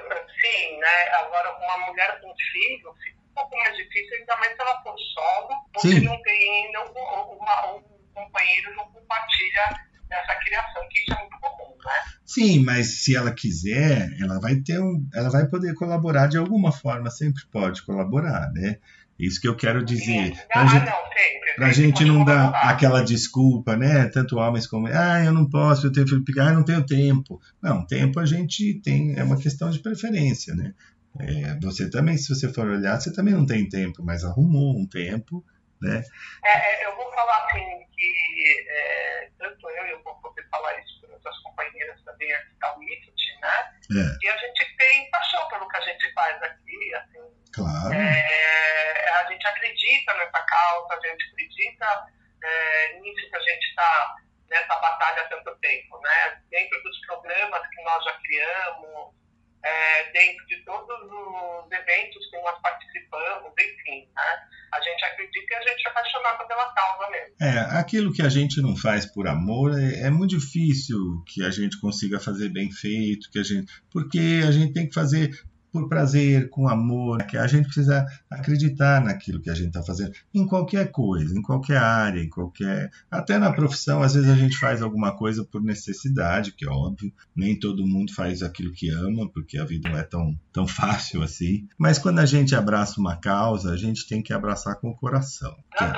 Sim, 0.44 0.78
né? 0.80 1.16
Agora, 1.24 1.56
uma 1.58 1.88
mulher 1.88 2.20
com 2.22 2.28
filho 2.52 2.94
fica 3.02 3.18
um 3.22 3.34
pouco 3.34 3.58
mais 3.58 3.76
difícil, 3.78 4.18
ainda 4.20 4.36
mais 4.38 4.54
se 4.56 4.62
ela 4.62 4.82
for 4.84 4.96
solo, 5.14 5.50
porque 5.74 5.88
Sim. 5.88 6.00
não 6.02 6.22
tem 6.22 6.66
ainda 6.66 6.82
um, 6.82 7.38
uma- 7.38 7.76
um 7.78 7.82
companheiro 8.14 8.76
não 8.76 8.86
compartilha 8.92 9.74
dessa 10.14 10.40
criação, 10.40 10.88
que 10.90 11.00
isso 11.00 11.14
é 11.14 11.20
muito 11.20 11.40
comum, 11.40 11.76
né? 11.86 11.92
Sim, 12.26 12.60
mas 12.64 13.04
se 13.04 13.16
ela 13.16 13.32
quiser, 13.32 14.10
ela 14.20 14.40
vai 14.40 14.56
ter 14.56 14.80
um, 14.80 15.08
ela 15.14 15.30
vai 15.30 15.48
poder 15.48 15.74
colaborar 15.74 16.28
de 16.28 16.38
alguma 16.38 16.72
forma, 16.72 17.10
sempre 17.10 17.44
pode 17.52 17.84
colaborar, 17.84 18.52
né? 18.54 18.78
Isso 19.20 19.40
que 19.40 19.48
eu 19.48 19.56
quero 19.56 19.84
dizer. 19.86 20.34
Pra 20.52 20.62
Ah, 20.62 20.68
gente, 20.68 20.86
não, 20.86 20.98
sempre. 21.06 21.54
pra 21.56 21.68
sempre 21.68 21.74
gente 21.74 22.06
não 22.06 22.26
dar 22.26 22.50
aquela 22.50 23.04
desculpa, 23.04 23.76
né? 23.76 24.06
Tanto 24.08 24.38
homens 24.38 24.66
como, 24.68 24.88
ah, 24.88 25.24
eu 25.24 25.32
não 25.32 25.48
posso, 25.48 25.88
eu 25.88 25.92
tenho 25.92 26.08
filho 26.08 26.24
pequeno, 26.26 26.48
ah, 26.48 26.52
eu 26.52 26.56
não 26.56 26.66
tenho 26.66 26.86
tempo. 26.86 27.40
Não, 27.62 27.86
tempo 27.86 28.20
a 28.20 28.26
gente 28.26 28.82
tem, 28.82 29.14
é 29.18 29.24
uma 29.24 29.38
questão 29.38 29.70
de 29.70 29.80
preferência, 29.80 30.56
né? 30.56 30.74
É, 31.20 31.56
você 31.62 31.90
também, 31.90 32.18
se 32.18 32.34
você 32.34 32.52
for 32.52 32.68
olhar, 32.68 33.00
você 33.00 33.14
também 33.14 33.34
não 33.36 33.46
tem 33.46 33.70
tempo, 33.70 34.04
mas 34.04 34.24
arrumou 34.24 34.76
um 34.76 34.88
tempo, 34.88 35.46
né? 35.80 36.02
É, 36.44 36.84
é, 36.84 36.88
eu 36.88 36.96
vou 36.96 37.12
falar 37.14 37.46
assim 37.46 37.60
que 38.04 38.66
é, 38.70 39.30
tanto 39.40 39.70
eu 39.70 39.88
e 39.88 39.92
eu 39.92 40.04
vou 40.04 40.16
poder 40.16 40.46
falar 40.50 40.78
isso 40.80 41.00
para 41.02 41.14
outras 41.14 41.38
companheiras 41.40 42.02
também 42.04 42.32
aqui 42.34 42.54
da 42.60 42.76
WIFT, 42.76 43.40
né? 43.42 43.74
É, 43.92 44.26
E 44.26 44.30
a 44.30 44.38
gente 44.38 44.78
tem 44.78 45.10
paixão 45.10 45.48
pelo 45.50 45.68
que 45.70 45.78
a 45.78 45.82
gente 45.82 46.14
faz 46.14 46.42
aqui, 46.44 46.96
assim, 46.96 47.34
claro. 47.54 47.94
É, 47.94 49.10
a 49.10 49.32
gente 49.32 49.48
acredita 49.48 50.14
nessa 50.16 50.42
causa, 50.42 50.94
a 50.94 51.08
gente 51.08 51.30
acredita 51.32 52.08
é, 52.44 53.00
nisso 53.00 53.30
que 53.30 53.36
a 53.36 53.40
gente 53.42 53.70
está 53.70 54.16
nessa 54.50 54.76
batalha 54.76 55.22
há 55.24 55.28
tanto 55.30 55.56
tempo, 55.60 56.00
né? 56.02 56.42
Dentro 56.50 56.84
dos 56.84 57.00
programas 57.06 57.68
que 57.70 57.84
nós 57.84 58.04
já 58.04 58.14
criamos, 58.20 59.16
é, 59.64 60.12
dentro 60.12 60.46
de 60.48 60.58
todos 60.66 60.90
os 60.90 61.72
eventos 61.72 62.30
que 62.30 62.38
nós 62.42 62.60
participamos, 62.62 63.52
enfim, 63.58 64.08
né? 64.16 64.48
A 64.74 64.82
gente 64.82 65.06
acredita 65.06 65.54
e 65.54 65.56
a 65.56 65.62
gente 65.62 65.88
é 65.88 65.90
apaixonado 65.90 66.48
pela 66.48 66.74
causa 66.74 67.10
mesmo. 67.12 67.36
É, 67.40 67.80
aquilo 67.80 68.12
que 68.12 68.22
a 68.22 68.30
gente 68.30 68.62
não 68.62 68.76
faz 68.76 69.06
por 69.06 69.28
amor 69.28 69.72
é, 69.80 70.08
é 70.08 70.10
muito 70.10 70.38
difícil 70.38 71.24
que 71.28 71.44
a 71.44 71.52
gente 71.52 71.80
consiga 71.80 72.20
fazer 72.20 72.50
bem 72.50 72.72
feito, 72.72 73.30
que 73.32 73.40
a 73.40 73.44
gente, 73.44 73.72
porque 73.92 74.42
a 74.46 74.52
gente 74.52 74.74
tem 74.74 74.88
que 74.88 74.94
fazer 74.94 75.30
por 75.74 75.90
prazer, 75.90 76.52
com 76.52 76.70
amor, 76.70 77.24
que 77.24 77.36
a 77.36 77.48
gente 77.48 77.66
precisa 77.66 78.06
acreditar 78.30 79.04
naquilo 79.04 79.42
que 79.42 79.50
a 79.50 79.56
gente 79.56 79.70
está 79.70 79.82
fazendo, 79.82 80.14
em 80.32 80.46
qualquer 80.46 80.92
coisa, 80.92 81.36
em 81.36 81.42
qualquer 81.42 81.78
área, 81.78 82.22
em 82.22 82.30
qualquer, 82.30 82.92
até 83.10 83.40
na 83.40 83.52
profissão, 83.52 84.04
às 84.04 84.14
vezes 84.14 84.30
a 84.30 84.36
gente 84.36 84.56
faz 84.58 84.84
alguma 84.84 85.18
coisa 85.18 85.44
por 85.44 85.64
necessidade, 85.64 86.52
que 86.52 86.64
é 86.64 86.70
óbvio, 86.70 87.12
nem 87.36 87.60
todo 87.60 87.88
mundo 87.88 88.14
faz 88.14 88.44
aquilo 88.44 88.72
que 88.72 88.92
ama, 88.92 89.28
porque 89.34 89.58
a 89.58 89.66
vida 89.66 89.90
não 89.90 89.98
é 89.98 90.04
tão, 90.04 90.38
tão 90.52 90.68
fácil 90.70 91.24
assim, 91.24 91.68
mas 91.76 91.98
quando 91.98 92.20
a 92.20 92.26
gente 92.26 92.56
abraça 92.56 93.00
uma 93.00 93.16
causa, 93.16 93.74
a 93.74 93.78
gente 93.78 94.08
tem 94.08 94.22
que 94.22 94.32
abraçar 94.32 94.76
com 94.76 94.90
o 94.90 94.96
coração, 94.96 95.56
que, 95.76 95.84
É 95.84 95.94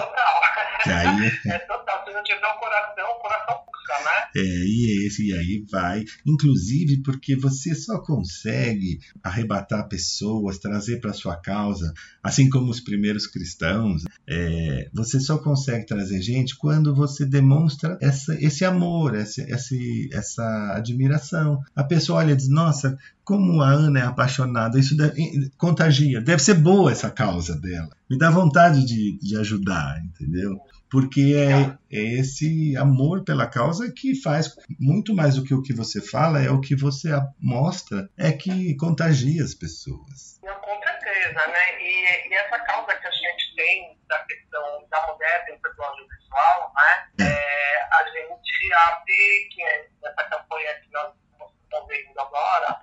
que 0.84 0.89
aí 0.89 1.32
É 1.51 1.84
não 2.34 2.36
tiver 2.36 2.47
um 2.47 2.59
coração, 2.59 3.05
o 3.17 3.21
coração 3.21 3.55
puxa, 3.65 4.03
né? 4.03 4.28
É, 4.36 4.41
e 4.43 5.07
esse, 5.07 5.28
e 5.28 5.34
aí 5.34 5.65
vai. 5.71 6.03
Inclusive 6.26 7.01
porque 7.03 7.36
você 7.36 7.73
só 7.76 7.99
consegue 7.99 8.99
arrebatar 9.23 9.88
pessoas, 9.88 10.57
trazer 10.57 10.99
para 10.99 11.13
sua 11.13 11.36
causa, 11.36 11.93
assim 12.23 12.49
como 12.49 12.69
os 12.71 12.80
primeiros 12.82 13.28
cristãos, 13.28 14.03
é, 14.28 14.89
você 14.93 15.19
só 15.19 15.38
consegue 15.38 15.86
trazer 15.86 16.21
gente 16.21 16.55
quando 16.57 16.93
você 16.95 17.26
demonstra 17.26 17.97
essa, 18.01 18.34
esse 18.43 18.65
amor, 18.65 19.15
esse, 19.15 19.45
essa 20.11 20.73
admiração. 20.76 21.61
A 21.76 21.84
pessoa 21.84 22.19
olha 22.19 22.32
e 22.34 22.36
diz: 22.36 22.49
Nossa, 22.49 22.97
como 23.23 23.61
a 23.61 23.69
Ana 23.69 23.99
é 23.99 24.03
apaixonada, 24.03 24.80
isso 24.80 24.95
deve- 24.95 25.49
contagia, 25.57 26.21
deve 26.21 26.41
ser 26.41 26.55
boa 26.55 26.91
essa 26.91 27.09
causa 27.09 27.55
dela. 27.59 27.89
Me 28.09 28.17
dá 28.17 28.30
vontade 28.30 28.86
de, 28.86 29.17
de 29.19 29.36
ajudar, 29.38 29.99
entendeu? 30.03 30.57
Porque 30.89 31.36
é, 31.36 31.77
é 31.91 32.01
esse 32.19 32.77
amor 32.77 33.23
pela 33.23 33.47
causa 33.47 33.91
que 33.91 34.15
faz 34.21 34.55
muito 34.79 35.15
mais 35.15 35.36
do 35.36 35.43
que 35.43 35.53
o 35.53 35.61
que 35.61 35.73
você 35.73 35.99
fala, 36.01 36.41
é 36.41 36.49
o 36.49 36.61
que 36.61 36.75
você 36.75 37.09
mostra, 37.39 38.09
é 38.17 38.31
que 38.31 38.75
contagia 38.77 39.43
as 39.43 39.53
pessoas. 39.53 40.39
Não, 40.43 40.55
com 40.59 40.79
certeza, 40.81 41.47
né? 41.47 41.81
E, 41.81 42.29
e 42.29 42.33
essa 42.33 42.59
causa 42.59 42.95
que 42.95 43.07
a 43.07 43.11
gente 43.11 43.55
tem 43.55 43.97
da 44.07 44.19
questão 44.25 44.88
da 44.89 45.07
mulher 45.07 45.45
dentro 45.45 45.75
do 45.75 45.83
audiovisual, 45.83 46.73
né? 46.75 47.25
É, 47.25 47.81
a 47.91 48.03
gente 48.07 48.73
abre, 48.73 49.49
que 49.51 49.63
é 49.63 49.88
nessa 50.03 50.23
campanha 50.29 50.75
que 50.81 50.91
nós 50.91 51.13
estamos 51.15 51.53
promovendo 51.69 52.21
agora, 52.21 52.81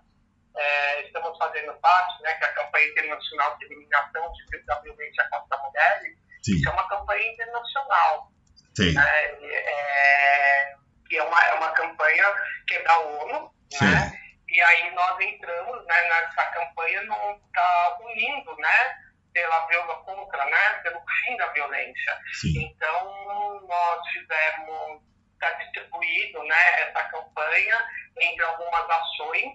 é, 0.57 1.07
estamos 1.07 1.38
fazendo 1.38 1.72
parte, 1.74 2.22
né? 2.22 2.34
Que 2.34 2.44
é 2.44 2.48
a 2.48 2.53
campanha 2.53 2.88
internacional 2.88 3.57
de 3.59 3.64
eliminação 3.66 4.32
de, 4.32 4.62
da 4.64 4.80
violência 4.80 5.28
contra 5.30 5.59
mulheres, 5.59 6.22
Sim, 6.43 6.61
que 6.61 6.68
é 6.68 6.72
uma 6.72 6.88
campanha 6.88 7.32
internacional. 7.32 8.32
sei. 8.76 8.93
né? 8.93 9.03
É, 9.07 10.74
que 11.09 11.16
é 11.16 11.22
uma, 11.22 11.45
é 11.45 11.55
uma 11.55 11.70
campanha 11.72 12.24
que 12.66 12.74
é 12.74 12.82
da 12.82 12.99
ONU, 12.99 13.55
né? 13.80 14.11
Sim. 14.11 14.22
E 14.49 14.61
aí 14.61 14.95
nós 14.95 15.18
entramos 15.20 15.86
né, 15.86 16.03
nessa 16.09 16.45
campanha 16.51 17.03
não 17.05 17.36
está 17.36 17.99
unindo, 18.01 18.57
né? 18.57 18.99
Pela 19.32 19.66
violência 19.66 19.97
contra, 20.05 20.45
né? 20.45 20.68
Pelo 20.82 21.01
fim 21.01 21.36
da 21.36 21.47
violência. 21.49 22.18
Sim, 22.34 22.64
Então 22.64 23.61
nós 23.66 24.09
fizemos, 24.09 25.03
está 25.34 25.51
distribuído, 25.53 26.43
né? 26.45 26.80
Essa 26.82 27.05
campanha 27.05 27.88
entre 28.20 28.45
algumas 28.45 28.90
ações 28.90 29.53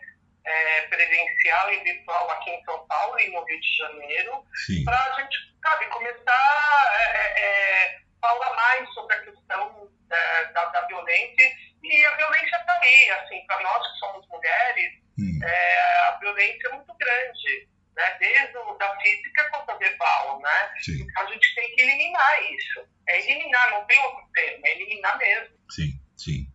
é, 0.47 0.81
presencial 0.83 1.71
e 1.73 1.83
virtual 1.83 2.31
aqui 2.31 2.51
em 2.51 2.63
São 2.63 2.87
Paulo 2.87 3.19
e 3.19 3.29
no 3.31 3.43
Rio 3.43 3.59
de 3.59 3.77
Janeiro 3.77 4.43
para 4.85 4.97
a 4.97 5.21
gente, 5.21 5.37
sabe, 5.61 5.85
começar 5.87 6.93
é, 6.95 7.17
é, 7.17 7.43
é, 7.43 7.99
falar 8.21 8.55
mais 8.55 8.93
sobre 8.93 9.15
a 9.15 9.19
questão 9.23 9.89
é, 10.09 10.45
da, 10.53 10.65
da 10.65 10.87
violência. 10.87 11.51
E 11.83 12.05
a 12.05 12.15
violência 12.15 12.57
está 12.57 12.79
aí, 12.81 13.09
assim, 13.11 13.45
para 13.45 13.61
nós 13.61 13.91
que 13.91 13.99
somos 13.99 14.27
mulheres, 14.29 15.07
Hum, 15.19 15.39
é, 15.43 16.07
a 16.09 16.17
violência 16.19 16.67
é 16.67 16.73
muito 16.75 16.93
grande, 16.95 17.67
né? 17.95 18.17
Desde 18.19 18.55
o, 18.57 18.73
da 18.75 18.95
física 18.99 19.49
quanto 19.49 19.71
a 19.71 19.77
verbal, 19.77 20.39
né? 20.41 20.73
sim, 20.79 21.01
Então 21.01 21.23
a 21.23 21.33
gente 21.33 21.55
tem 21.55 21.75
que 21.75 21.81
eliminar 21.81 22.43
isso. 22.53 22.87
É 23.09 23.19
eliminar, 23.19 23.71
não 23.71 23.83
tem 23.85 23.99
outro 23.99 24.23
termo, 24.33 24.61
é 24.63 24.75
eliminar 24.75 25.17
mesmo. 25.17 25.55
sim, 25.71 25.99
sim. 26.15 26.47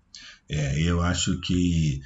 É, 0.48 0.78
eu 0.88 1.02
acho 1.02 1.40
que 1.40 2.00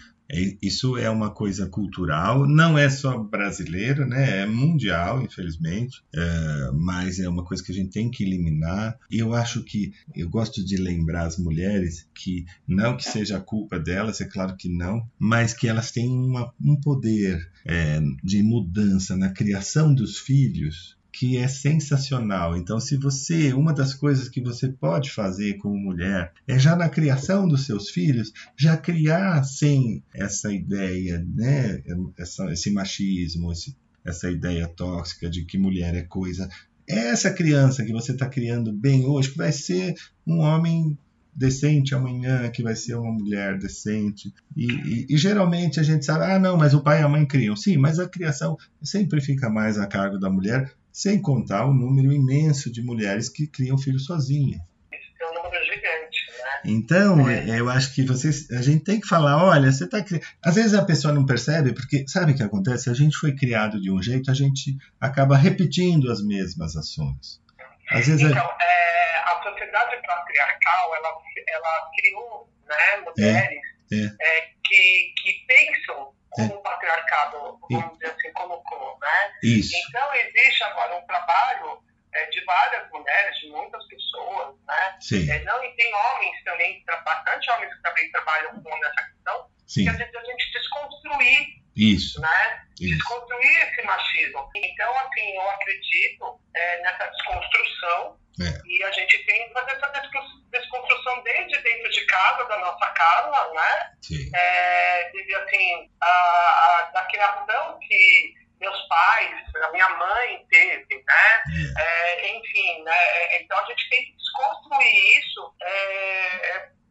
isso 0.61 0.97
é 0.97 1.09
uma 1.09 1.31
coisa 1.31 1.69
cultural, 1.69 2.47
não 2.49 2.77
é 2.77 2.89
só 2.91 3.19
brasileira, 3.19 4.05
né? 4.07 4.43
É 4.43 4.47
mundial, 4.47 5.23
infelizmente, 5.23 6.03
é, 6.15 6.71
mas 6.75 7.19
é 7.21 7.29
uma 7.29 7.45
coisa 7.45 7.63
que 7.63 7.71
a 7.73 7.75
gente 7.75 7.91
tem 7.93 8.11
que 8.11 8.25
eliminar. 8.25 8.99
Eu 9.11 9.35
acho 9.35 9.63
que 9.63 9.93
eu 10.15 10.29
gosto 10.29 10.65
de 10.65 10.77
lembrar 10.77 11.27
as 11.27 11.39
mulheres 11.39 12.07
que 12.15 12.45
não 12.67 12.97
que 12.97 13.05
seja 13.05 13.37
a 13.37 13.41
culpa 13.41 13.79
delas, 13.79 14.21
é 14.21 14.25
claro 14.25 14.57
que 14.57 14.69
não, 14.69 15.07
mas 15.19 15.53
que 15.55 15.69
elas 15.69 15.91
têm 15.93 16.09
uma- 16.09 16.53
um 16.61 16.81
poder 16.81 17.39
é, 17.65 18.01
de 18.23 18.43
mudança 18.43 19.17
na 19.17 19.31
criação 19.31 19.93
dos 19.95 20.19
filhos 20.19 20.96
que 21.19 21.39
é 21.39 21.49
sensacional. 21.49 22.59
Então, 22.59 22.79
se 22.79 22.95
você, 22.99 23.55
uma 23.55 23.73
das 23.73 23.95
coisas 23.95 24.29
que 24.29 24.39
você 24.39 24.69
pode 24.69 25.11
fazer 25.11 25.55
como 25.55 25.75
mulher 25.75 26.31
é 26.47 26.59
já 26.59 26.77
na 26.77 26.91
criação 26.91 27.49
dos 27.49 27.65
seus 27.65 27.89
filhos, 27.89 28.35
já 28.55 28.77
criar 28.77 29.43
sem 29.43 30.03
essa 30.13 30.53
ideia, 30.53 31.25
né, 31.35 31.83
essa, 32.19 32.53
esse 32.53 32.71
machismo, 32.71 33.51
esse, 33.51 33.75
essa 34.05 34.31
ideia 34.31 34.69
tóxica 34.69 35.31
de 35.31 35.47
que 35.47 35.57
mulher 35.57 35.95
é 35.95 36.03
coisa. 36.03 36.51
É 36.87 37.09
essa 37.09 37.31
criança 37.33 37.83
que 37.83 37.93
você 37.95 38.13
está 38.13 38.29
criando 38.29 38.71
bem 38.71 39.07
hoje 39.07 39.31
que 39.31 39.39
vai 39.39 39.53
ser 39.53 39.95
um 40.27 40.41
homem 40.41 40.99
decente 41.35 41.95
amanhã, 41.95 42.51
que 42.51 42.63
vai 42.63 42.77
ser 42.77 42.95
uma 42.95 43.13
mulher 43.13 43.59
decente. 43.59 44.35
E, 44.55 44.67
e- 44.71 45.07
e 45.11 45.17
geralmente 45.17 45.81
a 45.81 45.83
gente 45.83 46.05
sabe, 46.05 46.25
ah, 46.25 46.39
não, 46.39 46.59
mas 46.59 46.75
o 46.75 46.83
pai 46.83 47.01
e 47.01 47.05
a 47.05 47.09
mãe 47.09 47.25
criam. 47.27 47.57
Sim, 47.57 47.79
mas 47.79 47.99
a 47.99 48.07
criação 48.09 48.57
sempre 48.83 49.21
fica 49.21 49.49
mais 49.49 49.79
a 49.79 49.87
cargo 49.87 50.19
da 50.19 50.31
mulher, 50.31 50.73
sem 50.97 51.21
contar 51.21 51.67
o 51.67 51.75
número 51.75 52.11
imenso 52.11 52.73
de 52.73 52.81
mulheres 52.81 53.29
que 53.29 53.47
criam 53.47 53.77
filhos 53.77 54.07
sozinhas. 54.07 54.63
Isso 54.91 55.23
é 55.23 55.27
um 55.31 55.43
número 55.43 55.63
gigante, 55.67 56.21
né? 56.39 56.61
Então, 56.65 57.29
é, 57.29 57.61
eu 57.61 57.69
acho 57.69 57.95
que 57.95 58.03
vocês, 58.03 58.51
a 58.51 58.63
gente 58.63 58.83
tem 58.83 58.99
que 58.99 59.07
falar, 59.07 59.45
olha, 59.45 59.71
você 59.71 59.85
está 59.85 60.03
Às 60.43 60.55
vezes 60.55 60.73
a 60.73 60.83
pessoa 60.83 61.13
não 61.13 61.27
percebe, 61.27 61.75
porque 61.75 62.09
sabe 62.09 62.33
o 62.33 62.35
que 62.35 62.43
acontece? 62.43 62.89
A 62.89 62.95
gente 62.95 63.15
foi 63.19 63.37
criado 63.37 63.79
de 63.79 63.91
um 63.93 64.03
jeito, 64.03 64.31
a 64.31 64.35
gente 64.35 64.75
acaba 64.99 65.37
repetindo 65.37 66.11
as 66.11 66.25
mesmas 66.25 66.75
ações. 66.77 67.43
Às 67.91 68.07
vezes 68.07 68.25
a- 68.25 68.31
Então, 68.31 68.51
é, 68.59 69.19
a 69.19 69.43
sociedade 69.43 69.97
patriarcal, 70.01 70.95
ela, 70.97 71.09
ela 71.47 71.91
criou 71.95 72.51
né, 72.67 73.05
mulheres 73.05 73.61
é. 73.93 73.97
é, 74.07 74.41
que, 74.65 75.13
que 75.23 75.45
pensam 75.47 76.16
como 76.37 76.55
o 76.55 76.63
patriarcado, 76.63 77.59
vamos 77.71 77.93
dizer 77.95 78.13
assim, 78.13 78.33
colocou, 78.33 78.99
né? 79.01 79.33
Isso. 79.43 79.73
Então, 79.89 80.15
existe 80.15 80.63
agora 80.65 80.97
um 80.97 81.07
trabalho 81.07 81.83
é, 82.17 82.27
de 82.27 82.45
várias 82.45 82.91
mulheres, 82.91 83.39
de 83.39 83.49
muitas 83.49 83.87
pessoas, 83.87 84.55
né? 84.67 84.97
Sim, 85.01 85.31
É, 85.31 85.39
não, 85.45 85.63
e 85.65 85.71
tem 85.77 85.95
homens 85.95 86.45
também, 86.45 86.83
bastante 87.05 87.51
homens 87.51 87.75
que 87.75 87.83
também 87.83 88.11
trabalham 88.13 88.63
com 88.63 88.77
essa 88.85 89.05
questão, 89.09 89.51
sim, 89.67 89.85
que 89.85 89.89
a 89.91 89.93
gente, 89.93 90.17
a 90.17 90.25
gente 90.25 90.53
desconstruir 90.53 91.47
isso. 91.77 92.21
né? 92.21 92.63
Isso. 92.81 92.95
desconstruir 92.97 93.59
esse 93.69 93.83
machismo. 93.83 94.51
Então, 94.57 94.99
assim, 94.99 95.35
eu 95.37 95.51
acredito 95.51 96.41
é, 96.55 96.83
nessa 96.83 97.07
desconstrução 97.07 98.19
É. 98.41 98.61
e 98.67 98.83
a 98.85 98.91
gente 98.93 99.19
tem 99.27 99.47
que 99.49 99.53
fazer 99.53 99.73
essa 99.73 99.89
descon- 99.89 100.43
desconstrução 100.51 101.23
desde 101.23 101.59
dentro 101.63 101.91
de 101.91 102.05
casa, 102.07 102.45
da 102.45 102.59
nossa 102.59 102.87
casa, 102.93 103.53
né? 103.53 103.93
Sim. 104.03 104.31
é, 104.35 105.11
assim, 105.43 105.91
a, 106.01 106.07
a, 106.09 106.91
da 106.95 107.03
criação 107.07 107.79
que 107.81 108.35
meus 108.61 108.89
pais, 108.89 109.43
a 109.65 109.73
minha 109.73 109.89
mãe 109.91 110.47
teve, 110.51 111.05
né? 111.07 111.43
É, 111.79 112.37
enfim, 112.37 112.83
né? 112.85 112.95
É, 112.95 113.43
Então 113.43 113.59
a 113.59 113.65
gente 113.67 113.89
tem 113.91 114.05
que 114.05 114.17
desconstruir 114.17 115.19
isso 115.19 115.55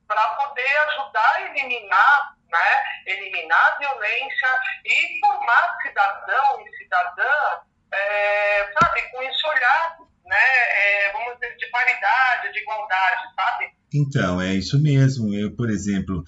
para 0.08 0.28
poder 0.36 0.78
ajudar 0.90 1.36
a 1.36 1.42
eliminar, 1.42 2.36
né? 2.52 2.84
Eliminar 3.08 3.74
a 3.74 3.78
violência 3.78 4.48
e 4.86 5.20
formar 5.20 5.78
cidadão 5.82 6.62
e 6.62 6.78
cidadã, 6.78 7.62
é, 7.94 8.72
sabe, 8.80 9.02
com 9.10 9.24
esse 9.24 9.48
olhar, 9.48 9.98
né? 10.26 10.38
é, 10.38 11.12
vamos 11.12 11.34
dizer, 11.36 11.56
de 11.58 11.70
paridade, 11.70 12.54
de 12.54 12.60
igualdade, 12.60 13.22
sabe? 13.36 13.72
Então, 13.94 14.42
é 14.42 14.54
isso 14.54 14.82
mesmo. 14.82 15.34
Eu, 15.34 15.56
por 15.56 15.70
exemplo, 15.70 16.24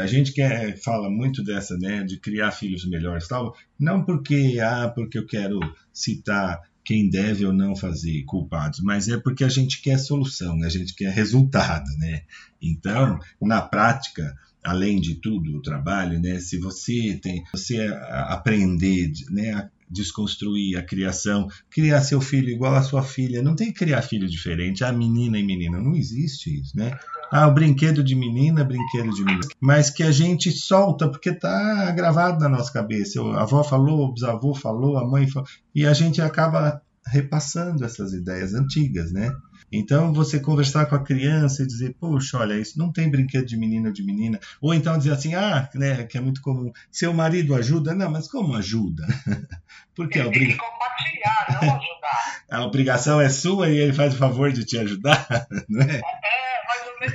a 0.00 0.06
gente 0.06 0.32
quer, 0.32 0.76
fala 0.82 1.10
muito 1.10 1.42
dessa, 1.42 1.76
né, 1.76 2.02
de 2.04 2.20
criar 2.20 2.52
filhos 2.52 2.88
melhores, 2.88 3.26
tal, 3.26 3.56
não 3.78 4.04
porque, 4.04 4.58
ah, 4.62 4.88
porque 4.88 5.18
eu 5.18 5.26
quero 5.26 5.60
citar 5.92 6.60
quem 6.84 7.10
deve 7.10 7.44
ou 7.44 7.52
não 7.52 7.76
fazer 7.76 8.24
culpados, 8.24 8.80
mas 8.80 9.08
é 9.08 9.18
porque 9.18 9.44
a 9.44 9.48
gente 9.48 9.82
quer 9.82 9.98
solução, 9.98 10.62
a 10.62 10.68
gente 10.70 10.94
quer 10.94 11.12
resultado, 11.12 11.86
né? 11.98 12.22
Então, 12.62 13.18
na 13.40 13.60
prática, 13.60 14.34
além 14.64 14.98
de 15.00 15.16
tudo, 15.16 15.56
o 15.56 15.62
trabalho, 15.62 16.18
né, 16.20 16.40
se 16.40 16.58
você 16.58 17.18
tem, 17.22 17.44
você 17.52 17.86
aprender, 18.10 19.12
né, 19.30 19.52
a 19.52 19.68
desconstruir 19.90 20.76
a 20.76 20.82
criação, 20.82 21.48
criar 21.70 22.00
seu 22.02 22.20
filho 22.20 22.48
igual 22.48 22.74
a 22.74 22.82
sua 22.82 23.02
filha, 23.02 23.42
não 23.42 23.56
tem 23.56 23.68
que 23.68 23.78
criar 23.78 24.02
filho 24.02 24.28
diferente, 24.28 24.84
ah, 24.84 24.92
menina 24.92 25.38
e 25.38 25.42
menina, 25.42 25.80
não 25.80 25.94
existe 25.94 26.60
isso, 26.60 26.76
né? 26.76 26.98
Ah, 27.30 27.46
o 27.46 27.52
brinquedo 27.52 28.02
de 28.02 28.14
menina, 28.14 28.64
brinquedo 28.64 29.10
de 29.10 29.22
menina. 29.22 29.46
Mas 29.60 29.90
que 29.90 30.02
a 30.02 30.10
gente 30.10 30.50
solta 30.50 31.10
porque 31.10 31.32
tá 31.32 31.90
gravado 31.90 32.40
na 32.40 32.48
nossa 32.48 32.72
cabeça. 32.72 33.20
A 33.20 33.42
avó 33.42 33.62
falou, 33.62 34.06
o 34.06 34.12
bisavô 34.14 34.54
falou, 34.54 34.96
a 34.96 35.06
mãe 35.06 35.28
falou. 35.28 35.46
E 35.74 35.84
a 35.84 35.92
gente 35.92 36.22
acaba 36.22 36.80
repassando 37.06 37.84
essas 37.84 38.12
ideias 38.12 38.54
antigas, 38.54 39.12
né? 39.12 39.30
Então, 39.70 40.12
você 40.12 40.40
conversar 40.40 40.86
com 40.86 40.94
a 40.94 41.02
criança 41.04 41.62
e 41.62 41.66
dizer, 41.66 41.94
poxa, 42.00 42.38
olha, 42.38 42.58
isso 42.58 42.78
não 42.78 42.90
tem 42.90 43.10
brinquedo 43.10 43.44
de 43.46 43.56
menino 43.56 43.88
ou 43.88 43.92
de 43.92 44.02
menina. 44.02 44.40
Ou 44.60 44.72
então 44.72 44.96
dizer 44.96 45.12
assim, 45.12 45.34
ah, 45.34 45.68
né, 45.74 46.04
que 46.04 46.16
é 46.16 46.20
muito 46.20 46.40
comum, 46.40 46.72
seu 46.90 47.12
marido 47.12 47.54
ajuda? 47.54 47.94
Não, 47.94 48.10
mas 48.10 48.28
como 48.28 48.54
ajuda? 48.54 49.06
Porque 49.94 50.20
que 50.20 50.26
obriga- 50.26 50.56
compartilhar, 50.56 51.60
não 51.62 51.68
ajudar. 51.76 52.42
a 52.50 52.64
obrigação 52.64 53.20
é 53.20 53.28
sua 53.28 53.68
e 53.68 53.78
ele 53.78 53.92
faz 53.92 54.14
o 54.14 54.18
favor 54.18 54.50
de 54.52 54.64
te 54.64 54.78
ajudar, 54.78 55.26
não 55.68 55.82
é? 55.82 55.96
É, 55.96 56.00
mais 56.00 56.86
ou 56.86 57.00
menos 57.00 57.14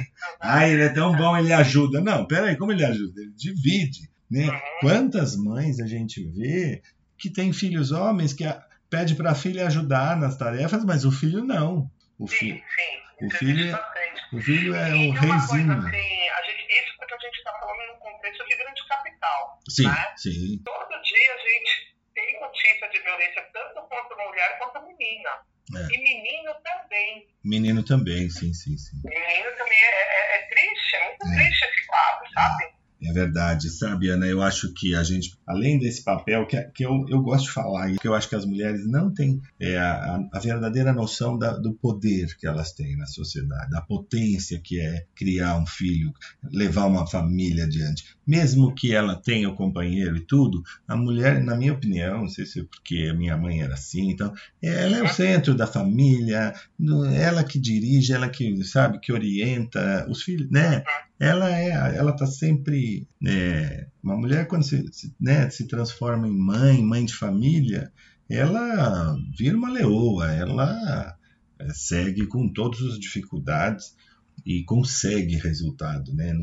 isso. 0.00 0.12
Ah, 0.40 0.66
ele 0.68 0.82
é 0.82 0.88
tão 0.88 1.14
bom, 1.14 1.36
ele 1.36 1.52
ajuda. 1.52 2.00
Não, 2.00 2.26
peraí, 2.26 2.56
como 2.56 2.72
ele 2.72 2.84
ajuda? 2.84 3.20
Ele 3.20 3.32
divide, 3.36 4.10
né? 4.30 4.48
Quantas 4.80 5.36
mães 5.36 5.78
a 5.78 5.86
gente 5.86 6.24
vê 6.24 6.82
que 7.16 7.30
tem 7.30 7.52
filhos 7.52 7.92
homens 7.92 8.32
que 8.32 8.44
a- 8.44 8.60
pede 8.92 9.14
para 9.16 9.30
a 9.32 9.34
filha 9.34 9.66
ajudar 9.66 10.16
nas 10.16 10.36
tarefas, 10.36 10.84
mas 10.84 11.04
o 11.04 11.10
filho 11.10 11.42
não. 11.42 11.90
O, 12.18 12.28
Sim, 12.28 12.36
fi, 12.36 12.64
sim. 12.76 13.26
o 13.26 13.30
filho 13.30 13.74
é- 13.74 14.36
o 14.36 14.40
filho 14.40 14.74
é 14.74 14.88
o 14.88 14.92
tem 14.92 15.10
uma 15.10 15.18
coisa 15.18 15.34
reizinho. 15.34 15.72
assim, 15.72 16.28
a 16.28 16.42
gente, 16.42 16.62
isso 16.78 16.92
porque 16.98 17.14
a 17.14 17.18
gente 17.18 17.36
está 17.38 17.52
falando 17.58 17.88
num 17.88 17.98
contexto 17.98 18.44
de 18.46 18.56
grande 18.56 18.86
capital. 18.88 19.58
Sim, 19.68 19.86
né? 19.88 20.06
sim. 20.16 20.62
Todo 20.64 21.02
dia 21.02 21.34
a 21.34 21.38
gente 21.38 21.96
tem 22.14 22.40
notícia 22.40 22.88
de 22.90 23.00
violência, 23.00 23.42
tanto 23.52 23.80
contra 23.88 24.16
mulher 24.28 24.58
quanto 24.58 24.86
menina. 24.86 25.30
É. 25.74 25.94
E 25.94 25.98
menino 26.02 26.52
também. 26.62 27.26
Menino 27.44 27.82
também, 27.82 28.28
sim, 28.28 28.52
sim, 28.52 28.76
sim. 28.76 29.00
Menino 29.04 29.50
também 29.56 29.78
é, 29.82 29.88
é- 29.88 30.36
é 30.36 30.48
triste, 30.48 30.96
é 30.96 31.08
muito 31.08 31.26
É. 31.26 31.36
triste? 31.36 31.61
É 33.12 33.14
verdade, 33.14 33.68
sabe, 33.68 34.08
Ana? 34.08 34.24
Eu 34.26 34.40
acho 34.40 34.72
que 34.72 34.94
a 34.94 35.02
gente, 35.02 35.34
além 35.46 35.78
desse 35.78 36.02
papel 36.02 36.46
que, 36.46 36.56
que 36.74 36.82
eu, 36.82 37.04
eu 37.10 37.20
gosto 37.20 37.44
de 37.44 37.50
falar, 37.52 37.90
e 37.92 37.98
que 37.98 38.08
eu 38.08 38.14
acho 38.14 38.26
que 38.26 38.34
as 38.34 38.46
mulheres 38.46 38.88
não 38.90 39.12
têm 39.12 39.38
é, 39.60 39.76
a, 39.76 40.18
a 40.32 40.38
verdadeira 40.38 40.94
noção 40.94 41.36
da- 41.38 41.58
do 41.58 41.74
poder 41.74 42.34
que 42.38 42.46
elas 42.46 42.72
têm 42.72 42.96
na 42.96 43.04
sociedade, 43.04 43.70
da 43.70 43.82
potência 43.82 44.58
que 44.64 44.80
é 44.80 45.04
criar 45.14 45.58
um 45.58 45.66
filho, 45.66 46.10
levar 46.50 46.86
uma 46.86 47.06
família 47.06 47.64
adiante. 47.64 48.02
Mesmo 48.26 48.74
que 48.74 48.94
ela 48.94 49.14
tenha 49.14 49.50
o 49.50 49.54
companheiro 49.54 50.16
e 50.16 50.24
tudo, 50.24 50.62
a 50.88 50.96
mulher, 50.96 51.42
na 51.44 51.54
minha 51.54 51.74
opinião, 51.74 52.20
não 52.22 52.28
sei 52.28 52.46
se 52.46 52.60
é 52.60 52.64
porque 52.64 53.08
a 53.10 53.14
minha 53.14 53.36
mãe 53.36 53.60
era 53.60 53.74
assim, 53.74 54.10
então, 54.10 54.32
ela 54.62 54.96
é 54.96 55.02
o 55.02 55.08
centro 55.08 55.54
da 55.54 55.66
família, 55.66 56.54
ela 57.14 57.44
que 57.44 57.58
dirige, 57.60 58.14
ela 58.14 58.30
que, 58.30 58.64
sabe, 58.64 59.00
que 59.00 59.12
orienta 59.12 60.06
os 60.08 60.22
filhos, 60.22 60.48
né? 60.50 60.82
Ela 61.22 61.56
é 61.56 61.70
ela 61.96 62.16
tá 62.16 62.26
sempre 62.26 63.06
é, 63.24 63.86
uma 64.02 64.16
mulher 64.16 64.48
quando 64.48 64.64
se, 64.64 64.84
se, 64.92 65.14
né, 65.20 65.48
se 65.50 65.68
transforma 65.68 66.26
em 66.26 66.36
mãe 66.36 66.82
mãe 66.82 67.04
de 67.04 67.14
família 67.14 67.92
ela 68.28 69.16
vira 69.38 69.56
uma 69.56 69.70
leoa 69.70 70.32
ela 70.32 71.16
é, 71.60 71.68
segue 71.72 72.26
com 72.26 72.52
todas 72.52 72.80
as 72.82 72.98
dificuldades 72.98 73.94
e 74.44 74.64
consegue 74.64 75.36
resultado 75.36 76.12
né 76.12 76.34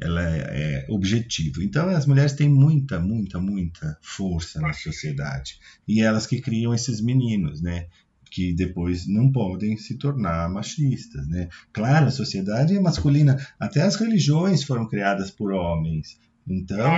ela 0.00 0.22
é, 0.26 0.38
é 0.38 0.86
objetivo 0.88 1.62
então 1.62 1.86
as 1.90 2.06
mulheres 2.06 2.32
têm 2.32 2.48
muita 2.48 2.98
muita 2.98 3.38
muita 3.38 3.98
força 4.00 4.58
na 4.60 4.72
sociedade. 4.72 5.58
E 5.86 6.00
elas 6.00 6.26
que 6.26 6.40
criam 6.40 6.72
esses 6.74 7.00
meninos 7.00 7.60
né 7.60 7.88
que 8.34 8.52
depois 8.52 9.06
não 9.06 9.30
podem 9.30 9.76
se 9.76 9.96
tornar 9.96 10.48
machistas, 10.50 11.24
né? 11.28 11.48
Claro, 11.72 12.06
a 12.06 12.10
sociedade 12.10 12.76
é 12.76 12.80
masculina, 12.80 13.36
até 13.60 13.82
as 13.82 13.94
religiões 13.94 14.64
foram 14.64 14.88
criadas 14.88 15.30
por 15.30 15.52
homens. 15.52 16.18
Então, 16.44 16.90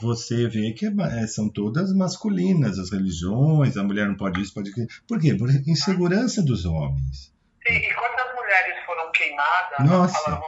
você 0.00 0.46
vê 0.48 0.70
que 0.70 0.86
é 0.86 0.92
é, 1.20 1.26
são 1.26 1.48
todas 1.48 1.92
masculinas 1.92 2.78
as 2.78 2.92
religiões, 2.92 3.76
a 3.76 3.82
mulher 3.82 4.06
não 4.06 4.14
pode 4.16 4.40
isso, 4.40 4.54
pode 4.54 4.70
aquilo. 4.70 4.86
Por 5.08 5.20
quê? 5.20 5.34
Por 5.34 5.50
insegurança 5.66 6.40
dos 6.44 6.64
homens. 6.64 7.34
Sim, 7.66 7.74
e 7.74 7.94
quantas 7.94 8.32
mulheres 8.36 8.76
foram 8.86 9.10
queimadas 9.10 9.84
Nossa. 9.84 10.24
falando, 10.24 10.42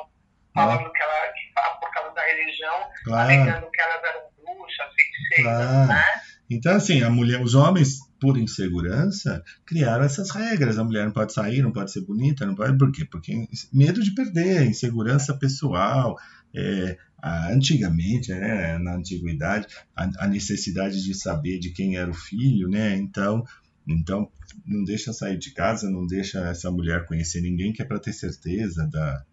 falando 0.55 0.93
que 0.93 1.03
ela, 1.03 1.75
por 1.81 1.91
causa 1.91 2.15
da 2.15 2.23
religião, 2.23 2.89
Claro. 3.05 3.23
alegando 3.33 3.69
que 3.69 3.81
elas 3.81 4.05
eram 4.05 4.21
bruxas, 4.37 4.95
feiticeiras, 4.95 5.67
Claro. 5.67 5.89
né? 5.89 6.05
Então, 6.51 6.75
assim, 6.75 7.03
a 7.03 7.09
mulher, 7.11 7.41
os 7.43 7.55
homens, 7.55 8.01
por 8.21 8.37
insegurança, 8.37 9.43
criaram 9.65 10.05
essas 10.05 10.31
regras. 10.31 10.79
A 10.79 10.85
mulher 10.85 11.05
não 11.07 11.13
pode 11.13 11.33
sair, 11.33 11.63
não 11.63 11.73
pode 11.73 11.93
ser 11.93 12.01
bonita, 12.03 12.45
não 12.45 12.55
pode. 12.55 12.77
Por 12.77 12.91
quê? 12.91 13.05
Porque 13.05 13.47
medo 13.73 14.03
de 14.03 14.13
perder, 14.13 14.67
insegurança 14.67 15.35
pessoal. 15.35 16.17
É, 16.53 16.99
antigamente, 17.23 18.33
né, 18.33 18.77
na 18.79 18.97
antiguidade, 18.97 19.67
a, 19.95 20.25
a 20.25 20.27
necessidade 20.27 21.03
de 21.03 21.15
saber 21.15 21.59
de 21.59 21.71
quem 21.71 21.97
era 21.97 22.11
o 22.11 22.15
filho, 22.15 22.69
né? 22.69 22.97
Então, 22.97 23.45
então 23.87 24.29
não 24.67 24.85
deixa 24.85 25.13
sair 25.13 25.39
de 25.39 25.53
casa, 25.53 25.91
não 25.91 26.07
deixa 26.07 26.41
essa 26.49 26.71
mulher 26.71 27.07
conhecer 27.07 27.41
ninguém, 27.41 27.73
que 27.73 27.83
é 27.83 27.85
para 27.85 27.99
ter 28.01 28.13
certeza 28.13 28.87
da, 28.91 29.25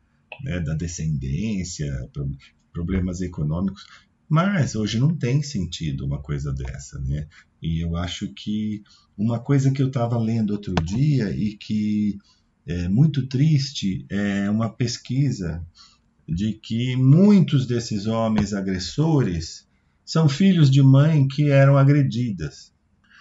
né, 0.43 0.59
da 0.59 0.73
descendência, 0.73 2.07
pro- 2.13 2.29
problemas 2.73 3.21
econômicos. 3.21 3.85
Mas 4.29 4.75
hoje 4.75 4.99
não 4.99 5.15
tem 5.15 5.41
sentido 5.41 6.05
uma 6.05 6.21
coisa 6.21 6.51
dessa, 6.51 6.99
né? 6.99 7.27
E 7.61 7.83
eu 7.83 7.95
acho 7.95 8.27
que 8.33 8.83
uma 9.17 9.39
coisa 9.39 9.71
que 9.71 9.81
eu 9.81 9.87
estava 9.87 10.17
lendo 10.17 10.51
outro 10.51 10.75
dia 10.75 11.31
e 11.31 11.55
que 11.55 12.17
é 12.67 12.89
muito 12.89 13.25
triste 13.27 14.05
é 14.09 14.49
uma 14.49 14.69
pesquisa 14.69 15.65
de 16.27 16.53
que 16.53 16.95
muitos 16.97 17.65
desses 17.65 18.05
homens 18.05 18.53
agressores 18.53 19.65
são 20.05 20.27
filhos 20.27 20.69
de 20.69 20.83
mãe 20.83 21.25
que 21.27 21.49
eram 21.49 21.77
agredidas. 21.77 22.73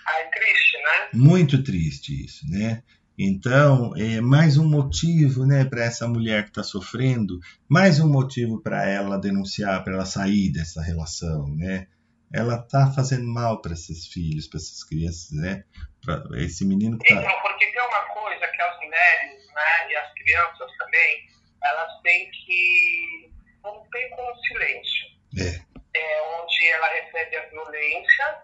Aí 0.08 0.30
triste, 0.30 0.76
né? 0.78 1.08
Muito 1.14 1.62
triste 1.62 2.24
isso, 2.24 2.48
né? 2.48 2.82
Então, 3.18 3.94
é 3.96 4.20
mais 4.20 4.58
um 4.58 4.68
motivo, 4.68 5.46
né, 5.46 5.64
para 5.64 5.84
essa 5.84 6.06
mulher 6.06 6.42
que 6.44 6.50
está 6.50 6.62
sofrendo, 6.62 7.38
mais 7.68 7.98
um 7.98 8.08
motivo 8.08 8.60
para 8.60 8.86
ela 8.86 9.18
denunciar, 9.18 9.82
para 9.82 9.94
ela 9.94 10.04
sair 10.04 10.52
dessa 10.52 10.82
relação, 10.82 11.48
né? 11.56 11.86
Ela 12.32 12.58
tá 12.58 12.92
fazendo 12.94 13.24
mal 13.26 13.62
para 13.62 13.72
esses 13.72 14.06
filhos, 14.08 14.46
para 14.46 14.58
essas 14.58 14.84
crianças, 14.84 15.30
né? 15.32 15.64
Pra 16.04 16.22
esse 16.34 16.64
menino 16.66 16.98
que 16.98 17.14
tá. 17.14 17.20
Então, 17.20 17.40
porque 17.40 17.66
tem 17.72 17.82
uma 17.82 18.02
coisa 18.02 18.46
que 18.48 18.62
as 18.62 18.76
mulheres, 18.76 19.46
né, 19.46 19.90
e 19.90 19.96
as 19.96 20.12
crianças 20.14 20.76
também, 20.78 21.26
elas 21.64 22.02
têm 22.02 22.30
que 22.30 23.30
romper 23.62 24.08
com 24.10 24.22
o 24.22 24.36
silêncio. 24.42 25.06
É, 25.38 25.98
É 25.98 26.22
onde 26.42 26.66
ela 26.68 26.88
recebe 26.88 27.36
a 27.36 27.48
violência 27.48 28.38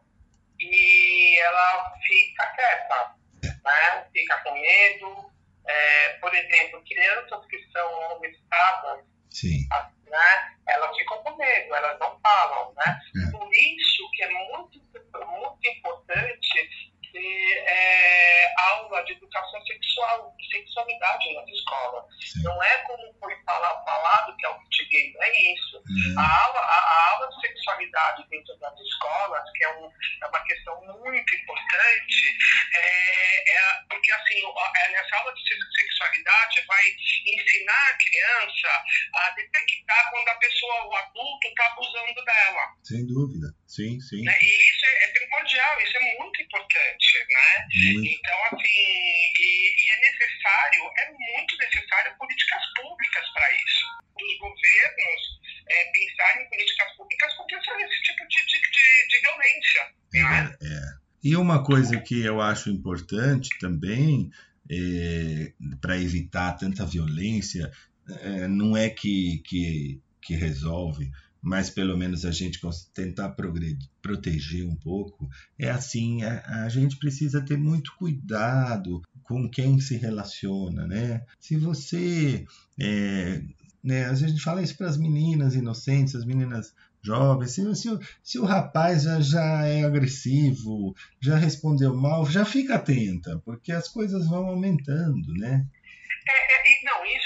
e 0.61 1.39
ela 1.41 1.93
fica 2.07 2.47
quieta, 2.55 3.15
né? 3.43 4.07
fica 4.13 4.37
com 4.43 4.53
medo. 4.53 5.33
É, 5.65 6.09
por 6.15 6.35
exemplo, 6.35 6.83
crianças 6.85 7.47
que 7.47 7.59
são 7.71 8.17
obstadas, 8.17 9.05
né? 10.07 10.57
elas 10.67 10.97
ficam 10.97 11.23
com 11.23 11.37
medo, 11.37 11.75
elas 11.75 11.99
não 12.01 12.19
falam. 12.21 12.75
Né? 12.75 13.01
É. 13.17 13.31
Por 13.31 13.49
isso 13.55 14.11
que 14.13 14.23
é 14.25 14.29
muito, 14.29 14.81
muito 14.81 15.69
importante 15.69 16.92
ter 17.13 17.65
é, 17.67 18.55
aula 18.59 19.05
de 19.05 19.13
educação 19.13 19.65
sexual, 19.67 20.35
sexualidade 20.51 21.35
na 21.35 21.45
escola. 21.45 22.07
Sim. 22.21 22.43
Não 22.43 22.63
é 22.63 22.79
como 22.79 23.15
foi 23.21 23.35
falar, 23.45 23.83
falado 23.85 24.37
que 24.37 24.47
é 24.47 24.49
o 24.49 24.59
kit 24.61 24.89
gay, 24.89 25.13
não 25.13 25.23
é 25.23 25.53
isso. 25.53 25.77
Uhum. 25.77 26.19
A, 26.19 26.45
aula, 26.45 26.61
a, 26.61 26.79
a, 26.79 27.11
aula 27.13 27.29
de 27.29 27.41
sexualidade 27.41 28.29
dentro 28.29 28.57
das 28.59 28.79
escolas, 28.81 29.51
que 29.55 29.65
é, 29.65 29.77
um, 29.77 29.91
é 30.23 30.27
uma 30.27 30.45
questão 30.45 30.81
muito 30.81 31.35
importante, 31.35 32.39
é, 32.75 33.57
é 33.57 33.83
porque 33.89 34.13
assim, 34.13 34.41
é, 34.77 34.89
nessa 34.93 35.17
aula 35.17 35.35
de 35.35 35.43
sexualidade 35.77 36.65
vai 36.67 36.85
ensinar 37.27 37.89
a 37.89 37.97
criança 37.97 38.85
a 39.15 39.31
detectar 39.31 40.11
quando 40.11 40.29
a 40.29 40.35
pessoa, 40.37 40.87
o 40.87 40.97
adulto, 40.97 41.49
está 41.49 41.67
abusando 41.67 42.25
dela. 42.25 42.63
Sem 42.83 43.07
dúvida. 43.07 43.62
Sim, 43.73 43.99
sim. 44.01 44.23
né? 44.23 44.35
E 44.39 44.71
isso 44.71 44.85
é, 44.85 45.05
é 45.05 45.09
primordial, 45.13 45.81
isso 45.81 45.97
é 45.97 46.19
muito 46.19 46.43
importante, 46.43 47.27
né? 47.31 47.67
Muito. 47.95 48.07
Então, 48.07 48.45
assim, 48.53 48.69
e, 48.69 49.73
e 49.81 49.91
é 49.91 50.01
necessário, 50.13 50.83
é 50.99 51.11
muito 51.11 51.57
necessário 51.57 52.15
políticas 52.19 52.63
públicas 52.77 53.25
para 53.33 53.55
isso. 53.55 53.85
Os 54.21 54.39
governos 54.39 55.21
é, 55.71 55.85
pensarem 55.87 56.45
em 56.45 56.49
políticas 56.51 56.97
públicas 56.99 57.35
contra 57.35 57.59
esse 57.59 58.03
tipo 58.03 58.29
de, 58.29 58.47
de, 58.47 58.61
de, 58.61 59.09
de 59.09 59.21
violência, 59.23 59.83
né? 60.13 60.57
É, 60.61 60.67
é. 60.67 61.03
E 61.25 61.37
uma 61.37 61.65
coisa 61.65 61.99
que 61.99 62.23
eu 62.23 62.43
acho 62.43 62.69
importante 62.69 63.49
também, 63.59 64.31
para 65.81 65.97
evitar 65.97 66.59
tanta 66.59 66.85
violência, 66.85 67.73
é, 68.21 68.47
não 68.49 68.77
é 68.77 68.91
que, 68.91 69.39
que, 69.47 70.03
que 70.21 70.35
resolve, 70.35 71.11
mas 71.43 71.69
pelo 71.69 71.97
menos 71.99 72.25
a 72.25 72.31
gente 72.31 72.61
tentar 72.95 73.31
progredir, 73.31 73.89
proteger 74.01 74.65
um 74.67 74.77
pouco, 74.77 75.29
é 75.59 75.69
assim, 75.71 76.23
a, 76.23 76.65
a 76.65 76.69
gente 76.69 76.97
precisa 76.99 77.45
ter 77.45 77.59
muito 77.59 77.93
cuidado 77.99 79.03
com 79.25 79.49
quem 79.51 79.81
se 79.81 79.97
relaciona, 79.97 80.87
né? 80.87 81.23
Se 81.41 81.57
você, 81.57 82.45
é, 82.81 83.43
né, 83.83 84.05
a 84.07 84.15
gente 84.15 84.41
fala 84.41 84.63
isso 84.63 84.77
para 84.77 84.89
as 84.89 84.97
meninas 84.97 85.55
inocentes, 85.55 86.15
as 86.15 86.25
meninas 86.25 86.73
jovens, 87.05 87.51
se, 87.51 87.75
se, 87.75 87.91
o- 87.91 87.99
se 88.23 88.39
o 88.39 88.45
rapaz 88.45 89.03
já, 89.03 89.21
já 89.21 89.67
é 89.67 89.83
agressivo, 89.85 90.95
já 91.21 91.37
respondeu 91.37 91.93
mal, 91.97 92.25
já 92.31 92.45
fica 92.45 92.77
atenta, 92.77 93.41
porque 93.45 93.73
as 93.73 93.89
coisas 93.89 94.29
vão 94.29 94.47
aumentando, 94.47 95.33
né? 95.35 95.67
É, 96.29 96.55
é, 96.55 96.85
não, 96.85 97.05
isso 97.05 97.22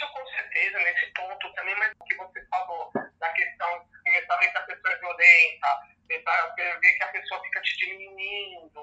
violenta, 5.27 5.69
tentar 6.09 6.55
ver 6.81 6.93
que 6.97 7.05
a 7.05 7.09
pessoa 7.09 7.43
fica 7.43 7.61
te 7.63 7.87
diminuindo, 7.87 8.81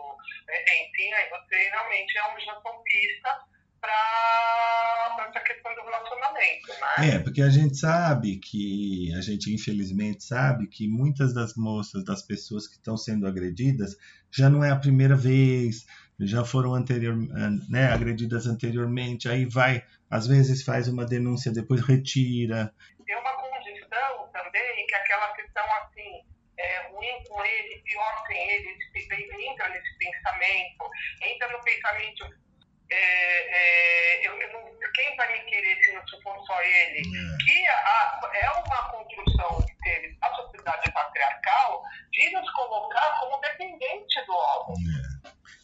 é, 0.49 0.83
enfim, 0.83 1.13
aí 1.13 1.29
você 1.29 1.69
realmente 1.69 2.17
é 2.17 2.23
um 2.27 2.83
pista 2.83 3.39
para 3.79 5.27
essa 5.29 5.39
questão 5.41 5.75
do 5.75 5.81
relacionamento, 5.81 6.67
né? 6.69 7.15
É, 7.15 7.19
porque 7.19 7.41
a 7.41 7.49
gente 7.49 7.77
sabe 7.77 8.37
que, 8.37 9.13
a 9.17 9.21
gente 9.21 9.53
infelizmente 9.53 10.23
sabe 10.23 10.67
que 10.67 10.87
muitas 10.87 11.33
das 11.33 11.55
moças, 11.55 12.03
das 12.03 12.21
pessoas 12.21 12.67
que 12.67 12.75
estão 12.75 12.95
sendo 12.95 13.27
agredidas, 13.27 13.97
já 14.31 14.49
não 14.49 14.63
é 14.63 14.71
a 14.71 14.77
primeira 14.77 15.15
vez, 15.15 15.85
já 16.19 16.45
foram 16.45 16.73
anterior, 16.73 17.15
né, 17.69 17.91
agredidas 17.91 18.47
anteriormente, 18.47 19.27
aí 19.27 19.45
vai, 19.45 19.83
às 20.09 20.27
vezes 20.27 20.63
faz 20.63 20.87
uma 20.87 21.05
denúncia, 21.05 21.51
depois 21.51 21.81
retira. 21.81 22.73
Tem 23.05 23.17
uma 23.17 23.33
condição 23.33 24.29
também 24.31 24.87
que 24.87 24.95
é 24.95 24.97
aquela 24.97 25.27
questão 25.33 25.63
assim, 25.81 25.92
é, 26.63 26.87
ruim 26.89 27.23
com 27.27 27.43
ele, 27.45 27.81
pior 27.85 28.23
sem 28.27 28.37
ele, 28.51 28.77
ele 28.95 29.47
entra 29.49 29.69
nesse 29.69 29.97
pensamento, 29.97 30.89
entra 31.21 31.47
no 31.51 31.63
pensamento, 31.63 32.25
é, 32.91 34.23
é, 34.23 34.27
eu, 34.27 34.33
eu 34.39 34.73
quem 34.93 35.15
vai 35.17 35.33
me 35.33 35.43
querer 35.49 35.83
se 35.83 35.91
não 35.93 36.01
for 36.21 36.45
só 36.45 36.61
ele? 36.61 37.01
Que 37.43 37.67
a- 37.67 38.31
é 38.35 38.49
uma 38.51 38.89
construção 38.91 39.61
que 39.65 39.75
teve 39.83 40.15
a 40.21 40.29
sociedade 40.35 40.91
patriarcal 40.91 41.83
de 42.11 42.31
nos 42.31 42.49
colocar 42.51 43.19
como 43.19 43.41
dependente 43.41 44.25
do 44.27 44.33
homem. 44.33 44.85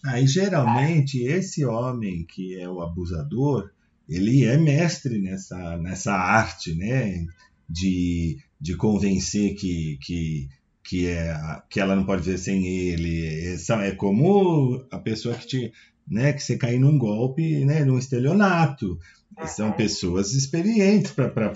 Aí 0.06 0.26
geralmente 0.26 1.22
esse 1.24 1.64
homem 1.66 2.26
que 2.26 2.60
é 2.60 2.68
o 2.68 2.82
abusador, 2.82 3.72
ele 4.08 4.45
é 4.45 4.58
mestre 4.58 5.20
nessa, 5.20 5.78
nessa 5.78 6.14
arte, 6.14 6.74
né? 6.76 7.26
De, 7.70 8.41
de 8.60 8.76
convencer 8.76 9.54
que, 9.56 10.00
que, 10.02 10.50
que, 10.84 11.07
é, 11.07 11.34
que 11.69 11.80
ela 11.80 11.95
não 11.95 12.05
pode 12.05 12.23
ver 12.23 12.38
sem 12.38 12.65
ele. 12.67 13.53
Essa, 13.53 13.75
é 13.86 13.91
como 13.95 14.86
a 14.91 14.99
pessoa 14.99 15.36
que 15.36 15.47
te. 15.47 15.73
Né, 16.09 16.34
que 16.34 16.39
você 16.41 16.57
cair 16.57 16.80
num 16.80 16.97
golpe, 16.97 17.63
né, 17.65 17.86
num 17.86 17.99
estelionato. 17.99 18.97
São 19.45 19.71
pessoas 19.71 20.34
experientes 20.34 21.11
para 21.11 21.32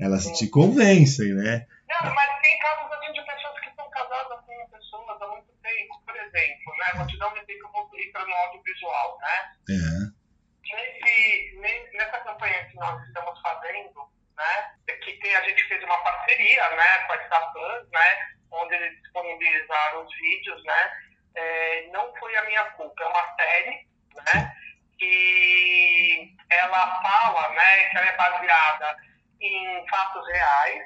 elas 0.00 0.26
te 0.36 0.48
convencem, 0.48 1.32
né? 1.32 1.64
Não, 1.88 2.12
mas 2.12 2.42
tem 2.42 2.58
casos 2.58 2.90
assim 2.92 3.12
de 3.12 3.22
pessoas 3.24 3.60
que 3.60 3.70
são 3.76 3.88
casadas 3.88 4.38
com 4.44 4.76
pessoas 4.76 5.22
há 5.22 5.26
muito 5.28 5.46
tempo, 5.62 6.02
por 6.04 6.16
exemplo, 6.16 6.72
né? 6.76 6.98
Vou 6.98 7.06
te 7.06 7.16
dar 7.18 7.28
um 7.32 7.36
exemplo, 7.36 7.62
eu 7.64 7.72
vou 7.72 7.88
entrar 8.00 8.26
no 8.26 8.34
audiovisual, 8.34 9.18
né? 9.22 9.36
É. 9.70 10.22
Nesse, 10.74 11.56
ne- 11.60 11.98
nessa 11.98 12.18
campanha 12.18 12.64
que 12.68 12.76
nós 12.76 13.06
estamos 13.06 13.40
fazendo, 13.40 13.94
né? 14.42 14.96
Que 15.02 15.12
tem, 15.18 15.34
a 15.34 15.42
gente 15.42 15.64
fez 15.64 15.82
uma 15.84 15.96
parceria, 15.98 16.70
né? 16.70 16.98
Com 17.06 17.12
a 17.12 17.16
Estafans, 17.16 17.90
né? 17.90 18.28
Onde 18.50 18.74
eles 18.74 19.00
disponibilizaram 19.02 20.04
os 20.04 20.14
vídeos, 20.16 20.62
né? 20.64 20.92
É, 21.34 21.88
não 21.92 22.14
foi 22.16 22.36
a 22.36 22.44
minha 22.44 22.64
culpa, 22.72 23.02
é 23.02 23.06
uma 23.06 23.36
série, 23.36 23.88
né? 24.14 24.56
Que 24.98 26.34
ela 26.50 27.02
fala, 27.02 27.48
né? 27.54 27.88
Que 27.88 27.98
ela 27.98 28.06
é 28.06 28.16
baseada 28.16 28.96
em 29.40 29.86
fatos 29.88 30.26
reais, 30.28 30.84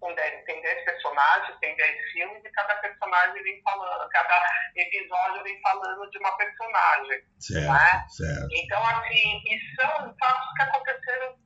com 0.00 0.12
tem 0.14 0.60
10 0.60 0.84
personagens, 0.84 1.58
tem 1.60 1.76
10 1.76 2.12
filmes, 2.12 2.44
e 2.44 2.50
cada 2.50 2.74
personagem 2.76 3.42
vem 3.44 3.62
falando, 3.62 4.08
cada 4.08 4.46
episódio 4.74 5.44
vem 5.44 5.60
falando 5.60 6.10
de 6.10 6.18
uma 6.18 6.36
personagem. 6.36 7.22
Certo, 7.38 7.72
né? 7.72 8.06
certo. 8.08 8.48
Então, 8.52 8.84
assim, 8.84 9.42
e 9.46 9.76
são 9.76 10.16
fatos 10.18 10.52
que 10.56 10.62
aconteceram 10.62 11.36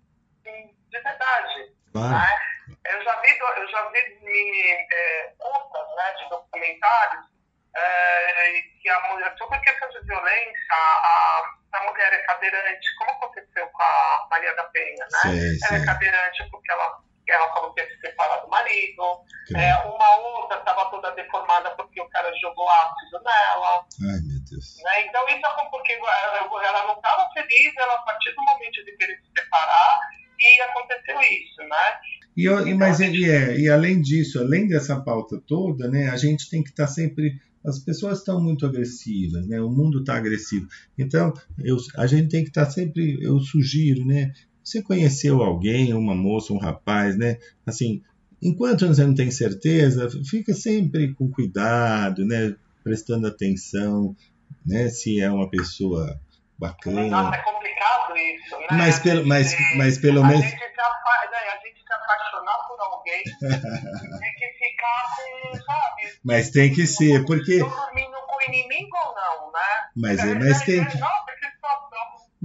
de 0.91 1.01
verdade. 1.01 1.73
Claro. 1.93 2.11
Né? 2.11 2.27
Eu 2.89 3.03
já 3.03 3.21
vi, 3.21 3.39
eu 3.39 3.69
já 3.69 3.89
vi 3.91 4.19
me, 4.23 4.71
é, 4.93 5.33
contas 5.39 5.89
né, 5.97 6.13
de 6.19 6.29
documentários 6.29 7.27
é, 7.77 8.63
que 8.81 8.89
a 8.89 9.13
mulher, 9.13 9.35
sobre 9.37 9.57
a 9.57 9.61
questão 9.61 9.89
de 9.91 10.01
violência, 10.07 10.75
a, 10.75 11.43
a 11.75 11.85
mulher 11.85 12.13
é 12.13 12.19
cadeirante, 12.19 12.97
como 12.99 13.11
aconteceu 13.13 13.67
com 13.69 13.83
a 13.83 14.27
Maria 14.31 14.55
da 14.57 14.65
Penha, 14.65 15.05
né? 15.05 15.19
Sei, 15.23 15.59
ela 15.69 15.83
é 15.83 15.85
cadeirante 15.85 16.49
porque 16.51 16.73
ela, 16.73 16.99
ela 17.29 17.53
falou 17.53 17.75
que 17.75 17.83
ia 17.83 17.89
se 17.89 18.01
separar 18.01 18.39
do 18.39 18.49
marido. 18.49 19.25
É, 19.55 19.75
uma 19.85 20.17
outra 20.17 20.59
estava 20.59 20.91
toda 20.91 21.11
deformada 21.13 21.71
porque 21.77 22.01
o 22.01 22.09
cara 22.09 22.33
jogou 22.41 22.69
ácido 22.69 23.23
nela. 23.23 23.87
Ai, 24.11 24.21
meu 24.25 24.41
Deus. 24.51 24.83
Né? 24.83 25.07
Então, 25.07 25.29
isso 25.29 25.47
é 25.47 25.71
porque 25.71 25.93
ela, 25.93 26.65
ela 26.65 26.83
não 26.87 26.95
estava 26.95 27.31
feliz, 27.33 27.77
ela, 27.77 27.95
a 27.95 28.03
partir 28.03 28.33
do 28.35 28.43
momento 28.43 28.85
de 28.85 28.97
querer 28.97 29.17
se 29.19 29.43
separar, 29.43 30.01
e 30.41 30.61
aconteceu 30.63 31.17
isso, 31.21 31.61
né? 31.63 31.77
E, 32.37 32.45
eu- 32.45 32.67
e- 32.69 32.75
mas 32.75 33.01
e, 33.01 33.25
é, 33.29 33.59
e 33.59 33.69
além 33.69 34.01
disso, 34.01 34.39
além 34.39 34.69
dessa 34.69 35.01
pauta 35.01 35.41
toda, 35.47 35.89
né, 35.89 36.09
a 36.11 36.17
gente 36.17 36.49
tem 36.51 36.63
que 36.63 36.71
estar 36.71 36.87
sempre. 36.87 37.41
As 37.65 37.79
pessoas 37.81 38.19
estão 38.19 38.41
muito 38.41 38.65
agressivas, 38.65 39.47
né? 39.49 39.61
O 39.61 39.69
mundo 39.71 40.01
está 40.01 40.17
agressivo. 40.17 40.69
Então, 40.97 41.33
eu, 41.65 41.77
a 41.97 42.07
gente 42.07 42.29
tem 42.29 42.43
que 42.45 42.51
estar 42.51 42.67
sempre. 42.67 43.19
Eu 43.21 43.41
sugiro, 43.41 44.05
né? 44.05 44.33
Você 44.63 44.83
conheceu 44.83 45.43
alguém, 45.43 45.93
uma 45.95 46.15
moça, 46.15 46.53
um 46.53 46.59
rapaz, 46.59 47.17
né? 47.17 47.39
Assim, 47.65 48.03
enquanto 48.43 48.87
você 48.87 49.05
não 49.05 49.15
tem 49.15 49.31
certeza, 49.33 50.09
fica 50.29 50.53
sempre 50.55 51.13
com 51.15 51.29
cuidado, 51.31 52.25
né? 52.25 52.55
Prestando 52.85 53.27
atenção, 53.27 54.15
né? 54.65 54.89
Se 54.89 55.21
é 55.21 55.29
uma 55.31 55.51
pessoa 55.51 56.21
bacana. 56.59 57.09
Nossa, 57.09 57.37
é 57.37 57.43
isso, 58.19 58.59
né? 58.59 58.67
Mas 58.73 58.99
pelo- 58.99 59.27
mas- 59.27 59.53
É, 59.53 59.77
mas 59.77 59.99
pelo 59.99 60.23
a 60.25 60.27
menos- 60.29 60.45
Gente 60.45 60.59
se 60.59 60.81
apa- 60.81 61.31
né, 61.31 61.39
a 61.53 61.57
gente 61.67 61.81
se 61.87 61.93
apaixonar 61.93 62.59
por 62.67 62.81
alguém 62.81 63.23
tem 64.21 64.35
que 64.35 64.49
ficar 64.59 65.05
com, 65.17 65.55
sabe? 65.59 66.19
Mas 66.25 66.51
tem 66.51 66.73
que 66.73 66.87
ser, 66.87 67.25
porque. 67.25 67.59
Tô 67.61 67.69
dormindo 67.69 68.17
com 68.27 68.37
o 68.37 68.43
inimigo 68.49 68.97
ou 69.07 69.15
não, 69.15 69.53
né? 69.53 69.89
Mas 69.97 70.19
é- 70.21 70.35
mas 70.35 70.63
tem 70.63 70.85
que- 70.85 70.99
Nossa, 70.99 71.25
que 71.27 71.33
situação. 71.35 71.36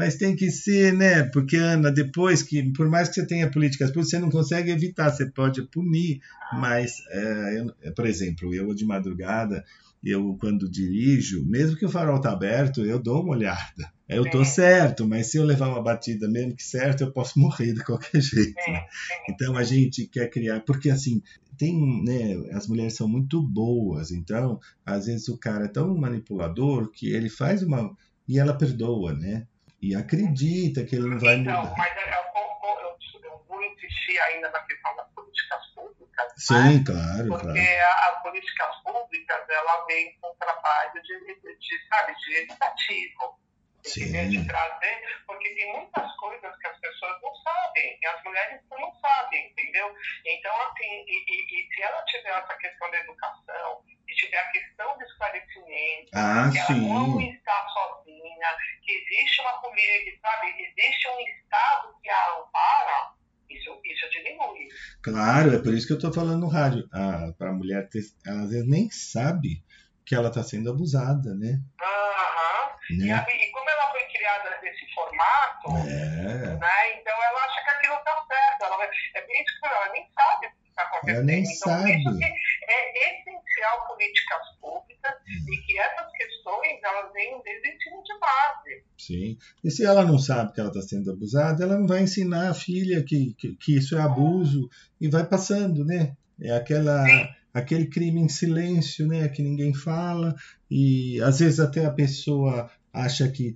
Mas 0.02 0.16
tem 0.16 0.36
que 0.36 0.50
ser, 0.50 0.92
né? 0.94 1.22
Porque, 1.26 1.56
Ana, 1.58 1.92
depois 1.92 2.42
que, 2.42 2.72
por 2.74 2.90
mais 2.90 3.08
que 3.08 3.14
você 3.14 3.28
tenha 3.28 3.52
políticas 3.52 3.90
públicas, 3.90 4.10
você 4.10 4.18
não 4.18 4.32
consegue 4.32 4.72
evitar, 4.72 5.12
você 5.12 5.28
pode 5.30 5.62
punir, 5.68 6.20
mas, 6.60 6.94
é, 7.12 7.60
eu- 7.60 7.72
é, 7.84 7.92
por 7.92 8.08
exemplo, 8.08 8.52
eu 8.52 8.74
de 8.74 8.84
madrugada, 8.84 9.64
eu 10.04 10.36
quando 10.40 10.68
dirijo, 10.68 11.46
mesmo 11.46 11.78
que 11.78 11.86
o 11.86 11.90
farol 11.90 12.20
tá 12.20 12.32
aberto, 12.32 12.84
eu 12.84 12.98
dou 12.98 13.22
uma 13.22 13.34
olhada. 13.34 13.94
Eu 14.10 14.28
tô 14.32 14.44
certo, 14.44 15.08
mas 15.08 15.28
se 15.28 15.38
eu 15.38 15.44
levar 15.46 15.68
uma 15.70 15.84
batida 15.84 16.28
mesmo 16.28 16.56
que 16.56 16.64
certo, 16.64 17.02
eu 17.02 17.12
posso 17.12 17.38
morrer 17.40 17.72
de 17.74 17.84
qualquer 17.84 18.20
jeito. 18.22 18.56
né? 18.68 18.82
Então 19.30 19.56
a 19.56 19.64
gente 19.64 20.08
quer 20.08 20.32
criar, 20.32 20.62
porque 20.62 20.90
assim, 20.90 21.22
tem, 21.60 22.04
né, 22.04 22.34
as 22.54 22.68
mulheres 22.68 22.96
são 22.96 23.08
muito 23.08 23.40
boas, 23.40 24.10
então 24.12 24.60
às 24.84 25.06
vezes 25.06 25.28
o 25.28 25.38
cara 25.38 25.66
é 25.66 25.68
tão 25.68 25.96
manipulador 25.96 26.90
que 26.90 27.08
ele 27.14 27.30
faz 27.30 27.62
uma 27.62 27.96
e 28.28 28.40
ela 28.40 28.58
perdoa, 28.58 29.14
né? 29.14 29.46
E 29.82 29.96
acredita 29.96 30.84
que 30.86 30.96
ele 30.96 31.10
não 31.10 31.20
vai 31.20 31.36
Então, 31.36 31.62
mudar. 31.64 31.76
mas 31.78 31.96
eu, 31.98 32.04
eu- 32.04 33.24
eu- 33.24 33.46
vou 33.48 33.64
insistir 33.64 34.20
ainda 34.20 34.50
na 34.52 34.60
questão 34.62 34.96
das 34.96 35.08
políticas 35.10 35.66
públicas, 35.76 36.34
Sim, 36.38 36.84
claro, 36.84 37.28
Porque 37.28 37.42
claro. 37.52 38.16
as 38.16 38.22
políticas 38.22 38.76
públicas, 38.84 39.50
ela 39.50 39.86
vem 39.88 40.16
com 40.22 40.30
um 40.32 40.36
trabalho 40.36 41.02
de, 41.02 41.20
de, 41.26 41.58
de, 41.58 41.88
sabe, 41.90 42.14
de 42.16 42.36
educativo. 42.44 43.41
Entendeu? 43.86 44.30
De 44.30 44.38
Sim. 44.40 44.48
trazer, 44.48 45.02
porque 45.28 45.50
tem 45.56 45.74
muitas 45.74 46.16
coisas 46.18 46.58
que 46.58 46.68
as 46.68 46.80
pessoas 46.80 47.22
não 47.22 47.36
sabem, 47.36 47.98
e 48.02 48.08
as 48.08 48.24
mulheres 48.24 48.62
não 48.70 48.94
sabem, 48.96 49.50
entendeu? 49.52 49.94
Então, 50.26 50.54
assim, 50.64 51.06
e, 51.08 51.26
e- 51.28 51.62
e 51.70 51.74
se 51.74 51.82
ela 51.82 52.04
tiver 52.06 52.30
essa 52.30 52.56
questão 52.58 52.92
da 52.92 52.98
educação, 53.00 53.84
e 54.08 54.14
tiver 54.16 54.38
a 54.38 54.52
questão 54.52 54.98
do 54.98 55.04
esclarecimento, 55.04 56.12
Ah, 56.14 56.50
que 56.52 56.58
ela 56.58 56.72
não 56.72 57.20
sim. 57.20 57.32
está 57.32 57.68
sozinha, 57.70 58.58
que 58.84 58.92
existe 58.92 59.42
uma 59.42 59.62
família 59.62 60.04
que 60.04 60.20
sabe, 60.20 60.48
existe 60.48 61.08
um 61.08 61.20
Estado 61.22 61.96
que 62.04 62.10
a 62.10 62.38
ampara, 62.40 63.14
isso, 63.50 63.82
isso 63.86 64.10
diminui. 64.12 64.68
Claro, 65.04 65.54
é 65.56 65.60
por 65.62 65.74
isso 65.74 65.88
que 65.88 65.94
eu 65.94 66.00
tô 66.00 66.14
falando 66.14 66.42
no 66.42 66.48
rádio. 66.48 66.88
Ah, 66.94 67.34
para 67.38 67.50
a 67.50 67.54
mulher 67.54 67.88
ter, 67.90 68.02
ela 68.26 68.44
às 68.44 68.50
vezes 68.50 68.68
nem 68.68 68.90
sabe 68.90 69.64
que 70.12 70.16
ela 70.16 70.28
está 70.28 70.44
sendo 70.44 70.70
abusada, 70.70 71.34
né? 71.36 71.62
Aham. 71.82 72.76
E, 72.90 72.98
né? 72.98 73.14
a- 73.14 73.26
e 73.32 73.50
como 73.52 73.70
ela 73.70 73.90
foi 73.92 74.04
criada 74.12 74.60
nesse 74.62 74.86
formato, 74.94 75.88
É. 75.88 76.58
né, 76.58 77.00
então 77.00 77.14
ela 77.24 77.40
acha 77.46 77.64
que 77.64 77.70
aquilo 77.70 77.96
está 77.96 78.12
certo. 78.28 78.64
Ela 78.66 78.84
é 78.84 79.26
bem 79.26 79.42
isso 79.42 79.60
que 79.62 79.68
ela 79.68 79.94
nem 79.94 80.06
sabe 80.14 80.48
o 80.48 80.50
que 80.52 80.70
está 80.70 80.84
acontecendo. 80.84 81.16
Ela 81.16 81.24
nem 81.24 81.40
então, 81.44 81.82
por 81.82 81.90
isso 81.90 82.04
sabe. 82.04 82.18
que 82.20 82.26
é 82.26 83.20
essencial 83.22 83.88
políticas 83.88 84.42
públicas 84.60 85.14
Hum. 85.30 85.54
e 85.54 85.58
que 85.66 85.80
essas 85.80 86.12
questões 86.12 86.80
elas 86.84 87.14
venham 87.14 87.42
desde 87.42 87.70
o 87.70 87.74
ensino 87.74 88.04
de 88.04 88.20
base. 88.20 88.84
Sim. 88.98 89.38
E 89.64 89.72
se 89.72 89.86
ela 89.86 90.04
não 90.04 90.20
sabe 90.20 90.52
que 90.52 90.60
ela 90.60 90.70
está 90.70 90.82
sendo 90.82 91.10
abusada, 91.12 91.64
ela 91.64 91.78
não 91.78 91.88
vai 91.88 92.02
ensinar 92.02 92.50
a 92.50 92.54
filha 92.54 93.02
que, 93.02 93.34
que, 93.36 93.56
que 93.56 93.78
isso 93.78 93.98
é 93.98 94.02
abuso 94.02 94.70
e 95.00 95.08
vai 95.10 95.24
passando, 95.26 95.86
né? 95.86 96.18
É 96.42 96.52
aquela, 96.52 97.06
aquele 97.54 97.88
crime 97.88 98.22
em 98.22 98.30
silêncio, 98.30 99.08
né? 99.08 99.28
Que 99.28 99.42
ninguém 99.42 99.74
fala 99.74 100.36
e 100.70 101.22
às 101.22 101.40
vezes 101.40 101.60
até 101.60 101.86
a 101.86 101.92
pessoa 101.92 102.70
acha 102.94 103.28
que 103.30 103.56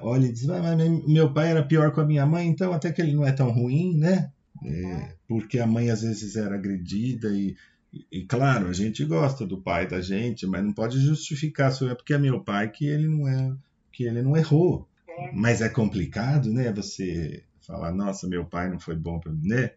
olha 0.00 0.26
e 0.26 0.32
diz, 0.32 0.48
ah, 0.48 0.62
mas 0.62 1.06
meu 1.06 1.32
pai 1.32 1.50
era 1.50 1.62
pior 1.62 1.92
com 1.92 2.00
a 2.00 2.06
minha 2.06 2.24
mãe, 2.24 2.46
então 2.46 2.72
até 2.72 2.92
que 2.92 3.02
ele 3.02 3.14
não 3.14 3.26
é 3.26 3.32
tão 3.32 3.50
ruim, 3.50 3.96
né? 3.96 4.30
É, 4.64 5.14
porque 5.28 5.58
a 5.58 5.66
mãe 5.66 5.90
às 5.90 6.02
vezes 6.02 6.34
era 6.36 6.54
agredida 6.54 7.28
e, 7.28 7.54
e, 8.10 8.24
claro, 8.24 8.68
a 8.68 8.72
gente 8.72 9.04
gosta 9.04 9.46
do 9.46 9.60
pai 9.60 9.86
da 9.86 10.00
gente, 10.00 10.46
mas 10.46 10.64
não 10.64 10.72
pode 10.72 10.98
justificar 10.98 11.72
só 11.72 11.88
é 11.90 11.94
porque 11.94 12.14
é 12.14 12.18
meu 12.18 12.40
pai 12.40 12.70
que 12.70 12.86
ele 12.86 13.06
não 13.06 13.28
é 13.28 13.54
que 13.92 14.04
ele 14.04 14.22
não 14.22 14.36
errou. 14.36 14.88
Mas 15.32 15.62
é 15.62 15.68
complicado, 15.68 16.52
né? 16.52 16.70
Você 16.72 17.42
falar, 17.60 17.92
nossa, 17.92 18.28
meu 18.28 18.44
pai 18.44 18.68
não 18.70 18.78
foi 18.78 18.94
bom 18.94 19.18
para 19.18 19.32
mim, 19.32 19.48
né? 19.48 19.70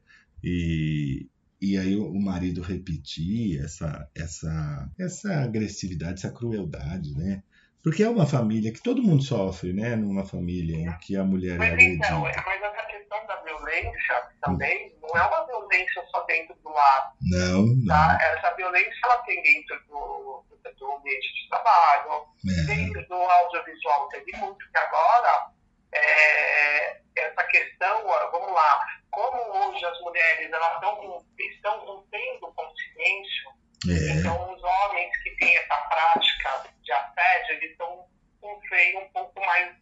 E, 0.43 1.27
e 1.61 1.77
aí 1.77 1.95
o 1.95 2.19
marido 2.19 2.61
repetir 2.61 3.61
essa, 3.63 4.07
essa, 4.15 4.89
essa 4.97 5.43
agressividade, 5.43 6.25
essa 6.25 6.33
crueldade, 6.33 7.13
né? 7.17 7.43
Porque 7.83 8.03
é 8.03 8.09
uma 8.09 8.25
família 8.25 8.73
que 8.73 8.81
todo 8.81 9.01
mundo 9.03 9.23
sofre, 9.23 9.73
né? 9.73 9.95
Numa 9.95 10.25
família 10.25 10.75
em 10.75 10.97
que 10.99 11.15
a 11.15 11.23
mulher 11.23 11.55
é 11.55 11.57
Mas 11.57 11.73
agredida. 11.73 12.05
então, 12.05 12.27
é- 12.27 12.35
mas 12.45 12.61
essa 12.61 12.85
questão 12.87 13.25
da 13.25 13.41
violência 13.41 14.23
também 14.41 14.95
não 15.01 15.17
é 15.17 15.27
uma 15.27 15.45
violência 15.45 16.03
só 16.11 16.25
dentro 16.25 16.55
do 16.63 16.69
lar. 16.69 17.13
Não, 17.21 17.65
não. 17.65 17.87
Tá? 17.87 18.17
Essa 18.21 18.55
violência 18.55 18.91
ela 19.03 19.17
tem 19.19 19.41
dentro 19.41 19.79
do, 19.87 20.43
do, 20.77 20.91
ambiente 20.91 21.33
de 21.33 21.49
trabalho, 21.49 22.25
É, 22.47 22.63
dentro 22.63 23.07
do 23.07 23.15
audiovisual 23.15 24.09
teve 24.09 24.31
muito, 24.37 24.57
que 24.57 24.77
agora 24.77 25.51
é, 25.93 27.01
essa 27.19 27.43
questão, 27.45 28.03
vamos 28.31 28.51
lá, 28.51 28.85
como 29.11 29.37
hoje 29.37 29.85
as 29.85 29.99
mulheres 30.01 30.51
elas 30.51 30.73
estão, 30.75 31.25
estão 31.37 31.79
rompendo 31.85 32.53
com 32.53 32.65
o 32.65 32.75
silêncio, 32.75 33.49
é, 33.87 34.19
então 34.19 34.53
os 34.53 34.63
homens 34.63 35.15
que 35.23 35.29
têm 35.37 35.55
essa 35.55 35.77
prática 35.89 36.63
de 36.81 36.91
assédio, 36.91 37.55
eles 37.55 37.71
estão 37.71 38.05
com 38.41 38.53
o 38.53 38.61
freio 38.67 38.99
um 38.99 39.09
pouco 39.09 39.39
mais, 39.45 39.75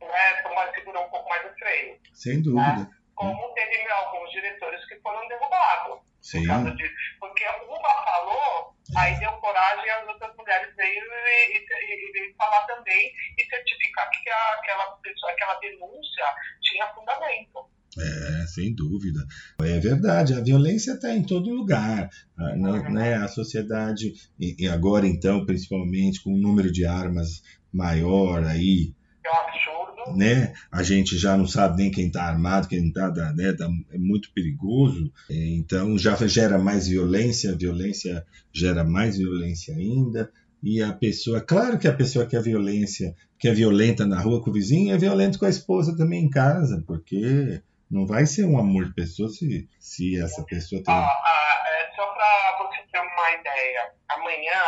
né, 0.00 0.36
estão 0.36 0.54
mais 0.54 0.74
segurando 0.74 1.06
um 1.06 1.10
pouco 1.10 1.28
mais 1.28 1.44
o 1.50 1.54
freio. 1.54 2.00
sem 2.12 2.42
dúvida. 2.42 2.88
Como 3.14 3.48
teve 3.54 3.88
alguns 3.92 4.30
diretores 4.32 4.84
que 4.88 4.96
foram 5.00 5.26
derrubados 5.28 6.00
Sim, 6.20 6.40
por 6.40 6.48
causa 6.48 6.70
disso. 6.72 6.94
Porque 7.20 7.44
uma 7.46 8.04
falou, 8.04 8.73
aí 8.96 9.18
deu 9.18 9.30
coragem 9.32 9.90
as 9.90 10.06
outras 10.08 10.34
mulheres 10.36 10.74
veio 10.76 11.02
e, 11.04 11.58
e, 11.58 12.08
e, 12.08 12.12
veio 12.12 12.34
falar 12.36 12.64
também 12.66 13.12
e 13.38 13.44
certificar 13.48 14.08
que 14.10 14.30
a- 14.30 14.54
aquela, 14.60 14.86
pessoa, 15.02 15.32
aquela 15.32 15.54
denúncia 15.60 16.24
tinha 16.62 16.86
fundamento. 16.94 17.68
é, 17.96 18.46
sem 18.46 18.74
dúvida. 18.74 19.20
É 19.62 19.78
verdade, 19.78 20.34
a 20.34 20.40
violência 20.40 20.92
está 20.92 21.12
em 21.14 21.22
todo 21.24 21.50
lugar. 21.50 22.08
Ah, 22.36 22.56
né, 22.56 22.88
né, 22.90 23.14
a 23.14 23.28
sociedade, 23.28 24.12
e, 24.38 24.64
e 24.64 24.68
agora 24.68 25.06
então, 25.06 25.44
principalmente 25.46 26.22
com 26.22 26.30
o 26.34 26.36
número 26.38 26.72
de 26.72 26.84
armas 26.84 27.42
maior 27.72 28.44
aí, 28.44 28.92
É 29.24 29.30
um 29.30 29.48
absurdo. 29.48 30.16
né? 30.18 30.52
A 30.70 30.82
gente 30.82 31.16
já 31.16 31.36
não 31.36 31.46
sabe 31.46 31.78
nem 31.78 31.90
quem 31.90 32.08
está 32.08 32.24
armado, 32.24 32.68
quem 32.68 32.88
está, 32.88 33.10
né? 33.10 33.52
tá- 33.54 33.68
é 33.92 33.98
muito 33.98 34.30
perigoso. 34.34 35.10
É, 35.30 35.34
Então 35.56 35.96
já 35.98 36.14
gera 36.26 36.58
mais 36.58 36.86
violência, 36.88 37.52
a 37.52 37.56
violência 37.56 38.24
gera 38.52 38.84
mais 38.84 39.16
violência 39.16 39.74
ainda. 39.74 40.30
E 40.62 40.82
a 40.82 40.92
pessoa, 40.92 41.40
claro 41.40 41.78
que 41.78 41.86
a 41.88 41.92
pessoa 41.92 42.26
que 42.26 42.36
é 42.36 42.40
violência, 42.40 43.14
que 43.38 43.48
é 43.48 43.52
violenta 43.52 44.06
na 44.06 44.18
rua 44.20 44.42
com 44.42 44.50
o 44.50 44.52
vizinho, 44.52 44.94
é 44.94 44.98
violento 44.98 45.38
com 45.38 45.44
a 45.44 45.50
esposa 45.50 45.94
também 45.96 46.24
em 46.24 46.30
casa, 46.30 46.82
porque 46.86 47.62
não 47.90 48.06
vai 48.06 48.24
ser 48.26 48.44
um 48.46 48.58
amor 48.58 48.86
de 48.86 48.94
pessoa 48.94 49.28
se, 49.28 49.68
se 49.78 50.18
essa 50.20 50.42
pessoa 50.44 50.82
tem. 50.82 50.94
Ah, 50.94 51.06
ah, 51.06 51.64
é, 51.68 51.94
só 51.94 52.06
para 52.06 52.58
você 52.66 52.80
ter 52.90 52.98
uma 52.98 53.30
ideia, 53.40 53.92
amanhã 54.08 54.60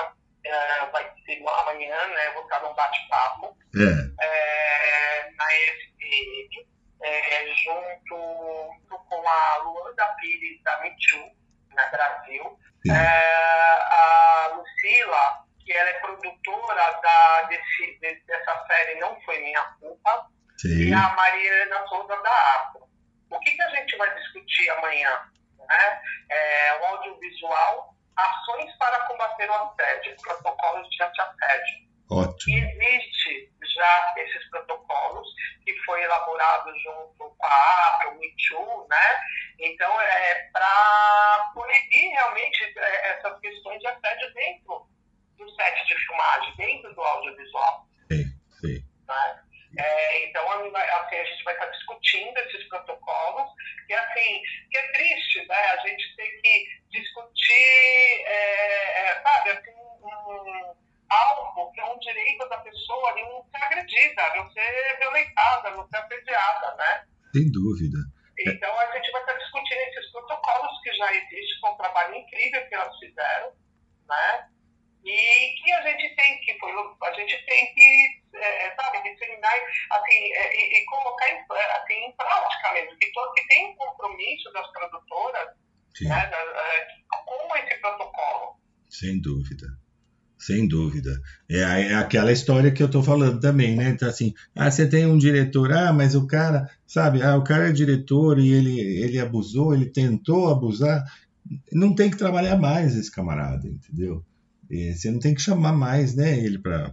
é, 0.44 0.90
vai 0.92 1.04
ser 1.24 1.42
amanhã, 1.62 1.96
né? 2.08 2.32
Vou 2.34 2.42
estar 2.44 2.60
num 2.62 2.74
bate-papo 2.74 3.56
É, 3.78 4.24
é, 4.24 5.30
na 5.36 5.44
ESPN, 5.54 6.66
é, 7.02 7.46
junto, 7.54 8.74
junto 8.88 8.98
com 9.04 9.28
a 9.28 9.56
Luanda 9.58 10.06
Pires 10.20 10.62
da 10.62 10.76
Too, 10.78 11.30
na 11.74 11.86
Brasil. 11.86 12.58
É, 12.88 12.92
a 12.94 14.48
Lucila, 14.54 15.44
que 15.64 15.72
ela 15.72 15.88
é 15.90 16.00
produtora 16.00 16.92
da, 17.02 17.42
desse, 17.48 17.98
de- 18.00 18.22
dessa 18.26 18.64
série 18.66 19.00
Não 19.00 19.20
Foi 19.22 19.38
Minha 19.40 19.62
Culpa, 19.80 20.28
sim. 20.58 20.88
e 20.88 20.92
a 20.94 21.08
Mariana 21.14 21.86
Souza 21.88 22.16
da 22.22 22.30
Afro. 22.30 22.86
O 23.30 23.40
que, 23.40 23.50
que 23.50 23.62
a 23.62 23.68
gente 23.70 23.96
vai 23.96 24.14
discutir 24.14 24.70
amanhã? 24.70 25.28
Né? 25.68 26.00
É, 26.30 26.78
o 26.80 26.84
audiovisual, 26.86 27.94
ações 28.16 28.72
para 28.78 29.00
combater 29.06 29.50
o 29.50 29.54
assédio, 29.54 30.16
protocolos 30.22 30.88
de 30.90 31.02
anti-assédio. 31.02 31.85
E 32.08 32.14
Ótimo. 32.14 32.56
existe 32.56 33.52
já 33.74 34.14
esses 34.16 34.48
protocolos 34.50 35.28
que 35.64 35.76
foi 35.84 36.02
elaborado 36.02 36.72
junto 36.78 37.34
com 37.36 37.44
a 37.46 37.88
APA, 37.88 38.10
o 38.10 38.20
Too, 38.20 38.86
né? 38.88 39.20
Então, 39.58 40.00
é 40.00 40.34
para 40.52 41.50
proibir 41.52 42.08
realmente 42.10 42.62
é, 42.78 43.08
essas 43.10 43.40
questões 43.40 43.80
de 43.80 43.86
assédio 43.88 44.32
dentro 44.34 44.86
do 45.36 45.50
set 45.56 45.86
de 45.86 45.94
filmagem, 46.06 46.54
dentro 46.56 46.94
do 46.94 47.00
audiovisual. 47.02 47.86
Sim, 48.10 48.24
sim. 48.60 48.84
né? 49.08 49.42
É, 49.78 50.24
então, 50.28 50.50
a 50.50 50.62
gente 50.62 50.72
vai- 50.72 50.88
assim, 50.88 51.16
a 51.16 51.24
gente 51.24 51.44
vai 51.44 51.54
estar 51.54 51.66
discutindo 51.66 52.38
esses 52.38 52.68
protocolos, 52.68 53.50
e 53.88 53.94
assim, 53.94 54.42
que 54.70 54.78
é 54.78 54.92
triste, 54.92 55.44
né? 55.46 55.56
A 55.56 55.76
gente 55.88 56.16
tem 56.16 56.40
que 56.40 56.66
discutir, 56.90 58.24
é, 58.26 59.00
é, 59.10 59.22
sabe, 59.22 59.50
assim, 59.50 59.70
um, 60.02 60.74
algo 61.10 61.72
que 61.72 61.80
é 61.80 61.84
um 61.84 61.98
direito 61.98 62.48
da 62.48 62.58
pessoa 62.58 63.14
de 63.14 63.22
não 63.22 63.44
ser 63.50 63.62
agredida, 63.62 64.34
não 64.36 64.50
ser 64.50 64.98
violentada, 64.98 65.70
não 65.70 65.88
ser 65.88 65.96
assediada, 65.98 66.74
né? 66.76 67.06
Sem 67.34 67.50
dúvida. 67.52 67.98
Então, 68.38 68.78
a 68.78 68.92
gente 68.92 69.10
vai 69.12 69.20
estar 69.22 69.32
discutindo 69.34 69.78
esses 69.78 70.12
protocolos 70.12 70.80
que 70.82 70.92
já 70.94 71.12
existem, 71.12 71.60
com 71.60 71.72
um 71.72 71.76
trabalho 71.76 72.14
incrível 72.16 72.68
que 72.68 72.74
elas 72.74 72.98
fizeram, 72.98 73.52
né? 74.08 74.48
E 75.04 75.54
que 75.54 75.72
a 75.72 75.82
gente 75.82 76.16
tem 76.16 76.40
que, 76.40 76.58
foi, 76.58 76.72
a 76.72 77.12
gente 77.12 77.46
tem 77.46 77.74
que, 77.74 78.22
é, 78.34 78.74
sabe, 78.74 79.02
disseminar, 79.02 79.54
assim, 79.92 80.32
é, 80.34 80.56
e, 80.56 80.78
e 80.78 80.84
colocar 80.86 81.30
em, 81.30 81.44
é, 81.50 81.76
assim, 81.76 81.94
em 81.94 82.12
prática 82.12 82.72
mesmo, 82.72 82.98
que, 82.98 83.12
to, 83.12 83.32
que 83.34 83.46
tem 83.46 83.66
um 83.66 83.76
compromisso 83.76 84.52
das 84.52 84.70
produtoras 84.72 85.48
né, 86.02 86.26
da, 86.26 86.38
é, 86.38 86.88
com 87.24 87.56
esse 87.56 87.80
protocolo. 87.80 88.60
Sem 88.90 89.20
dúvida. 89.22 89.66
Sem 90.38 90.68
dúvida. 90.68 91.20
É, 91.48 91.60
é 91.60 91.94
aquela 91.94 92.30
história 92.30 92.70
que 92.70 92.82
eu 92.82 92.90
tô 92.90 93.02
falando 93.02 93.40
também, 93.40 93.74
né? 93.74 93.90
Então, 93.90 94.08
assim, 94.08 94.34
ah, 94.54 94.70
você 94.70 94.86
tem 94.86 95.06
um 95.06 95.16
diretor, 95.16 95.72
ah, 95.72 95.92
mas 95.92 96.14
o 96.14 96.26
cara, 96.26 96.68
sabe, 96.86 97.22
ah, 97.22 97.36
o 97.36 97.44
cara 97.44 97.68
é 97.68 97.72
diretor 97.72 98.38
e 98.38 98.52
ele, 98.52 98.78
ele 98.78 99.18
abusou, 99.18 99.74
ele 99.74 99.86
tentou 99.86 100.48
abusar. 100.48 101.04
Não 101.72 101.94
tem 101.94 102.10
que 102.10 102.18
trabalhar 102.18 102.56
mais 102.56 102.94
esse 102.96 103.10
camarada, 103.10 103.66
entendeu? 103.66 104.24
E 104.68 104.92
você 104.92 105.10
não 105.10 105.20
tem 105.20 105.34
que 105.34 105.40
chamar 105.40 105.72
mais, 105.72 106.14
né, 106.14 106.38
ele 106.38 106.58
para 106.58 106.92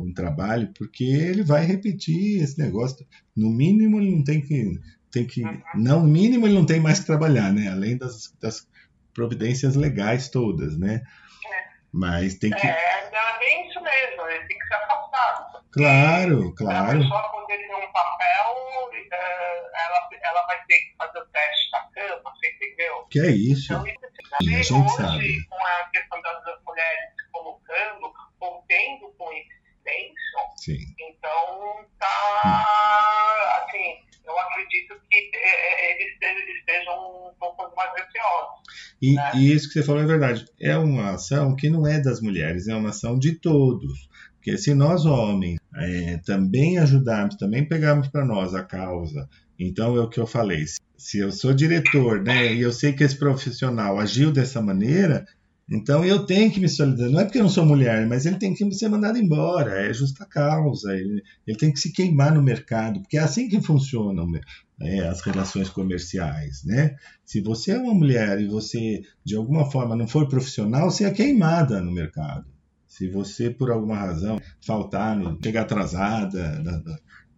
um 0.00 0.12
trabalho, 0.12 0.70
porque 0.76 1.04
ele 1.04 1.42
vai 1.42 1.64
repetir 1.64 2.42
esse 2.42 2.58
negócio. 2.58 3.04
No 3.34 3.50
mínimo, 3.50 4.00
ele 4.00 4.14
não 4.14 4.24
tem 4.24 4.40
que. 4.40 4.78
Tem 5.10 5.26
que 5.26 5.42
não, 5.74 6.02
no 6.02 6.08
mínimo, 6.08 6.46
ele 6.46 6.54
não 6.54 6.64
tem 6.64 6.80
mais 6.80 7.00
que 7.00 7.06
trabalhar, 7.06 7.52
né? 7.52 7.68
Além 7.68 7.98
das, 7.98 8.32
das 8.40 8.66
providências 9.12 9.74
legais 9.74 10.28
todas, 10.28 10.78
né? 10.78 11.02
Mas 11.92 12.34
tem 12.36 12.50
que. 12.50 12.66
É, 12.66 13.10
é 13.12 13.38
bem 13.38 13.68
isso 13.68 13.80
mesmo, 13.80 14.26
ele 14.28 14.46
tem 14.46 14.58
que 14.58 14.66
ser 14.66 14.74
afastado. 14.74 15.62
Claro, 15.72 16.54
Para 16.54 16.64
a 16.64 16.82
claro. 16.82 16.98
pessoa 16.98 17.28
poder 17.30 17.58
ter 17.58 17.74
um 17.74 17.92
papel, 17.92 18.90
eh, 19.12 19.70
ela, 19.74 20.08
ela 20.22 20.46
vai 20.46 20.64
ter 20.66 20.78
que 20.78 20.96
fazer 20.96 21.18
o 21.18 21.26
teste 21.26 21.70
da 21.70 21.80
cama, 21.94 22.22
você 22.34 22.48
entendeu? 22.48 23.06
Que 23.10 23.20
é 23.20 23.30
isso. 23.30 23.72
Então, 23.72 23.86
isso 23.86 23.96
Sim, 24.42 24.54
a 24.54 24.58
e 24.58 24.62
gente 24.62 24.72
hoje, 24.72 24.96
sabe. 24.96 25.44
com 25.46 25.66
a 25.66 25.84
questão 25.92 26.22
das, 26.22 26.42
mulheres 26.66 27.10
se 27.16 27.30
colocando 27.30 28.12
ou 28.40 28.64
tendo 28.68 29.12
com 29.18 29.32
Sim. 30.62 30.78
então 30.96 31.84
tá 31.98 33.64
assim, 33.66 34.00
eu 34.32 34.38
acredito 34.40 34.94
que 35.10 35.30
eh, 35.34 36.02
eles, 36.02 36.16
eles 36.20 36.58
estejam 36.58 36.94
um 36.94 37.34
pouco 37.38 37.74
mais 37.76 37.90
receosos. 37.92 38.62
E, 39.00 39.14
né? 39.14 39.32
e 39.36 39.52
isso 39.52 39.68
que 39.68 39.74
você 39.74 39.82
falou 39.82 40.02
é 40.02 40.06
verdade. 40.06 40.46
É 40.60 40.76
uma 40.76 41.10
ação 41.10 41.54
que 41.54 41.68
não 41.68 41.86
é 41.86 42.00
das 42.00 42.20
mulheres, 42.20 42.68
é 42.68 42.74
uma 42.74 42.90
ação 42.90 43.18
de 43.18 43.32
todos. 43.32 44.08
Porque 44.36 44.58
se 44.58 44.74
nós, 44.74 45.06
homens, 45.06 45.60
é, 45.76 46.18
também 46.24 46.78
ajudarmos, 46.78 47.36
também 47.36 47.66
pegarmos 47.66 48.08
para 48.08 48.24
nós 48.24 48.54
a 48.54 48.64
causa, 48.64 49.28
então 49.58 49.96
é 49.96 50.00
o 50.00 50.08
que 50.08 50.18
eu 50.18 50.26
falei. 50.26 50.64
Se 50.96 51.18
eu 51.18 51.30
sou 51.30 51.52
diretor, 51.52 52.22
né, 52.22 52.52
e 52.52 52.62
eu 52.62 52.72
sei 52.72 52.92
que 52.92 53.04
esse 53.04 53.16
profissional 53.16 54.00
agiu 54.00 54.32
dessa 54.32 54.60
maneira, 54.60 55.24
então 55.72 56.04
eu 56.04 56.26
tenho 56.26 56.50
que 56.52 56.60
me 56.60 56.68
solidarizar. 56.68 57.10
Não 57.10 57.20
é 57.20 57.24
porque 57.24 57.38
eu 57.38 57.42
não 57.42 57.48
sou 57.48 57.64
mulher, 57.64 58.06
mas 58.06 58.26
ele 58.26 58.36
tem 58.36 58.52
que 58.52 58.70
ser 58.72 58.90
mandado 58.90 59.16
embora. 59.16 59.88
É 59.88 59.94
justa 59.94 60.26
causa. 60.26 60.94
Ele, 60.94 61.22
ele 61.46 61.56
tem 61.56 61.72
que 61.72 61.80
se 61.80 61.90
queimar 61.90 62.34
no 62.34 62.42
mercado, 62.42 63.00
porque 63.00 63.16
é 63.16 63.20
assim 63.20 63.48
que 63.48 63.58
funcionam 63.62 64.30
é, 64.82 65.08
as 65.08 65.22
relações 65.22 65.70
comerciais, 65.70 66.62
né? 66.64 66.94
Se 67.24 67.40
você 67.40 67.70
é 67.70 67.78
uma 67.78 67.94
mulher 67.94 68.38
e 68.38 68.48
você 68.48 69.00
de 69.24 69.34
alguma 69.34 69.70
forma 69.70 69.96
não 69.96 70.06
for 70.06 70.28
profissional, 70.28 70.90
você 70.90 71.04
é 71.04 71.10
queimada 71.10 71.80
no 71.80 71.90
mercado. 71.90 72.44
Se 72.86 73.08
você 73.08 73.48
por 73.48 73.70
alguma 73.70 73.96
razão 73.96 74.38
faltar, 74.60 75.18
chegar 75.42 75.62
atrasada 75.62 76.62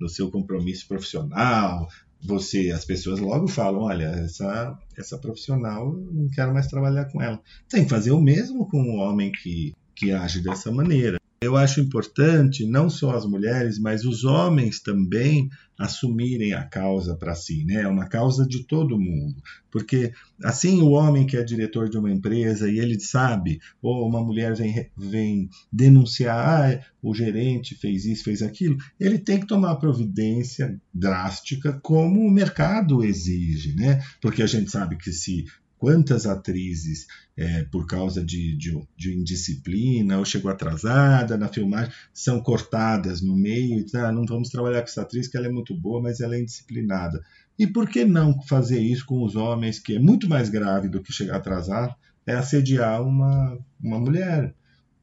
no 0.01 0.09
seu 0.09 0.29
compromisso 0.29 0.89
profissional, 0.89 1.87
você, 2.25 2.71
as 2.71 2.85
pessoas 2.85 3.21
logo 3.21 3.47
falam, 3.47 3.83
olha, 3.83 4.07
essa 4.25 4.79
essa 4.97 5.19
profissional, 5.19 5.93
não 5.93 6.29
quero 6.31 6.53
mais 6.53 6.67
trabalhar 6.67 7.05
com 7.07 7.21
ela. 7.21 7.41
Tem 7.69 7.85
que 7.85 7.91
fazer 7.91 8.13
o 8.13 8.21
mesmo 8.21 8.69
com 8.69 8.81
o 8.83 8.97
homem 8.97 9.31
que 9.31 9.73
que 9.95 10.11
age 10.11 10.43
dessa 10.43 10.73
maneira. 10.73 11.19
Eu 11.41 11.57
acho 11.57 11.81
importante 11.81 12.65
não 12.67 12.89
só 12.89 13.15
as 13.15 13.27
mulheres, 13.27 13.79
mas 13.79 14.05
os 14.05 14.25
homens 14.25 14.81
também 14.81 15.51
assumirem 15.79 16.53
a 16.55 16.63
causa 16.65 17.17
para 17.17 17.35
si, 17.35 17.65
né? 17.65 17.83
É 17.83 17.89
uma 17.89 18.07
causa 18.07 18.47
de 18.47 18.65
todo 18.65 18.99
mundo, 18.99 19.43
porque 19.71 20.13
assim 20.43 20.81
o 20.81 20.91
homem 20.91 21.27
que 21.27 21.37
é 21.37 21.43
diretor 21.43 21.89
de 21.89 21.99
uma 21.99 22.11
empresa 22.11 22.71
e 22.71 22.79
ele 22.79 22.99
sabe, 23.01 23.61
ou 23.83 24.09
uma 24.09 24.23
mulher 24.23 24.55
vem, 24.55 24.89
vem 24.97 25.49
denunciar, 25.73 26.75
ah, 26.75 26.81
o 27.03 27.13
gerente 27.13 27.75
fez 27.75 28.05
isso, 28.05 28.25
fez 28.25 28.41
aquilo, 28.41 28.77
ele 28.99 29.19
tem 29.19 29.41
que 29.41 29.47
tomar 29.47 29.77
providência 29.77 30.81
drástica 30.93 31.79
como 31.83 32.21
o 32.21 32.31
mercado 32.31 33.05
exige, 33.05 33.75
né? 33.75 34.01
Porque 34.21 34.43
a 34.43 34.47
gente 34.47 34.71
sabe 34.71 34.97
que 34.97 35.13
se 35.13 35.45
quantas 35.85 36.25
atrizes, 36.25 37.07
é, 37.37 37.65
por 37.65 37.87
causa 37.87 38.25
de, 38.25 38.57
de, 38.57 38.75
de 38.97 39.13
indisciplina 39.13 40.17
ou 40.17 40.25
chegou 40.25 40.51
atrasada 40.51 41.37
na 41.37 41.47
filmagem, 41.47 41.93
são 42.11 42.41
cortadas 42.41 43.21
no 43.21 43.37
meio 43.37 43.81
e 43.81 43.97
ah, 43.99 44.11
não 44.11 44.25
vamos 44.25 44.49
trabalhar 44.49 44.81
com 44.81 44.89
essa 44.89 45.03
atriz 45.03 45.29
que 45.29 45.37
ela 45.37 45.47
é 45.47 45.51
muito 45.51 45.79
boa, 45.79 46.01
mas 46.01 46.21
ela 46.21 46.37
é 46.37 46.41
indisciplinada. 46.41 47.23
E 47.59 47.67
por 47.67 47.87
que 47.87 48.03
não 48.03 48.41
fazer 48.41 48.81
isso 48.81 49.05
com 49.05 49.23
os 49.23 49.37
homens, 49.37 49.79
que 49.79 49.97
é 49.97 49.99
muito 49.99 50.27
mais 50.27 50.49
grave 50.49 50.89
do 50.89 51.03
que 51.03 51.13
chegar 51.13 51.37
atrasado, 51.37 51.95
é 52.27 52.33
assediar 52.33 53.03
uma, 53.03 53.59
uma 53.79 53.99
mulher? 53.99 54.55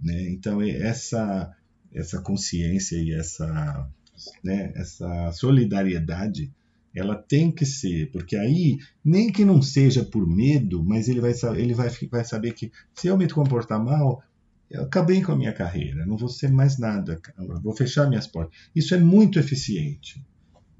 Né? 0.01 0.31
Então, 0.31 0.63
essa, 0.63 1.55
essa 1.93 2.19
consciência 2.21 2.95
e 2.95 3.13
essa, 3.13 3.87
né, 4.43 4.73
essa 4.75 5.31
solidariedade 5.31 6.51
ela 6.95 7.15
tem 7.15 7.51
que 7.51 7.65
ser, 7.65 8.11
porque 8.11 8.35
aí, 8.35 8.77
nem 9.03 9.31
que 9.31 9.45
não 9.45 9.61
seja 9.61 10.03
por 10.03 10.27
medo, 10.27 10.83
mas 10.83 11.07
ele 11.07 11.21
vai, 11.21 11.31
ele 11.55 11.73
vai, 11.73 11.89
vai 12.09 12.23
saber 12.25 12.53
que 12.53 12.71
se 12.93 13.07
eu 13.07 13.17
me 13.17 13.29
comportar 13.29 13.81
mal, 13.83 14.21
eu 14.69 14.83
acabei 14.83 15.21
com 15.21 15.31
a 15.31 15.35
minha 15.35 15.53
carreira, 15.53 16.05
não 16.05 16.17
vou 16.17 16.29
ser 16.29 16.51
mais 16.51 16.77
nada, 16.77 17.19
vou 17.63 17.75
fechar 17.75 18.07
minhas 18.07 18.27
portas. 18.27 18.57
Isso 18.75 18.93
é 18.93 18.97
muito 18.97 19.39
eficiente, 19.39 20.25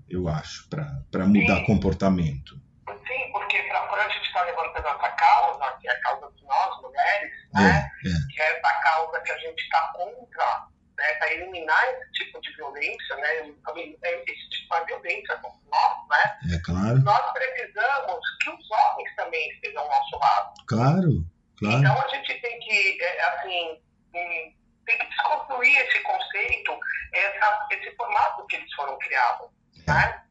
eu 0.09 0.28
acho, 0.28 0.68
para 0.70 1.28
mudar 1.28 1.59
Sim. 1.59 1.66
comportamento. 1.66 2.55
Sim, 2.89 3.32
porque 3.32 3.62
pra, 3.64 3.88
quando 3.88 4.01
a 4.01 4.09
gente 4.09 4.26
está 4.26 4.43
levantando 4.45 4.88
essa 4.88 5.09
causa, 5.12 5.78
que 5.80 5.88
é 5.88 5.91
a 5.91 6.01
causa 6.01 6.32
de 6.36 6.43
nós, 6.43 6.82
mulheres, 6.82 7.32
É, 7.55 7.59
né? 7.62 7.89
é, 8.05 8.34
que 8.34 8.41
é 8.41 8.57
essa 8.57 8.82
causa 8.84 9.22
que 9.22 9.32
a 9.32 9.38
gente 9.38 9.62
está 9.62 9.91
contra, 9.93 10.68
né, 11.02 11.14
para 11.16 11.34
eliminar 11.34 11.84
esse 11.89 12.12
tipo 12.14 12.39
de 12.41 12.56
violência, 12.56 13.16
né, 13.18 13.38
esse 13.39 14.49
tipo 14.49 14.80
de 14.80 14.86
violência 14.86 15.36
contra 15.38 15.60
nós, 15.72 16.08
né, 16.10 16.56
é 16.56 16.60
claro, 16.64 16.99
nós 17.02 17.34
precisamos 17.34 18.20
que 18.41 18.49
os 18.49 18.72
homens 18.72 19.16
também 19.16 19.49
estejam 19.52 19.82
ao 19.82 19.89
nosso 19.89 20.20
lado. 20.20 20.54
claro, 20.68 21.26
claro. 21.58 21.80
Então 21.80 22.02
a 22.02 22.08
gente 22.10 22.41
tem 22.41 22.60
que, 22.60 22.97
é, 23.02 23.26
assim, 23.30 23.82
hum, 24.16 24.54
tem 24.86 24.97
que 24.97 25.06
desconstruir 25.08 25.78
esse 25.78 25.99
conceito, 25.99 26.80
essa, 27.14 27.68
esse 27.72 27.95
formato 27.95 28.45
que 28.47 28.56
eles 28.56 28.74
foram 28.74 28.97
criados, 28.99 29.47
né? 29.88 30.22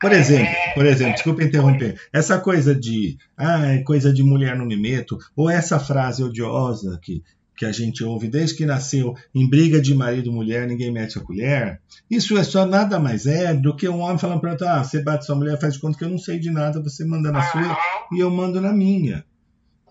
Por 0.00 0.10
exemplo, 0.10 0.52
É, 0.52 0.74
por 0.74 0.84
exemplo, 0.84 1.12
é, 1.12 1.14
desculpa 1.14 1.44
interromper. 1.44 2.00
Essa 2.12 2.40
coisa 2.40 2.74
de, 2.74 3.16
ah, 3.36 3.74
é 3.74 3.84
coisa 3.84 4.12
de 4.12 4.24
mulher 4.24 4.56
não 4.56 4.66
me 4.66 4.76
meto, 4.76 5.16
ou 5.36 5.48
essa 5.48 5.78
frase 5.78 6.24
odiosa 6.24 6.98
que, 7.00 7.22
que 7.62 7.66
a 7.66 7.70
gente 7.70 8.02
ouve 8.02 8.26
desde 8.26 8.56
que 8.56 8.66
nasceu, 8.66 9.14
em 9.32 9.48
briga 9.48 9.80
de 9.80 9.94
marido 9.94 10.28
e 10.30 10.32
mulher, 10.32 10.66
ninguém 10.66 10.90
mete 10.90 11.16
a 11.16 11.20
colher. 11.20 11.80
Isso 12.10 12.36
é 12.36 12.42
só 12.42 12.66
nada 12.66 12.98
mais 12.98 13.24
é 13.24 13.54
do 13.54 13.76
que 13.76 13.88
um 13.88 14.00
homem 14.00 14.18
falando 14.18 14.40
para 14.40 14.50
outro, 14.50 14.66
ah, 14.66 14.82
você 14.82 15.00
bate 15.00 15.24
sua 15.24 15.36
mulher, 15.36 15.60
faz 15.60 15.74
de 15.74 15.78
conta 15.80 15.96
que 15.96 16.02
eu 16.02 16.08
não 16.10 16.18
sei 16.18 16.40
de 16.40 16.50
nada, 16.50 16.82
você 16.82 17.04
manda 17.04 17.30
na 17.30 17.40
sua 17.52 17.60
Aham. 17.60 17.76
e 18.12 18.18
eu 18.18 18.32
mando 18.32 18.60
na 18.60 18.72
minha. 18.72 19.24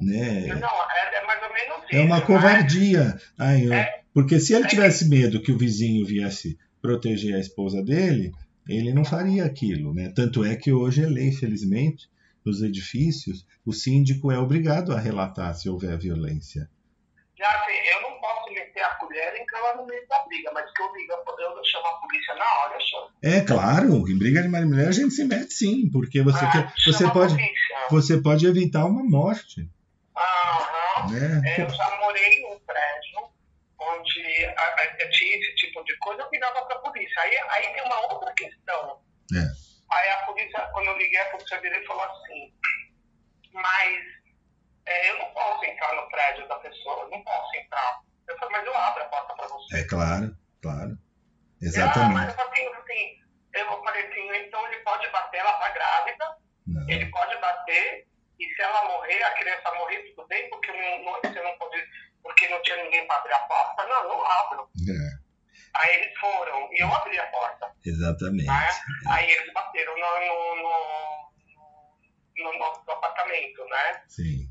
Né? 0.01 0.47
Não, 0.47 0.67
é, 0.67 1.15
é 1.15 1.26
mais 1.26 1.41
ou 1.43 1.53
menos 1.53 1.78
isso. 1.89 1.95
É 1.95 2.01
uma 2.01 2.17
né? 2.17 2.22
covardia. 2.26 3.17
Ai, 3.38 3.65
eu- 3.67 3.74
É. 3.74 4.01
Porque 4.13 4.38
se 4.38 4.53
ele 4.53 4.67
tivesse 4.67 5.07
medo 5.07 5.41
que 5.41 5.53
o 5.53 5.57
vizinho 5.57 6.05
viesse 6.05 6.57
proteger 6.82 7.36
a 7.36 7.39
esposa 7.39 7.82
dele, 7.82 8.34
ele 8.67 8.93
não 8.93 9.05
faria 9.05 9.45
aquilo. 9.45 9.93
Né? 9.93 10.11
Tanto 10.13 10.43
é 10.43 10.57
que 10.57 10.74
hoje 10.74 11.01
é 11.01 11.07
lei, 11.07 11.32
felizmente, 11.32 12.09
nos 12.43 12.61
edifícios, 12.61 13.45
o 13.65 13.72
síndico 13.72 14.30
é 14.30 14.38
obrigado 14.38 14.91
a 14.91 14.99
relatar 14.99 15.55
se 15.55 15.69
houver 15.69 15.97
violência. 15.97 16.69
Assim, 17.44 17.74
eu 17.94 18.02
não 18.02 18.20
posso 18.20 18.52
meter 18.52 18.84
a 18.84 18.96
colher 18.96 19.34
e 19.36 19.42
entrar 19.42 19.60
lá 19.62 19.76
no 19.76 19.86
meio 19.86 20.08
da 20.08 20.20
briga, 20.26 20.52
mas 20.54 20.72
que 20.72 20.82
eu 20.82 20.94
ligo, 20.94 21.14
eu 21.14 21.66
chamo 21.66 21.88
a 21.88 21.94
polícia 22.00 22.36
na 22.36 22.46
hora, 22.60 22.76
eu 22.76 22.82
chamo. 22.82 23.10
É 23.24 23.42
claro, 23.42 24.08
em 24.10 24.18
briga 24.18 24.42
de 24.42 24.48
marido 24.48 24.70
e 24.70 24.74
mulher 24.74 24.88
a 24.89 24.92
gente 24.92 25.12
se 25.14 25.24
mete 25.24 25.52
sim, 25.54 25.89
porque 25.92 26.22
você, 26.22 26.46
Ah, 26.46 26.52
quer, 26.52 26.74
você, 26.86 27.10
pode, 27.12 27.36
você 27.89 28.22
pode 28.22 28.46
evitar 28.46 28.86
uma 28.86 29.04
morte. 29.04 29.68
Aham. 30.16 31.12
Né? 31.12 31.42
É, 31.58 31.62
Eu 31.64 31.70
já 31.70 31.98
morei 31.98 32.42
num 32.42 32.60
prédio 32.60 33.32
onde 33.80 34.46
a, 34.46 35.10
tinha 35.10 35.38
esse 35.38 35.56
tipo 35.56 35.84
de 35.84 35.98
coisa, 35.98 36.22
eu 36.22 36.30
virava 36.30 36.64
pra 36.66 36.80
polícia. 36.80 37.22
Aí, 37.22 37.38
aí 37.50 37.74
tem 37.74 37.84
uma 37.84 38.00
outra 38.14 38.32
questão. 38.34 39.02
É. 39.34 39.48
Aí 39.92 40.10
a 40.10 40.18
polícia, 40.26 40.60
quando 40.74 40.88
eu 40.88 40.98
liguei, 40.98 41.20
a 41.20 41.26
polícia 41.32 41.60
virou 41.60 41.82
e 41.82 41.86
falou 41.86 42.04
assim, 42.04 42.54
mas 43.54 44.20
é, 44.86 45.10
eu 45.12 45.18
não 45.20 45.26
posso 45.34 45.66
entrar 45.66 45.94
no 45.96 46.10
prédio 46.10 46.48
da 46.48 46.56
pessoa, 46.60 47.04
eu 47.04 47.10
não 47.10 47.24
posso 47.24 47.56
entrar. 47.58 48.02
Eu 48.28 48.38
falei, 48.38 48.58
mas 48.58 48.66
eu 48.66 48.76
abro 48.78 49.04
a 49.04 49.06
porta 49.08 49.34
pra 49.36 49.48
você. 49.48 49.78
É 49.80 49.84
claro, 49.88 50.36
claro. 50.62 50.92
Ah, 50.92 50.98
mas 51.62 51.76
Exatamente. 51.76 52.28
eu 52.30 52.34
falei 52.36 52.68
assim, 52.68 53.20
eu 53.54 53.84
falei 53.84 54.08
assim, 54.08 54.36
então 54.48 54.68
ele 54.68 54.78
pode 54.84 55.08
bater, 55.10 55.38
ela 55.38 55.54
tá 55.54 55.70
grávida, 55.70 56.38
Não. 56.66 56.90
ele 56.90 57.06
pode 57.08 57.38
bater, 57.40 58.08
e 58.40 58.46
se 58.56 58.62
ela 58.62 58.84
morrer, 58.86 59.22
a 59.24 59.32
criança 59.34 59.72
morrer, 59.76 60.00
tudo 60.16 60.28
bem, 60.28 60.50
porque 60.50 60.72
não, 60.72 61.04
não, 61.04 61.20
você 61.22 61.42
não 61.42 61.56
pode, 61.58 61.88
porque 62.24 62.48
não 62.48 62.62
tinha 62.64 62.84
ninguém 62.84 63.06
para 63.06 63.18
abrir 63.18 63.34
a 63.34 63.40
porta. 63.40 63.86
Não, 63.88 64.08
não 64.08 64.26
abro. 64.26 64.70
É, 64.90 65.22
Aí 65.76 65.96
eles 66.02 66.20
foram, 66.20 66.68
e 66.74 66.82
eu 66.84 66.88
abri 66.94 67.18
a 67.20 67.28
porta. 67.28 67.72
exatamente. 67.86 68.46
Né? 68.48 68.70
Aí 69.10 69.30
eles 69.32 69.54
bateram 69.54 69.94
no, 69.98 70.20
no, 70.20 70.56
no, 70.64 72.52
no 72.52 72.60
nosso 72.60 72.92
apartamento, 72.92 73.64
né? 73.66 74.04
Sim. 74.08 74.51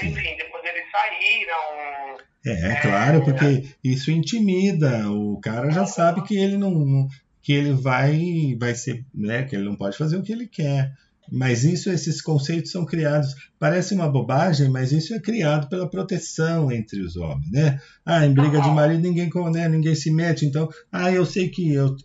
Enfim, 0.00 0.36
depois 0.36 0.64
eles 0.64 0.84
saíram. 0.90 2.16
É, 2.44 2.72
é 2.72 2.80
claro, 2.80 3.24
porque 3.24 3.74
isso 3.84 4.10
intimida. 4.10 5.10
O 5.10 5.38
cara 5.40 5.70
já 5.70 5.86
sabe 5.86 6.22
que 6.22 6.36
ele 6.36 6.56
não, 6.56 7.08
que 7.42 7.52
ele 7.52 7.72
vai, 7.72 8.56
vai 8.58 8.74
ser, 8.74 9.04
né, 9.14 9.42
que 9.42 9.54
ele 9.54 9.64
não 9.64 9.76
pode 9.76 9.96
fazer 9.96 10.16
o 10.16 10.22
que 10.22 10.32
ele 10.32 10.46
quer. 10.46 10.92
Mas 11.30 11.64
isso, 11.64 11.88
esses 11.90 12.20
conceitos 12.20 12.72
são 12.72 12.84
criados. 12.84 13.34
Parece 13.58 13.94
uma 13.94 14.08
bobagem, 14.08 14.68
mas 14.68 14.92
isso 14.92 15.14
é 15.14 15.20
criado 15.20 15.68
pela 15.68 15.88
proteção 15.88 16.70
entre 16.70 17.00
os 17.00 17.16
homens, 17.16 17.50
né? 17.50 17.80
Ah, 18.04 18.26
em 18.26 18.34
briga 18.34 18.60
de 18.60 18.70
marido 18.70 19.02
ninguém, 19.02 19.30
né, 19.52 19.68
ninguém 19.68 19.94
se 19.94 20.10
mete. 20.10 20.44
Então, 20.44 20.68
ah, 20.90 21.12
eu 21.12 21.24
sei 21.24 21.48
que 21.48 21.72
eu, 21.72 21.96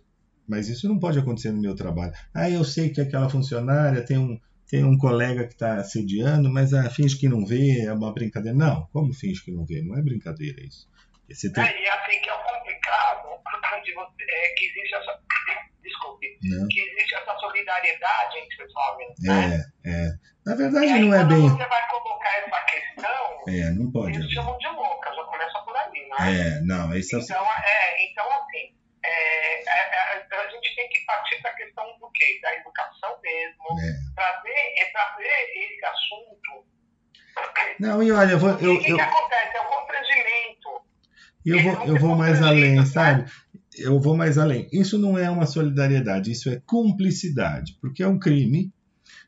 mas 0.46 0.68
isso 0.68 0.88
não 0.88 0.98
pode 0.98 1.18
acontecer 1.18 1.50
no 1.50 1.60
meu 1.60 1.74
trabalho. 1.74 2.12
Ah, 2.32 2.48
eu 2.48 2.64
sei 2.64 2.88
que 2.90 3.00
aquela 3.00 3.28
funcionária 3.28 4.02
tem 4.02 4.16
um 4.16 4.38
tem 4.68 4.84
um 4.84 4.98
colega 4.98 5.46
que 5.46 5.54
está 5.54 5.76
assediando, 5.76 6.50
mas 6.52 6.74
ah, 6.74 6.88
finge 6.90 7.16
que 7.18 7.28
não 7.28 7.44
vê, 7.44 7.86
é 7.86 7.92
uma 7.92 8.12
brincadeira. 8.12 8.56
Não, 8.56 8.86
como 8.92 9.12
finge 9.14 9.42
que 9.42 9.50
não 9.50 9.64
vê? 9.64 9.82
Não 9.82 9.96
é 9.98 10.02
brincadeira 10.02 10.60
isso. 10.62 10.86
Você 11.28 11.52
tem... 11.52 11.64
É, 11.64 11.82
e 11.82 11.88
assim, 11.88 12.20
que 12.20 12.28
é 12.28 12.34
o 12.34 12.38
complicado 12.38 13.28
de 13.84 13.94
você, 13.94 14.22
é 14.22 14.48
que 14.54 14.64
existe 14.66 14.94
essa. 14.94 15.18
Desculpe. 15.82 16.38
Não. 16.42 16.68
Que 16.68 16.80
existe 16.80 17.14
essa 17.14 17.34
solidariedade 17.38 18.38
entre 18.38 18.64
os 18.64 18.72
homens. 18.76 19.14
né? 19.22 19.64
É, 19.84 19.90
é. 19.90 20.12
Na 20.44 20.54
verdade, 20.54 20.86
aí, 20.86 21.00
não 21.00 21.14
é 21.14 21.18
quando 21.18 21.28
bem. 21.28 21.48
você 21.48 21.66
vai 21.66 21.88
colocar 21.88 22.38
essa 22.38 22.60
questão, 22.64 23.44
É, 23.48 23.70
não 23.70 23.90
pode. 23.90 24.16
eles 24.16 24.32
chamam 24.32 24.56
de 24.58 24.66
louca, 24.68 25.14
já 25.14 25.24
começa 25.24 25.58
por 25.60 25.76
aí, 25.76 26.08
né? 26.08 26.58
É, 26.58 26.60
não, 26.62 26.94
isso 26.94 27.16
é. 27.16 27.20
Então, 27.20 27.44
é, 27.44 28.10
então 28.10 28.26
assim, 28.32 28.74
é, 29.08 29.60
é, 29.60 30.26
é, 30.30 30.36
a 30.36 30.48
gente 30.50 30.74
tem 30.74 30.88
que 30.88 31.00
partir 31.06 31.42
da 31.42 31.52
questão 31.54 31.84
do 31.98 32.10
quê? 32.10 32.38
Da 32.42 32.54
educação 32.56 33.18
mesmo, 33.22 33.80
É. 33.80 34.14
trazer, 34.14 34.74
é 34.78 34.84
trazer 34.92 35.52
esse 35.56 35.84
assunto. 35.84 36.66
Não, 37.78 38.02
e 38.02 38.10
olha, 38.10 38.32
eu 38.32 38.38
vou, 38.38 38.50
o 38.50 38.52
eu, 38.60 38.78
que, 38.78 38.84
que 38.84 38.90
eu, 38.90 39.00
acontece? 39.00 39.56
É 39.56 39.60
o 39.60 39.64
constrangimento. 39.64 40.68
eu 41.46 41.62
vou, 41.62 41.86
eu 41.86 41.98
vou 42.00 42.16
mais 42.16 42.42
além, 42.42 42.84
sabe? 42.84 43.30
Eu 43.76 44.00
vou 44.00 44.16
mais 44.16 44.36
além. 44.38 44.68
Isso 44.72 44.98
não 44.98 45.16
é 45.16 45.30
uma 45.30 45.46
solidariedade, 45.46 46.32
isso 46.32 46.50
é 46.50 46.60
cumplicidade, 46.66 47.78
porque 47.80 48.02
é 48.02 48.08
um 48.08 48.18
crime. 48.18 48.72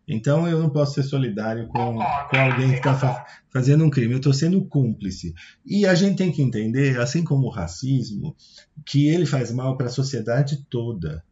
Então 0.07 0.49
eu 0.49 0.59
não 0.59 0.71
posso 0.71 0.95
ser 0.95 1.05
solidário 1.05 1.69
com, 1.69 1.95
com 1.95 2.37
alguém 2.37 2.71
que 2.71 2.79
está 2.79 2.95
fa 2.95 3.25
fazendo 3.51 3.85
um 3.85 3.91
crime. 3.91 4.13
Eu 4.13 4.19
estou 4.19 4.33
sendo 4.33 4.65
cúmplice. 4.65 5.35
E 5.65 5.87
a 5.87 5.95
gente 5.95 6.19
tem 6.19 6.33
que 6.33 6.43
entender, 6.43 6.99
assim 6.99 7.23
como 7.23 7.47
o 7.47 7.51
racismo, 7.51 8.37
que 8.85 9.09
ele 9.09 9.27
faz 9.27 9.53
mal 9.53 9.77
para 9.77 9.87
a 9.87 9.91
sociedade 9.91 10.65
toda. 10.69 11.25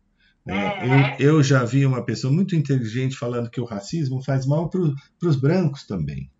né? 0.46 1.16
Eu, 1.18 1.36
eu 1.36 1.42
já 1.42 1.64
vi 1.64 1.84
uma 1.86 2.04
pessoa 2.04 2.32
muito 2.32 2.54
inteligente 2.56 3.16
falando 3.16 3.50
que 3.50 3.60
o 3.60 3.64
racismo 3.64 4.22
faz 4.22 4.46
mal 4.46 4.68
para 4.70 4.80
os 5.28 5.36
brancos 5.36 5.84
também. 5.84 6.30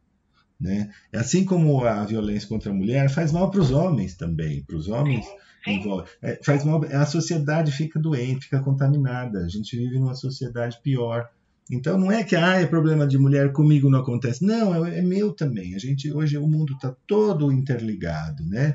Né? 0.60 0.90
Assim 1.14 1.44
como 1.44 1.84
a 1.84 2.04
violência 2.04 2.48
contra 2.48 2.70
a 2.70 2.74
mulher 2.74 3.08
faz 3.10 3.30
mal 3.30 3.50
para 3.50 3.60
os 3.60 3.70
homens 3.70 4.16
também, 4.16 4.64
para 4.64 4.76
os 4.76 4.88
homens 4.88 5.24
envolve, 5.66 6.08
é, 6.22 6.38
faz 6.42 6.64
mal, 6.64 6.82
a 6.84 7.06
sociedade 7.06 7.72
fica 7.72 7.98
doente, 7.98 8.44
fica 8.44 8.60
contaminada. 8.60 9.44
A 9.44 9.48
gente 9.48 9.76
vive 9.76 9.98
numa 9.98 10.14
sociedade 10.14 10.80
pior. 10.82 11.28
Então 11.70 11.98
não 11.98 12.10
é 12.10 12.24
que 12.24 12.34
ah, 12.34 12.60
é 12.60 12.66
problema 12.66 13.06
de 13.06 13.18
mulher 13.18 13.52
comigo 13.52 13.90
não 13.90 14.00
acontece. 14.00 14.44
Não, 14.44 14.86
é, 14.86 14.98
é 14.98 15.02
meu 15.02 15.34
também. 15.34 15.74
A 15.74 15.78
gente 15.78 16.10
hoje 16.12 16.38
o 16.38 16.48
mundo 16.48 16.74
está 16.74 16.94
todo 17.06 17.52
interligado, 17.52 18.44
né? 18.44 18.74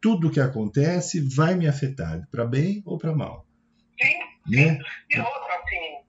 Tudo 0.00 0.30
que 0.30 0.40
acontece 0.40 1.20
vai 1.34 1.54
me 1.54 1.66
afetar, 1.66 2.28
para 2.30 2.44
bem 2.44 2.82
ou 2.84 2.98
para 2.98 3.14
mal. 3.14 3.46
Sim, 4.00 4.18
Né? 4.46 4.78
E 5.10 5.18
outra, 5.18 5.54
assim, 5.54 6.04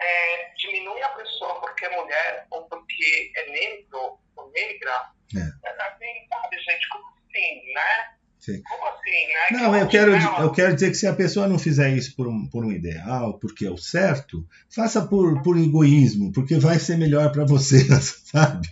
é, 0.00 0.54
diminui 0.56 1.02
a 1.02 1.08
pessoa 1.10 1.60
porque 1.60 1.84
é 1.84 2.00
mulher 2.00 2.46
ou 2.50 2.62
porque 2.64 3.32
é 3.36 3.50
negro 3.50 4.18
ou 4.36 4.50
negra. 4.52 5.12
É. 5.36 5.68
É 5.68 5.82
assim, 5.82 6.28
sabe, 6.30 6.56
gente, 6.56 6.88
como 6.88 7.04
assim, 7.08 7.74
né? 7.74 8.17
Sim. 8.40 8.62
Como 8.62 8.86
assim, 8.88 9.54
né? 9.54 9.60
Não, 9.62 9.76
eu 9.76 9.88
quero, 9.88 10.12
eu 10.14 10.52
quero 10.52 10.74
dizer 10.74 10.90
que 10.90 10.96
se 10.96 11.06
a 11.06 11.14
pessoa 11.14 11.48
não 11.48 11.58
fizer 11.58 11.96
isso 11.96 12.14
por 12.14 12.28
um, 12.28 12.46
por 12.46 12.64
um 12.64 12.72
ideal, 12.72 13.38
porque 13.38 13.66
é 13.66 13.70
o 13.70 13.76
certo, 13.78 14.46
faça 14.68 15.04
por, 15.06 15.42
por 15.42 15.56
egoísmo, 15.56 16.32
porque 16.32 16.56
vai 16.58 16.78
ser 16.78 16.96
melhor 16.96 17.32
para 17.32 17.44
você, 17.44 17.84
sabe? 18.30 18.68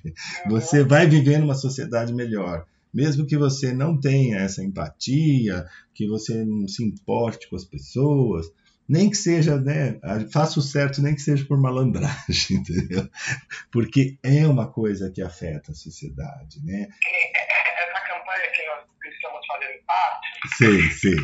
Você 0.49 0.85
vai 0.85 1.07
viver 1.07 1.39
numa 1.39 1.55
sociedade 1.55 2.12
melhor. 2.14 2.64
Mesmo 2.93 3.27
que 3.27 3.37
você 3.37 3.73
não 3.73 3.99
tenha 4.01 4.39
essa 4.39 4.62
empatia, 4.62 5.67
que 5.93 6.07
você 6.07 6.45
não 6.45 6.67
se 6.67 6.83
importe 6.83 7.49
com 7.49 7.57
as 7.57 7.64
pessoas, 7.64 8.47
nem 8.89 9.11
que 9.11 9.17
seja, 9.17 9.59
né? 9.59 9.99
Faça 10.33 10.61
o 10.61 10.62
certo, 10.62 11.03
nem 11.03 11.14
que 11.14 11.21
seja 11.21 11.45
por 11.45 11.61
malandragem, 11.61 12.57
entendeu? 12.59 13.09
Porque 13.71 14.17
é 14.23 14.47
uma 14.47 14.71
coisa 14.71 15.11
que 15.11 15.21
afeta 15.21 15.73
a 15.73 15.75
sociedade, 15.75 16.64
né? 16.64 16.87
que 17.03 17.09
é- 17.09 17.83
essa 17.85 18.01
campanha 18.09 18.51
que 18.55 18.67
nós 18.67 18.86
fazendo 19.57 19.85
parte, 19.85 20.29
Sei, 20.57 20.91
sei. 20.91 21.17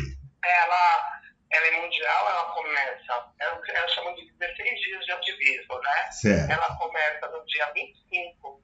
ela, 0.43 1.19
ela 1.51 1.67
é 1.67 1.81
mundial, 1.81 2.29
ela 2.29 2.45
começa, 2.53 3.33
ela, 3.39 3.61
ela 3.67 3.87
chama 3.89 4.15
de 4.15 4.31
16 4.33 4.81
dias 4.81 5.05
de 5.05 5.11
ativismo, 5.11 5.79
né? 5.79 6.11
Certo. 6.11 6.51
Ela 6.51 6.75
começa 6.77 7.27
no 7.27 7.45
dia 7.45 7.71
25 7.73 8.63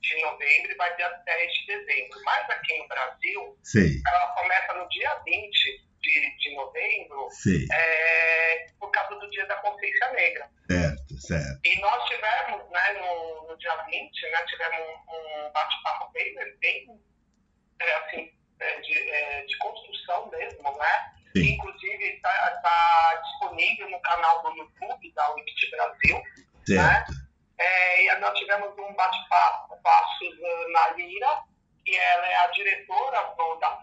de 0.00 0.22
novembro 0.22 0.72
e 0.72 0.76
vai 0.76 0.90
até 0.90 1.36
10 1.36 1.52
de 1.52 1.66
dezembro. 1.66 2.20
Mas 2.24 2.50
aqui 2.50 2.78
no 2.78 2.88
Brasil, 2.88 3.58
Sei, 3.62 4.00
ela 4.06 4.28
começa 4.34 4.74
no 4.74 4.88
dia 4.88 5.14
20 5.24 5.90
de, 6.00 6.36
de 6.38 6.54
novembro, 6.54 7.28
é, 7.72 8.66
por 8.78 8.90
causa 8.90 9.16
do 9.16 9.30
Dia 9.30 9.44
da 9.46 9.56
Consciência 9.56 10.10
Negra. 10.12 10.48
Certo, 10.66 11.20
certo. 11.20 11.60
E 11.62 11.80
nós 11.80 12.04
tivemos, 12.08 12.70
né, 12.70 12.92
no, 12.94 13.48
no 13.48 13.58
dia 13.58 13.76
20, 13.84 14.30
né, 14.30 14.44
tivemos 14.46 14.80
um, 14.80 15.46
um 15.46 15.52
bate-papo 15.52 16.10
bem, 16.12 16.34
bem 16.58 17.00
é, 17.80 17.94
assim, 17.96 18.29
Sim. 21.36 21.54
Inclusive 21.54 22.04
está 22.04 23.20
disponível 23.22 23.90
no 23.90 24.00
canal 24.02 24.42
do 24.42 24.50
YouTube 24.56 25.12
da 25.14 25.30
Wikit 25.34 25.70
Brasil. 25.70 26.22
Certo. 26.66 27.12
É, 27.58 28.04
e 28.06 28.18
nós 28.20 28.38
tivemos 28.38 28.76
um 28.78 28.94
bate-papo 28.94 29.76
com 29.82 29.88
a 29.88 30.06
Suzana 30.18 30.90
Lira, 30.96 31.42
que 31.84 31.94
ela 31.96 32.26
é 32.26 32.36
a 32.36 32.46
diretora 32.48 33.34
do- 33.36 33.54
da 33.56 33.79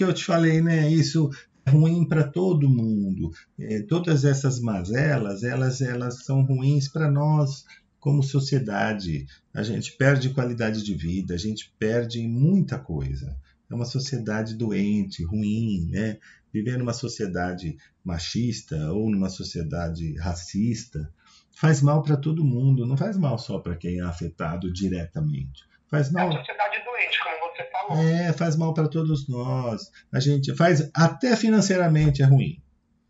que 0.00 0.04
eu 0.04 0.14
te 0.14 0.24
falei, 0.24 0.62
né? 0.62 0.90
Isso 0.90 1.28
é 1.66 1.70
ruim 1.70 2.08
para 2.08 2.24
todo 2.24 2.70
mundo. 2.70 3.30
É, 3.58 3.82
todas 3.82 4.24
essas 4.24 4.58
mazelas, 4.58 5.42
elas, 5.42 5.82
elas 5.82 6.24
são 6.24 6.42
ruins 6.42 6.88
para 6.88 7.10
nós 7.10 7.66
como 7.98 8.22
sociedade. 8.22 9.26
A 9.52 9.62
gente 9.62 9.92
perde 9.98 10.30
qualidade 10.30 10.82
de 10.82 10.94
vida, 10.94 11.34
a 11.34 11.36
gente 11.36 11.70
perde 11.78 12.26
muita 12.26 12.78
coisa. 12.78 13.36
É 13.68 13.74
uma 13.74 13.84
sociedade 13.84 14.54
doente, 14.54 15.22
ruim, 15.22 15.90
né? 15.90 16.16
Viver 16.50 16.78
numa 16.78 16.94
sociedade 16.94 17.76
machista 18.02 18.90
ou 18.92 19.10
numa 19.10 19.28
sociedade 19.28 20.16
racista 20.16 21.12
faz 21.52 21.82
mal 21.82 22.02
para 22.02 22.16
todo 22.16 22.42
mundo, 22.42 22.86
não 22.86 22.96
faz 22.96 23.18
mal 23.18 23.38
só 23.38 23.58
para 23.58 23.76
quem 23.76 23.98
é 23.98 24.02
afetado 24.02 24.72
diretamente. 24.72 25.62
Faz 25.90 26.08
É 26.08 26.12
mal. 26.12 26.28
uma 26.30 26.38
sociedade 26.38 26.84
doente, 26.84 27.18
como 27.22 27.52
você 27.52 27.70
falou. 27.70 27.98
É, 28.04 28.32
faz 28.32 28.56
mal 28.56 28.72
para 28.74 28.88
todos 28.88 29.28
nós. 29.28 29.90
A 30.12 30.20
gente 30.20 30.54
faz 30.54 30.88
até 30.94 31.34
financeiramente 31.36 32.22
é 32.22 32.24
ruim, 32.26 32.62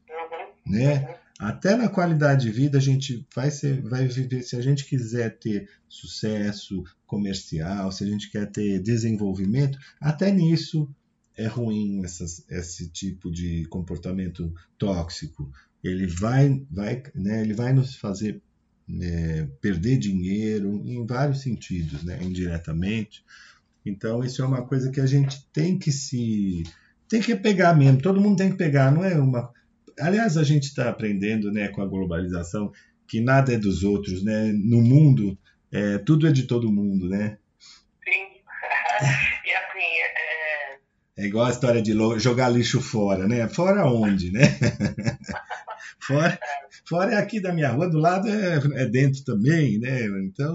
Uhum. 0.09 0.73
né? 0.73 1.17
Até 1.39 1.75
na 1.75 1.89
qualidade 1.89 2.43
de 2.43 2.51
vida 2.51 2.77
a 2.77 2.81
gente 2.81 3.27
vai 3.35 3.51
ser, 3.51 3.81
vai 3.81 4.07
viver 4.07 4.43
se 4.43 4.57
a 4.57 4.61
gente 4.61 4.85
quiser 4.85 5.39
ter 5.39 5.69
sucesso 5.89 6.85
comercial, 7.07 7.91
se 7.93 8.05
a 8.05 8.07
gente 8.07 8.31
quer 8.31 8.51
ter 8.51 8.79
desenvolvimento, 8.81 9.79
até 10.01 10.31
nisso 10.31 10.89
é 11.37 11.47
ruim 11.47 12.05
essas, 12.05 12.45
esse 12.51 12.91
tipo 12.91 13.31
de 13.31 13.65
comportamento 13.71 14.53
tóxico. 14.77 15.51
Ele 15.83 16.07
vai, 16.07 16.63
vai, 16.71 17.03
né, 17.15 17.41
ele 17.41 17.55
vai 17.55 17.73
nos 17.73 17.95
fazer 17.97 18.43
né, 18.93 19.49
perder 19.61 19.99
dinheiro 19.99 20.83
em 20.87 21.07
vários 21.07 21.43
sentidos, 21.43 22.03
né, 22.03 22.19
indiretamente. 22.23 23.25
Então 23.85 24.23
isso 24.23 24.43
é 24.43 24.47
uma 24.47 24.63
coisa 24.63 24.91
que 24.91 25.01
a 25.01 25.07
gente 25.07 25.47
tem 25.53 25.79
que 25.79 25.91
se 25.91 26.63
tem 27.09 27.21
que 27.21 27.35
pegar 27.35 27.75
mesmo. 27.75 28.01
Todo 28.01 28.21
mundo 28.21 28.39
tem 28.39 28.51
que 28.51 28.57
pegar, 28.57 28.91
não 28.93 29.05
é 29.05 29.19
uma. 29.19 29.51
Aliás, 29.99 30.37
a 30.37 30.45
gente 30.45 30.65
está 30.65 30.89
aprendendo, 30.89 31.51
né, 31.51 31.69
com 31.69 31.83
a 31.83 31.87
globalização, 31.87 32.73
que 33.07 33.21
nada 33.21 33.53
é 33.53 33.59
dos 33.59 33.83
outros, 33.83 34.23
né? 34.23 34.53
No 34.53 34.81
mundo 34.81 35.37
é, 35.73 35.99
tudo 35.99 36.27
é 36.27 36.33
de 36.33 36.45
todo 36.45 36.71
mundo, 36.71 37.09
né? 37.09 37.39
Sim. 38.05 38.41
e 39.47 39.53
assim, 39.53 39.91
é, 41.19 41.23
É 41.23 41.27
igual 41.27 41.47
a 41.47 41.51
história 41.51 41.83
de 41.83 41.93
jogar 42.19 42.49
lixo 42.49 42.81
fora, 42.81 43.27
né? 43.27 43.49
Fora 43.49 43.87
onde, 43.87 44.31
né? 44.31 44.43
fora, 46.01 46.39
fora 46.91 47.15
é 47.15 47.19
aqui 47.19 47.41
da 47.41 47.53
minha 47.53 47.71
rua, 47.71 47.89
do 47.89 47.99
lado 47.99 48.27
é, 48.29 48.83
é 48.83 48.87
dentro 48.87 49.25
também, 49.25 49.79
né? 49.79 50.03
Então, 50.27 50.55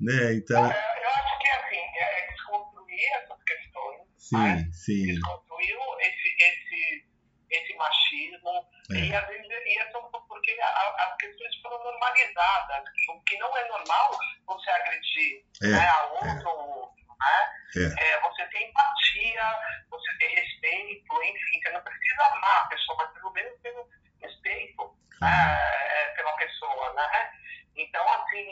né? 0.00 0.34
Então, 0.34 0.64
eu 0.64 0.70
acho 0.70 1.38
que 1.38 1.48
assim, 1.48 1.76
é 1.76 2.20
é 2.20 2.26
desconstruir 2.32 3.04
essas 3.20 3.44
questões, 3.44 4.00
sim, 4.16 4.72
sim, 4.72 5.06
desconstruir 5.12 5.76
esse, 6.00 6.28
esse, 6.40 7.04
esse 7.50 7.74
machismo, 7.76 8.66
É. 8.90 9.04
e 9.04 9.14
às 9.14 9.26
vezes 9.28 9.50
e 9.70 9.78
é 9.78 9.84
porque 10.26 10.56
as 10.60 11.16
questões 11.16 11.54
foram 11.62 11.84
normalizadas. 11.84 12.84
O 13.10 13.20
que 13.24 13.36
não 13.38 13.56
é 13.56 13.68
normal 13.68 14.18
você 14.46 14.70
agredir 14.70 15.44
É, 15.62 15.68
né, 15.68 15.88
a 15.88 16.06
outro, 16.06 16.92
né? 17.20 17.38
É. 17.76 18.14
É, 18.16 18.20
você 18.22 18.44
tem 18.46 18.68
empatia, 18.68 19.58
você 19.90 20.18
tem 20.18 20.34
respeito, 20.34 21.22
enfim, 21.22 21.60
você 21.62 21.70
não 21.70 21.82
precisa 21.82 22.24
amar 22.24 22.62
a 22.62 22.68
pessoa, 22.68 22.96
mas 22.98 23.12
pelo 23.12 23.32
menos 23.32 23.60
ter 23.60 23.70
um 23.78 23.84
respeito 24.20 24.89
é, 25.22 26.06
pela 26.16 26.32
pessoa, 26.36 26.92
né? 26.94 27.32
Então, 27.76 28.06
assim, 28.14 28.50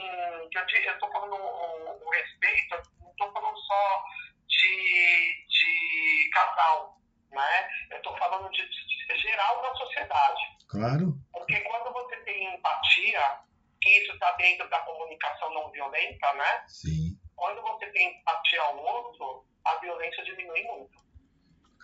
eu, 0.87 0.99
tô 0.99 1.11
falando 1.11 1.35
o, 1.35 2.07
o 2.07 2.11
respeito, 2.11 2.83
não 3.01 3.15
tô 3.17 3.33
falando 3.33 3.59
só 3.59 4.05
de, 4.47 5.47
de 5.49 6.31
casal, 6.33 6.99
né? 7.31 7.69
Eu 7.91 8.03
tô 8.03 8.17
falando 8.17 8.51
de, 8.51 8.69
de- 8.69 8.99
geral 9.21 9.63
da 9.63 9.75
sociedade. 9.75 10.43
claro, 10.69 11.15
Porque 11.33 11.61
quando 11.61 11.93
você 11.93 12.17
tem 12.25 12.55
empatia, 12.55 13.41
que 13.81 13.89
isso 14.03 14.13
está 14.13 14.33
dentro 14.33 14.69
da 14.69 14.79
comunicação 14.81 15.53
não 15.55 15.71
violenta, 15.71 16.33
né? 16.35 16.65
sim, 16.67 17.19
Quando 17.37 17.63
você 17.63 17.87
tem 17.93 18.19
empatia 18.21 18.63
ao 18.63 18.77
outro, 18.79 19.47
a 19.65 19.77
violência 19.79 20.25
diminui 20.25 20.63
muito. 20.65 20.99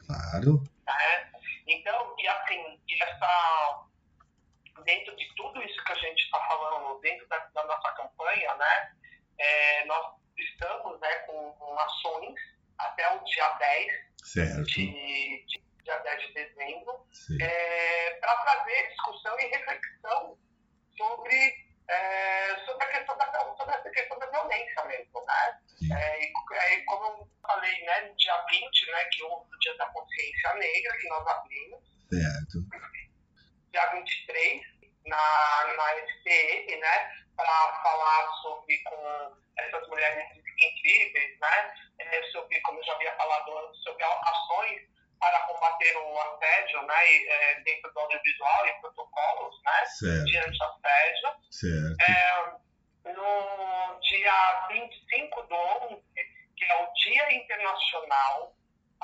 claro, 0.06 0.62
né? 0.86 1.31
Então, 1.66 2.15
e 2.19 2.27
assim, 2.28 2.81
e 2.89 3.02
essa, 3.02 3.85
dentro 4.82 5.14
de 5.16 5.34
tudo 5.36 5.62
isso 5.62 5.84
que 5.84 5.92
a 5.92 5.96
gente 5.96 6.22
está 6.22 6.38
falando, 6.46 7.01
dentro 7.01 7.26
da, 7.28 7.38
da 7.38 7.64
nossa 7.64 7.92
campanha, 7.92 8.55
né, 8.55 8.92
é, 9.38 9.84
nós 9.86 10.14
estamos 10.36 11.01
né, 11.01 11.14
com, 11.26 11.52
com 11.52 11.78
ações 11.78 12.34
até 12.78 13.14
o 13.14 13.24
dia 13.24 13.48
10 13.51 13.92
certo, 14.22 14.62
de, 14.64 15.44
de, 15.46 15.62
dia 15.84 15.98
10 15.98 16.26
de 16.26 16.34
dezembro, 16.34 17.06
sim, 17.12 17.38
para 18.20 18.36
trazer 18.42 18.88
discussão 18.88 19.38
e 19.38 19.46
reflexão 19.46 20.38
sobre, 20.96 21.66
é, 21.88 22.56
sobre, 22.64 22.84
a 22.84 22.88
questão 22.88 23.16
da, 23.16 23.55
sobre 23.56 23.74
essa 23.74 23.90
questão 23.90 24.18
da 24.18 24.26
violência 24.26 24.84
mesmo, 24.84 25.24
né? 25.26 25.60
É, 25.92 26.24
e, 26.24 26.32
é, 26.52 26.74
e 26.78 26.84
como 26.84 27.05
eu 27.05 27.28
falei, 27.42 27.84
né, 27.84 28.01
no 28.02 28.16
dia 28.16 28.44
20, 28.51 28.90
né, 28.90 29.05
que 29.12 29.22
houve 29.24 29.55
o 29.55 29.59
Dia 29.59 29.76
da 29.76 29.86
Consciência 29.86 30.55
Negra, 30.55 30.96
que 30.98 31.09
nós 31.09 31.26
abrimos, 31.26 31.80
certo, 32.09 32.59
dia 33.74 33.86
23, 33.90 34.62
na, 35.06 35.74
na 35.76 35.98
SPM, 35.98 36.76
né, 36.76 37.12
para 37.36 37.82
falar 37.82 38.32
sobre 38.42 38.78
com 38.84 39.36
essas 39.59 39.88
mulheres 39.88 40.24
incríveis, 40.46 41.38
né, 41.40 41.74
é, 41.98 42.22
sobre, 42.30 42.60
como 42.60 42.78
eu 42.78 42.84
já 42.84 42.92
havia 42.94 43.16
falado 43.16 43.59
antes, 43.59 43.82
sobre 43.82 44.05
ações 44.05 44.82
para 45.18 45.40
combater 45.40 45.96
o 45.96 46.20
assédio, 46.20 46.82
né, 46.82 47.10
e, 47.10 47.28
é, 47.28 47.60
dentro 47.62 47.92
do 47.92 48.01
audiovisual 48.01 48.66
e 48.66 48.72
protocolos, 48.80 49.62
né, 49.64 49.86
certo, 49.86 50.24
de 50.24 50.38
anti-assédio. 50.38 51.28
certo, 51.51 51.96
É, 52.09 53.12
no 53.12 54.01
dia 54.01 54.66
25 54.68 55.42
do 55.42 55.55
11, 55.55 56.02
que 56.56 56.64
é 56.64 56.82
o 56.82 56.92
Dia 56.92 57.34
Internacional 57.34 58.55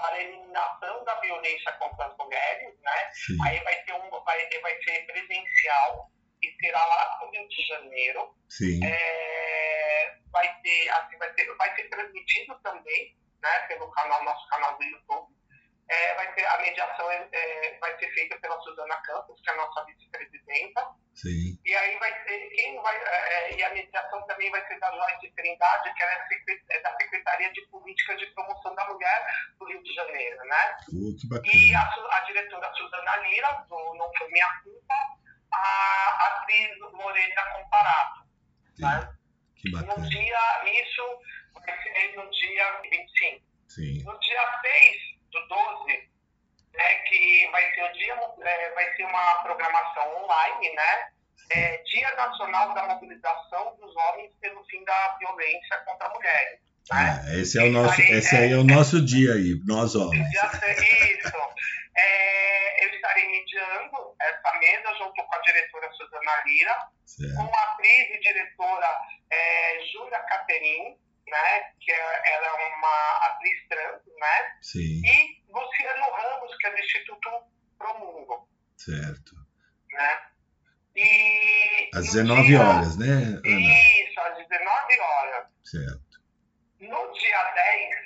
para 0.00 0.16
a 0.16 0.22
Eliminação 0.22 1.04
da 1.04 1.14
Violência 1.20 1.72
contra 1.72 2.06
as 2.06 2.16
Mulheres, 2.16 2.74
né, 2.80 3.10
sim, 3.12 3.36
Aí 3.44 3.60
vai 3.64 3.74
ter 3.82 3.92
um, 3.94 4.10
vai, 4.10 4.48
vai 4.60 4.82
ser 4.82 5.06
presencial 5.06 6.10
e 6.42 6.56
será 6.60 6.84
lá 6.84 7.18
no 7.20 7.30
Rio 7.30 7.48
de 7.48 7.66
Janeiro. 7.66 8.34
sim, 8.48 8.80
É, 8.84 10.16
vai 10.32 10.60
ter, 10.62 10.88
assim, 10.90 11.18
vai 11.18 11.32
ser, 11.34 11.56
vai 11.56 11.74
ser 11.76 11.88
transmitido 11.88 12.58
também, 12.62 13.16
né, 13.42 13.58
pelo 13.68 13.90
canal, 13.90 14.24
nosso 14.24 14.48
canal 14.48 14.76
do 14.76 14.84
YouTube. 14.84 15.39
É, 15.92 16.14
vai 16.14 16.32
ter 16.34 16.46
a 16.46 16.58
mediação 16.62 17.10
é, 17.10 17.28
é, 17.32 17.78
vai 17.80 17.98
ser 17.98 18.08
feita 18.14 18.38
pela 18.38 18.60
Suzana 18.60 18.94
Campos, 19.02 19.40
que 19.42 19.50
é 19.50 19.52
a 19.52 19.56
nossa 19.56 19.84
vice-presidenta. 19.86 20.86
sim, 21.16 21.58
E 21.64 21.74
aí 21.74 21.98
vai 21.98 22.12
ser 22.24 22.48
quem 22.50 22.80
vai 22.80 22.96
é, 22.96 23.50
é, 23.50 23.56
e 23.56 23.62
a 23.64 23.70
mediação 23.74 24.24
também 24.28 24.50
vai 24.52 24.64
ser 24.68 24.78
da 24.78 24.88
Joyce 24.92 25.32
Trindade, 25.34 25.92
que 25.94 26.02
ela 26.02 26.12
é, 26.12 26.76
é 26.76 26.80
da 26.82 26.96
Secretaria 26.96 27.52
de 27.52 27.66
Políticas 27.66 28.18
de 28.20 28.26
Promoção 28.28 28.72
da 28.76 28.86
Mulher 28.86 29.26
do 29.58 29.66
Rio 29.66 29.82
de 29.82 29.92
Janeiro, 29.92 30.38
né? 30.44 30.76
oh, 30.88 31.16
que 31.16 31.26
E 31.26 31.72
bacana, 31.72 31.80
a, 31.82 31.92
Su- 31.92 32.08
a 32.12 32.20
diretora 32.20 32.72
Suzana 32.74 33.16
Lira, 33.16 33.52
do 33.68 33.94
Não 33.94 34.12
Foi 34.16 34.28
Minha 34.30 34.60
Culpa, 34.62 34.94
a 35.52 36.26
atriz 36.28 36.78
Lorena 36.78 37.42
Comparato. 37.52 38.20
Né? 38.78 39.12
que 39.56 39.70
No 39.72 39.78
bacana, 39.86 40.08
dia, 40.08 40.82
isso 40.82 41.02
vai 41.54 41.82
ser 41.82 42.14
no 42.16 42.30
dia 42.30 42.80
25. 42.82 43.44
sim, 43.68 44.04
No 44.04 44.18
dia 44.20 44.60
6 44.62 45.19
do 45.30 45.48
12, 45.48 46.10
né, 46.74 46.94
que 47.08 47.48
vai 47.50 47.74
ser 47.74 47.82
o 47.82 47.92
dia, 47.92 48.14
é, 48.42 48.70
vai 48.70 48.94
ser 48.96 49.04
uma 49.04 49.42
programação 49.42 50.24
online, 50.24 50.74
né? 50.74 51.08
É, 51.52 51.78
dia 51.78 52.14
Nacional 52.14 52.74
da 52.74 52.86
Mobilização 52.86 53.76
dos 53.80 53.94
Homens 53.96 54.32
pelo 54.40 54.64
Fim 54.66 54.84
da 54.84 55.16
Violência 55.18 55.78
contra 55.84 56.08
Mulheres. 56.10 56.60
Né? 56.90 57.22
Ah, 57.22 57.40
esse 57.40 57.58
é 57.58 57.64
o 57.64 57.70
nosso, 57.70 58.00
esse 58.00 58.36
aí 58.36 58.52
é 58.52 58.56
o 58.56 58.64
nosso 58.64 59.04
dia 59.04 59.34
aí, 59.34 59.60
nós 59.66 59.94
homens, 59.94 60.26
sei, 60.58 61.14
isso. 61.14 61.36
É, 61.96 62.84
eu 62.84 62.90
estarei 62.94 63.28
mediando 63.28 64.14
essa 64.20 64.58
mesa 64.58 64.94
junto 64.98 65.14
com 65.14 65.34
a 65.34 65.40
diretora 65.40 65.90
Suzana 65.92 66.42
Lira, 66.46 66.76
certo, 67.04 67.36
com 67.36 67.54
a 67.54 67.62
atriz 67.62 68.10
e 68.10 68.20
diretora 68.20 68.88
é, 69.30 69.80
Júlia 69.92 70.18
Caperin, 70.20 70.96
né, 71.30 71.72
que 71.80 71.92
é, 71.92 72.32
ela 72.34 72.46
é 72.46 72.66
uma 72.76 73.26
atriz 73.26 73.68
trans, 73.68 74.02
né, 74.18 74.58
sim, 74.62 75.00
e 75.04 75.42
Luciano 75.52 76.10
Ramos, 76.12 76.56
que 76.56 76.66
é 76.66 76.70
do 76.70 76.78
Instituto 76.80 77.30
Promundo, 77.78 78.48
certo, 78.76 79.34
né. 79.92 80.20
E 80.96 81.88
às 81.94 82.06
no 82.06 82.12
19 82.24 82.42
dia- 82.46 82.60
horas, 82.60 82.96
né, 82.98 83.06
Ana? 83.06 83.48
Isso, 83.48 84.20
às 84.20 84.36
19 84.48 85.00
horas. 85.00 85.46
Certo, 85.64 86.20
No 86.80 87.12
dia 87.12 87.44
10, 87.54 87.96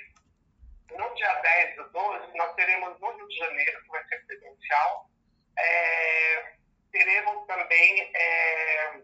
no 0.91 1.15
dia 1.15 1.33
10 1.41 1.75
do 1.77 1.89
12, 1.89 2.37
nós 2.37 2.53
teremos 2.55 2.99
no 2.99 3.11
Rio 3.17 3.27
de 3.27 3.37
Janeiro, 3.37 3.81
que 3.81 3.87
vai 3.89 4.03
ser 4.07 4.17
presencial, 4.27 5.09
é, 5.57 6.53
teremos 6.91 7.47
também, 7.47 8.11
é, 8.15 9.01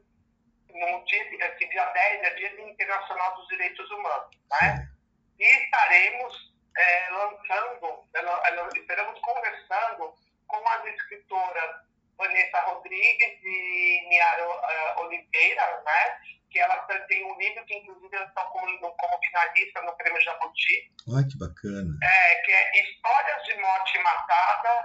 no 0.74 1.06
dia, 1.06 1.48
esse 1.48 1.70
dia 1.70 1.86
10 1.86 2.24
é 2.24 2.34
Dia 2.36 2.70
Internacional 2.70 3.36
dos 3.36 3.48
Direitos 3.48 3.90
Humanos, 3.92 4.38
né? 4.50 4.90
E 5.40 5.44
estaremos 5.44 6.54
é, 6.78 7.10
lançando, 7.10 8.08
é, 8.16 8.80
estaremos 8.80 9.20
conversando 9.20 10.14
com 10.48 10.70
as 10.70 10.86
escritoras 10.86 11.92
Vanessa 12.22 12.62
Rodrigues 12.62 13.40
e 13.44 14.08
Niara 14.10 14.44
eh, 14.44 15.00
Oliveira, 15.00 15.82
né? 15.84 16.20
Que 16.52 16.60
elas 16.60 16.86
têm 17.08 17.26
um 17.26 17.38
livro 17.40 17.66
que 17.66 17.76
inclusive 17.76 18.16
elas 18.16 18.28
estão 18.28 18.44
como, 18.48 18.68
como 18.78 19.20
finalista 19.24 19.82
no 19.82 19.96
Prêmio 19.98 20.22
Jabuti, 20.22 20.92
olha 21.10 21.26
que 21.26 21.40
bacana, 21.40 21.98
é, 22.04 22.36
que 22.42 22.52
é 22.52 22.84
Histórias 22.84 23.44
de 23.46 23.56
Morte 23.56 23.98
Matada, 24.00 24.84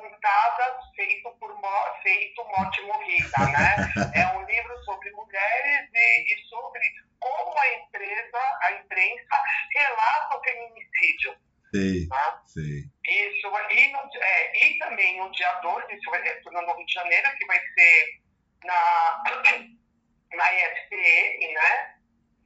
contadas 0.00 0.74
feito 0.94 1.30
por 1.38 1.56
feito 2.02 2.44
morte 2.44 2.82
morrida, 2.82 3.38
né? 3.38 3.76
É 4.14 4.26
um 4.36 4.44
livro 4.44 4.84
sobre 4.84 5.10
mulheres 5.12 5.90
e, 5.92 6.34
e 6.34 6.48
sobre 6.48 6.80
como 7.18 7.58
a 7.58 7.74
empresa, 7.74 8.38
a 8.62 8.72
imprensa 8.72 9.42
relata 9.74 10.36
o 10.36 10.42
feminicídio. 10.42 11.36
sei, 11.74 12.08
Tá? 12.08 12.42
sei, 12.46 12.84
Isso, 13.04 13.48
e, 13.70 13.92
no, 13.92 13.98
é, 14.22 14.66
e 14.66 14.78
também 14.78 15.18
no 15.18 15.30
dia 15.32 15.52
12, 15.54 15.94
isso 15.94 16.10
vai 16.10 16.22
ser 16.22 16.40
no 16.44 16.76
Rio 16.76 16.86
de 16.86 16.92
Janeiro, 16.92 17.36
que 17.36 17.46
vai 17.46 17.60
ser 17.60 18.20
na, 18.64 19.22
na 20.36 20.52
ISPM, 20.52 21.52
né, 21.52 21.94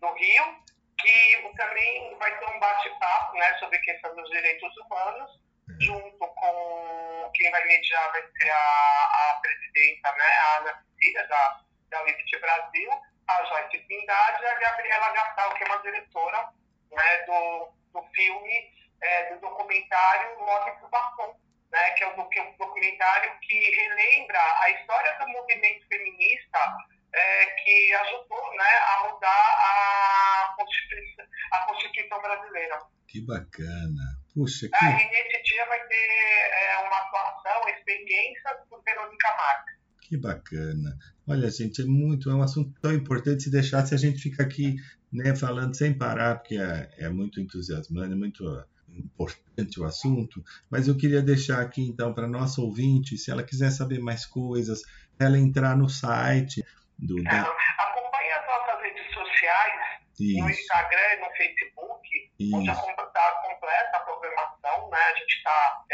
no 0.01 0.13
Rio, 0.15 0.61
que 0.99 1.53
também 1.57 2.17
vai 2.19 2.39
ter 2.39 2.47
um 2.47 2.59
bate-papo 2.61 3.37
né, 3.37 3.55
sobre 3.59 3.77
a 3.77 3.83
questão 3.83 4.15
dos 4.15 4.29
direitos 4.31 4.77
humanos, 4.79 5.41
junto 5.81 6.19
com 6.19 7.10
quem 7.33 7.51
vai 7.51 7.65
mediar 7.67 8.13
vai 8.13 8.23
ser 8.23 8.51
a, 8.51 9.31
a 9.31 9.41
presidenta, 9.41 10.13
né, 10.13 10.25
a 10.25 10.59
Ana 10.59 10.85
Cecília, 10.95 11.27
da, 11.29 11.61
da 11.91 12.03
UIFT 12.05 12.39
Brasil, 12.41 12.91
a 13.29 13.45
Joyce 13.45 13.79
Trindade 13.87 14.43
e 14.43 14.47
a 14.47 14.59
Gabriela 14.59 15.13
Gastal, 15.13 15.55
que 15.55 15.65
é 15.65 15.67
uma 15.67 15.83
diretora 15.83 16.49
né, 16.91 17.17
do, 17.27 17.73
do 17.93 18.03
filme, 18.15 18.73
é, 19.03 19.35
do 19.35 19.41
documentário 19.41 20.39
Morte 20.39 20.81
por 20.81 20.91
Bafom, 20.91 21.39
né, 21.71 21.91
que 21.91 22.05
é 22.05 22.09
um 22.09 22.17
documentário 22.59 23.39
que 23.41 23.59
relembra 23.77 24.41
a 24.63 24.71
história 24.71 25.19
do 25.19 25.29
movimento 25.29 25.87
feminista 25.89 26.77
é, 27.13 27.47
que 27.47 27.95
ajudou 27.95 28.55
né, 28.57 28.71
a 28.79 29.09
mudar 29.09 29.29
a 29.29 30.55
Constituição, 30.57 31.25
a 31.53 31.67
Constituição 31.67 32.21
brasileira. 32.21 32.79
Que 33.09 33.21
bacana. 33.27 34.00
Puxa, 34.41 34.67
É, 34.67 34.69
que, 34.71 34.85
e 34.87 35.11
nesse 35.11 35.43
dia 35.43 35.67
vai 35.67 35.87
ter 35.87 35.95
é, 35.95 36.79
uma 36.79 36.97
atuação, 36.97 37.69
experiência 37.69 38.55
por 38.71 38.83
Verônica 38.83 39.37
Marques. 39.37 39.75
que 40.01 40.17
bacana. 40.17 40.97
Olha, 41.29 41.51
gente, 41.51 41.83
é 41.83 41.85
muito, 41.85 42.31
é 42.31 42.35
um 42.35 42.43
assunto 42.43 42.73
tão 42.81 42.91
importante 42.91 43.43
se 43.43 43.51
deixasse 43.51 43.95
a 43.95 43.99
gente 43.99 44.19
fica 44.19 44.43
aqui, 44.43 44.77
né, 45.13 45.37
falando 45.37 45.77
sem 45.77 45.93
parar, 45.93 46.37
porque 46.37 46.57
é, 46.57 46.89
é 46.97 47.09
muito 47.11 47.39
entusiasmante, 47.39 48.13
é 48.13 48.17
muito 48.17 48.43
importante 48.89 49.79
o 49.79 49.85
assunto, 49.85 50.43
mas 50.71 50.89
eu 50.89 50.97
queria 50.97 51.21
deixar 51.21 51.61
aqui 51.61 51.83
então 51.83 52.15
para 52.15 52.27
nossa 52.27 52.63
ouvinte, 52.63 53.19
se 53.19 53.31
ela 53.31 53.43
quiser 53.43 53.71
saber 53.71 53.99
mais 53.99 54.25
coisas, 54.25 54.81
ela 55.19 55.39
entrar 55.39 55.77
no 55.77 55.91
site 55.91 56.65
do 56.99 57.19
É, 57.29 57.39
acompanhe 57.39 58.33
as 58.33 58.47
nossas 58.47 58.81
redes 58.81 59.15
sociais, 59.15 59.90
no 60.21 60.51
isso, 60.51 60.61
Instagram 60.61 61.13
e 61.15 61.17
no 61.21 61.31
Facebook, 61.33 62.31
onde 62.55 62.71
isso, 62.71 62.91
está 62.91 63.33
completa 63.43 63.97
a 63.97 64.01
programação, 64.01 64.91
né? 64.91 64.99
A 64.99 65.15
gente 65.17 65.37
está 65.37 65.85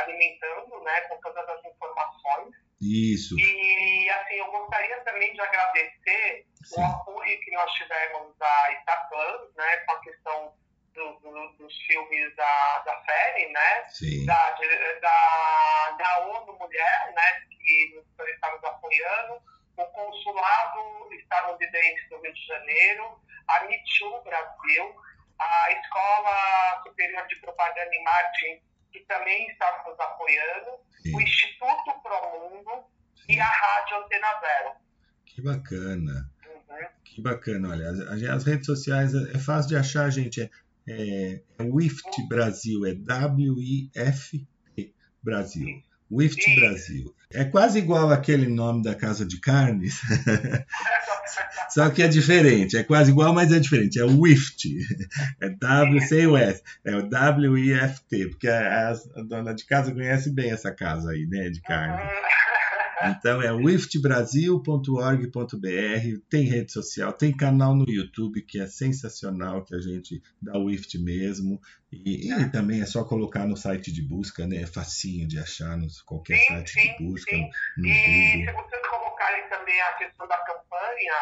alimentando 0.00 0.80
né, 0.82 1.00
com 1.02 1.20
todas 1.20 1.48
as 1.48 1.64
informações. 1.64 2.54
isso, 2.80 3.34
E 3.38 4.10
assim, 4.10 4.34
eu 4.34 4.50
gostaria 4.50 5.00
também 5.04 5.32
de 5.32 5.40
agradecer 5.40 6.46
sim, 6.64 6.80
o 6.80 6.84
apoio 6.84 7.40
que 7.40 7.50
nós 7.52 7.70
tivemos 7.72 8.36
da 8.38 8.80
Star 8.82 9.08
Plus, 9.08 9.54
né, 9.56 9.76
com 9.78 9.92
a 9.92 10.00
questão 10.00 10.54
do- 10.94 11.18
do- 11.20 11.52
dos 11.56 11.74
filmes 11.86 12.36
da, 12.36 12.78
da 12.80 13.02
série, 13.04 13.46
né? 13.52 13.88
sim, 13.88 14.26
da, 14.26 14.50
da, 15.00 15.96
da 15.98 16.20
ONU 16.26 16.52
Mulher, 16.58 17.12
né, 17.14 17.40
que 17.50 18.02
nós 18.18 18.28
estamos 18.28 18.62
apoiando, 18.64 19.42
o 19.76 19.84
Consulado 19.84 21.12
Estadunidense 21.12 22.08
do 22.08 22.20
Rio 22.20 22.32
de 22.32 22.46
Janeiro, 22.46 23.20
a 23.48 23.64
NITU 23.64 24.22
Brasil, 24.24 24.96
a 25.38 25.72
Escola 25.72 26.82
Superior 26.84 27.26
de 27.26 27.36
Propaganda 27.36 27.90
e 27.92 28.02
Marketing, 28.04 28.62
que 28.92 29.00
também 29.00 29.48
está 29.48 29.82
nos 29.86 29.98
apoiando, 29.98 30.80
sim, 31.02 31.16
o 31.16 31.20
Instituto 31.20 32.02
Promundo 32.02 32.84
e 33.28 33.40
a 33.40 33.46
Rádio 33.46 33.96
Antena 33.98 34.40
Zero. 34.40 34.72
que 35.24 35.42
bacana. 35.42 36.30
Uhum. 36.46 36.88
Que 37.04 37.22
bacana, 37.22 37.70
olha, 37.70 37.88
as, 37.88 38.22
as 38.22 38.44
redes 38.44 38.66
sociais 38.66 39.14
é, 39.14 39.36
é 39.36 39.38
fácil 39.38 39.70
de 39.70 39.76
achar, 39.76 40.10
gente. 40.10 40.42
É, 40.42 40.50
é, 40.86 41.40
é 41.58 41.62
WIFT 41.62 42.28
Brasil, 42.28 42.84
é 42.84 42.94
W-I-F-T 42.94 44.46
Brasil. 45.22 45.82
WIFT. 46.12 46.54
Brasil. 46.56 47.14
É 47.32 47.44
quase 47.44 47.78
igual 47.78 48.10
aquele 48.10 48.46
nome 48.46 48.82
da 48.82 48.94
casa 48.94 49.24
de 49.24 49.40
carnes, 49.40 50.00
só 51.70 51.88
que 51.88 52.02
é 52.02 52.08
diferente. 52.08 52.76
É 52.76 52.82
quase 52.82 53.10
igual, 53.10 53.32
mas 53.32 53.50
é 53.50 53.58
diferente. 53.58 53.98
É 53.98 54.04
WIFT. 54.04 54.76
É 55.40 55.48
W 55.48 56.00
sem 56.02 56.26
o 56.26 56.36
S. 56.36 56.62
É 56.84 56.94
o 56.94 57.08
W-I-F-T, 57.08 58.28
porque 58.28 58.48
a, 58.48 58.90
a 58.90 59.22
dona 59.22 59.54
de 59.54 59.64
casa 59.64 59.92
conhece 59.92 60.30
bem 60.30 60.50
essa 60.50 60.70
casa 60.70 61.12
aí, 61.12 61.26
né, 61.26 61.48
de 61.48 61.62
carne. 61.62 62.02
Então 63.10 63.42
é 63.42 63.52
wiftbrasil.org.br, 63.52 66.20
tem 66.28 66.42
rede 66.44 66.72
social, 66.72 67.12
tem 67.12 67.36
canal 67.36 67.74
no 67.74 67.84
YouTube 67.88 68.42
que 68.42 68.60
é 68.60 68.66
sensacional, 68.66 69.64
que 69.64 69.74
a 69.74 69.80
gente 69.80 70.22
dá 70.40 70.56
o 70.58 70.66
Wift 70.66 70.96
mesmo. 70.98 71.60
E, 71.90 72.32
e 72.32 72.50
também 72.50 72.80
é 72.80 72.86
só 72.86 73.04
colocar 73.04 73.46
no 73.46 73.56
site 73.56 73.92
de 73.92 74.02
busca, 74.02 74.46
né? 74.46 74.62
É 74.62 74.66
facinho 74.66 75.26
de 75.28 75.38
achar 75.38 75.76
no 75.76 75.86
qualquer 76.06 76.38
Sim, 76.38 76.46
site 76.48 76.70
sim, 76.70 76.96
de 76.96 77.04
busca, 77.04 77.30
sim. 77.30 77.48
no 77.76 77.86
E 77.86 77.92
se 77.92 78.46
Google. 78.46 78.64
vocês 78.64 78.86
colocarem 78.88 79.48
também 79.48 79.80
a 79.80 79.92
questão 79.94 80.26
da 80.28 80.38
campanha, 80.38 81.14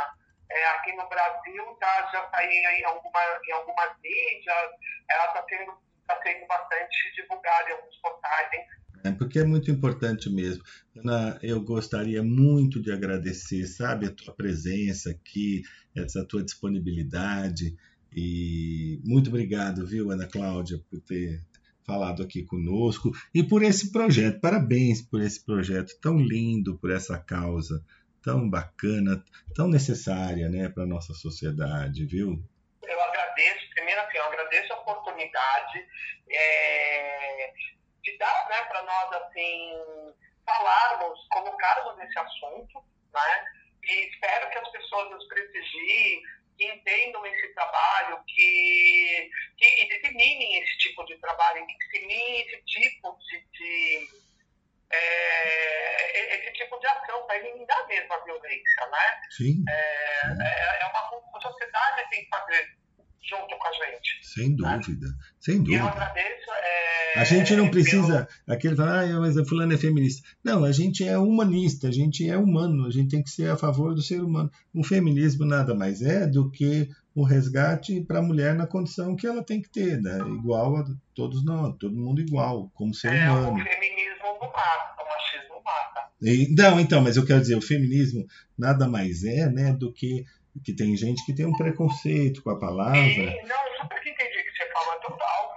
é, 0.51 0.69
aqui 0.71 0.93
no 0.95 1.09
Brasil 1.09 1.65
tá, 1.81 2.11
já 2.13 2.29
saiu 2.31 2.51
em, 2.51 2.85
alguma, 2.85 3.21
em 3.49 3.53
algumas 3.53 3.91
mídias, 4.03 4.71
ela 5.11 5.27
está 5.27 5.45
sendo, 5.49 5.73
tá 6.07 6.21
sendo 6.23 6.47
bastante 6.47 7.13
divulgada 7.17 7.71
em 7.71 7.73
alguns 7.73 7.97
portais. 7.97 8.53
hein? 8.53 8.61
É, 9.03 9.11
porque 9.13 9.39
é 9.39 9.45
muito 9.45 9.71
importante 9.71 10.29
mesmo. 10.29 10.63
Ana, 10.97 11.39
eu 11.43 11.61
gostaria 11.61 12.23
muito 12.23 12.81
de 12.81 12.93
agradecer, 12.93 13.67
sabe, 13.67 14.07
a 14.07 14.11
tua 14.11 14.35
presença 14.35 15.11
aqui, 15.11 15.63
essa 15.95 16.25
tua 16.25 16.43
disponibilidade. 16.43 17.77
E 18.15 19.01
muito 19.05 19.29
obrigado, 19.29 19.87
viu, 19.87 20.11
Ana 20.11 20.27
Cláudia, 20.27 20.79
por 20.91 21.01
ter 21.01 21.41
falado 21.87 22.23
aqui 22.23 22.43
conosco 22.43 23.11
e 23.35 23.43
por 23.43 23.63
esse 23.63 23.91
projeto. 23.91 24.41
Parabéns 24.41 25.01
por 25.03 25.21
esse 25.21 25.45
projeto 25.45 25.99
tão 26.01 26.19
lindo, 26.19 26.79
por 26.79 26.91
essa 26.91 27.19
causa 27.19 27.83
tão 28.23 28.49
bacana, 28.49 29.23
tão 29.55 29.69
necessária, 29.69 30.49
né, 30.49 30.69
para 30.69 30.87
nossa 30.87 31.15
sociedade, 31.15 32.05
viu? 32.05 32.43
Eu 32.83 33.01
agradeço, 33.03 33.71
primeiro 33.75 34.01
assim, 34.03 34.19
eu 34.19 34.25
agradeço 34.25 34.73
a 34.73 34.77
oportunidade 34.77 35.79
é, 36.31 37.53
de 38.11 38.19
dar 38.19 38.49
né, 38.49 38.63
para 38.65 38.83
nós 38.83 39.13
assim, 39.23 40.15
falarmos, 40.45 41.19
colocarmos 41.31 41.99
esse 42.05 42.19
assunto, 42.19 42.85
né? 43.13 43.45
E 43.85 44.09
espero 44.11 44.51
que 44.51 44.59
as 44.59 44.69
pessoas 44.71 45.11
nos 45.11 45.27
prestigiem, 45.29 46.23
que 46.59 46.65
entendam 46.67 47.25
esse 47.27 47.55
trabalho, 47.55 48.23
que, 48.27 49.31
que 49.57 49.89
disseminem 49.89 50.63
esse 50.63 50.79
tipo 50.79 51.05
de 51.07 51.17
trabalho, 51.19 51.67
que 51.67 51.79
disseminem 51.79 52.41
esse 52.43 52.63
tipo 52.67 53.17
de, 53.19 53.41
de 53.53 54.09
é, 54.93 56.37
esse 56.37 56.53
tipo 56.53 56.79
de 56.79 56.87
ação 56.87 57.27
para 57.27 57.37
eliminar 57.39 57.87
mesmo 57.87 58.13
a 58.13 58.19
violência, 58.25 58.87
né? 58.91 59.21
Sim, 59.31 59.65
É, 59.69 60.27
é, 60.43 60.83
é 60.83 60.87
uma 60.87 61.09
coisa 61.09 61.25
que 61.31 61.39
a 61.39 61.51
sociedade 61.51 62.11
tem 62.11 62.23
que 62.25 62.29
fazer 62.29 62.69
junto 63.23 63.57
com 63.57 63.69
a 63.69 63.73
gente. 63.73 64.25
sem 64.27 64.57
dúvida, 64.57 65.07
sem 65.41 65.55
E 65.55 65.59
eu 65.59 65.63
dúvida. 65.65 65.89
agradeço. 65.91 66.30
É, 67.17 67.21
A 67.21 67.25
gente 67.25 67.51
não 67.55 67.69
pelo- 67.69 67.71
precisa, 67.71 68.29
aquele 68.47 68.77
fala, 68.77 69.03
ah, 69.03 69.21
mas 69.21 69.37
a 69.37 69.45
fulano 69.45 69.73
é 69.73 69.77
feminista. 69.77 70.27
Não, 70.45 70.65
a 70.65 70.73
gente 70.73 71.07
é 71.07 71.19
humanista, 71.19 71.89
a 71.89 71.91
gente 71.91 72.29
é 72.29 72.37
humano, 72.37 72.87
a 72.87 72.91
gente 72.91 73.09
tem 73.11 73.23
que 73.23 73.31
ser 73.31 73.51
a 73.51 73.57
favor 73.57 73.95
do 73.95 74.03
ser 74.03 74.23
humano. 74.23 74.51
O 74.75 74.85
feminismo 74.85 75.45
nada 75.45 75.75
mais 75.75 76.03
é 76.03 76.27
do 76.27 76.51
que 76.51 76.89
o 77.15 77.25
resgate 77.25 78.01
para 78.03 78.21
a 78.21 78.23
mulher 78.23 78.55
na 78.55 78.67
condição 78.67 79.17
que 79.17 79.27
ela 79.27 79.43
tem 79.43 79.61
que 79.61 79.69
ter, 79.69 80.01
né? 80.01 80.19
igual 80.29 80.77
a 80.77 80.85
todos 81.15 81.45
nós, 81.45 81.75
todo 81.79 81.95
mundo 81.97 82.21
igual, 82.21 82.71
como 82.75 82.95
ser 82.95 83.13
é, 83.13 83.31
humano. 83.31 83.57
o 83.57 83.65
feminismo 83.65 84.15
não 84.23 84.49
mata, 84.49 84.95
o 84.97 85.05
machismo 85.05 85.63
mata. 85.65 86.01
E- 86.23 86.55
não, 86.57 86.79
então, 86.81 87.01
mas 87.03 87.17
eu 87.17 87.25
quero 87.27 87.41
dizer, 87.41 87.57
o 87.57 87.61
feminismo 87.63 88.25
nada 88.57 88.89
mais 88.89 89.25
é, 89.25 89.51
né, 89.51 89.73
do 89.73 89.93
que 89.93 90.25
que 90.65 90.73
tem 90.75 90.97
gente 90.97 91.25
que 91.25 91.33
tem 91.33 91.47
um 91.47 91.57
preconceito 91.57 92.43
com 92.43 92.51
a 92.51 92.59
palavra. 92.59 92.99
E, 93.01 93.25
não, 93.47 93.70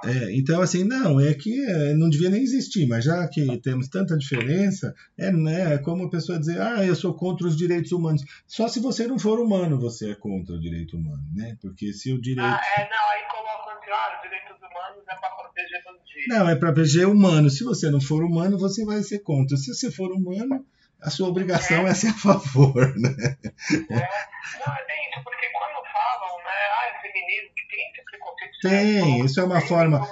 É, 0.06 0.36
então, 0.36 0.62
assim, 0.62 0.84
não, 0.84 1.20
é 1.20 1.34
que 1.34 1.66
é, 1.66 1.94
não 1.94 2.10
devia 2.10 2.30
nem 2.30 2.42
existir, 2.42 2.86
mas 2.88 3.06
já 3.06 3.28
que 3.28 3.58
temos 3.60 3.88
tanta 3.88 4.18
diferença, 4.18 4.94
é, 5.18 5.32
né, 5.32 5.76
é 5.76 5.78
como 5.78 6.04
a 6.04 6.10
pessoa 6.10 6.40
dizer, 6.40 6.60
ah, 6.62 6.86
eu 6.86 6.96
sou 6.96 7.14
contra 7.14 7.48
os 7.48 7.56
direitos 7.56 7.92
humanos. 7.92 8.24
Só 8.46 8.68
se 8.68 8.80
você 8.80 9.08
não 9.08 9.18
for 9.18 9.40
humano, 9.40 9.80
você 9.80 10.12
é 10.12 10.16
contra 10.16 10.56
o 10.56 10.60
direito 10.60 10.98
humano, 10.98 11.24
né? 11.34 11.58
Porque 11.62 11.94
se 11.94 12.12
o 12.12 12.22
direito. 12.22 12.46
Ah, 12.46 12.62
é, 12.78 12.90
não, 12.90 13.10
aí 13.12 13.24
colocam 13.32 13.74
assim, 13.74 13.92
ah, 13.92 14.16
os 14.16 14.22
direitos 14.22 14.58
humanos 14.58 15.04
é 15.10 15.16
para 15.16 15.30
proteger 15.30 15.84
bandidos. 15.84 16.28
Não, 16.28 16.50
é 16.50 16.56
para 16.56 16.74
proteger 16.74 17.08
humano. 17.08 17.50
Se 17.50 17.64
você 17.64 17.90
não 17.90 18.02
for 18.02 18.24
humano, 18.24 18.58
você 18.58 18.84
vai 18.86 19.02
ser 19.04 19.20
contra. 19.20 19.56
Se 19.58 19.74
você 19.74 19.90
for 19.90 20.12
humano, 20.12 20.66
a 21.02 21.10
sua 21.10 21.28
obrigação 21.28 21.88
é 21.88 21.94
ser 21.94 22.08
a 22.08 22.14
favor, 22.14 22.94
né? 23.00 23.10
Não, 23.10 24.74
é 24.74 24.86
bem 24.88 25.10
isso, 25.12 25.24
porque 25.24 25.48
quando 25.52 25.84
falam, 25.92 26.38
né, 26.40 26.60
ah, 26.72 26.86
é 26.90 27.02
feminismo, 27.02 27.56
que 27.56 27.68
tem 27.68 27.92
esse 27.92 28.04
preconceito. 28.04 28.44
Tem, 28.70 29.20
né, 29.20 29.26
isso 29.26 29.40
é 29.40 29.44
uma 29.44 29.60
tem 29.60 29.68
forma-. 29.68 30.08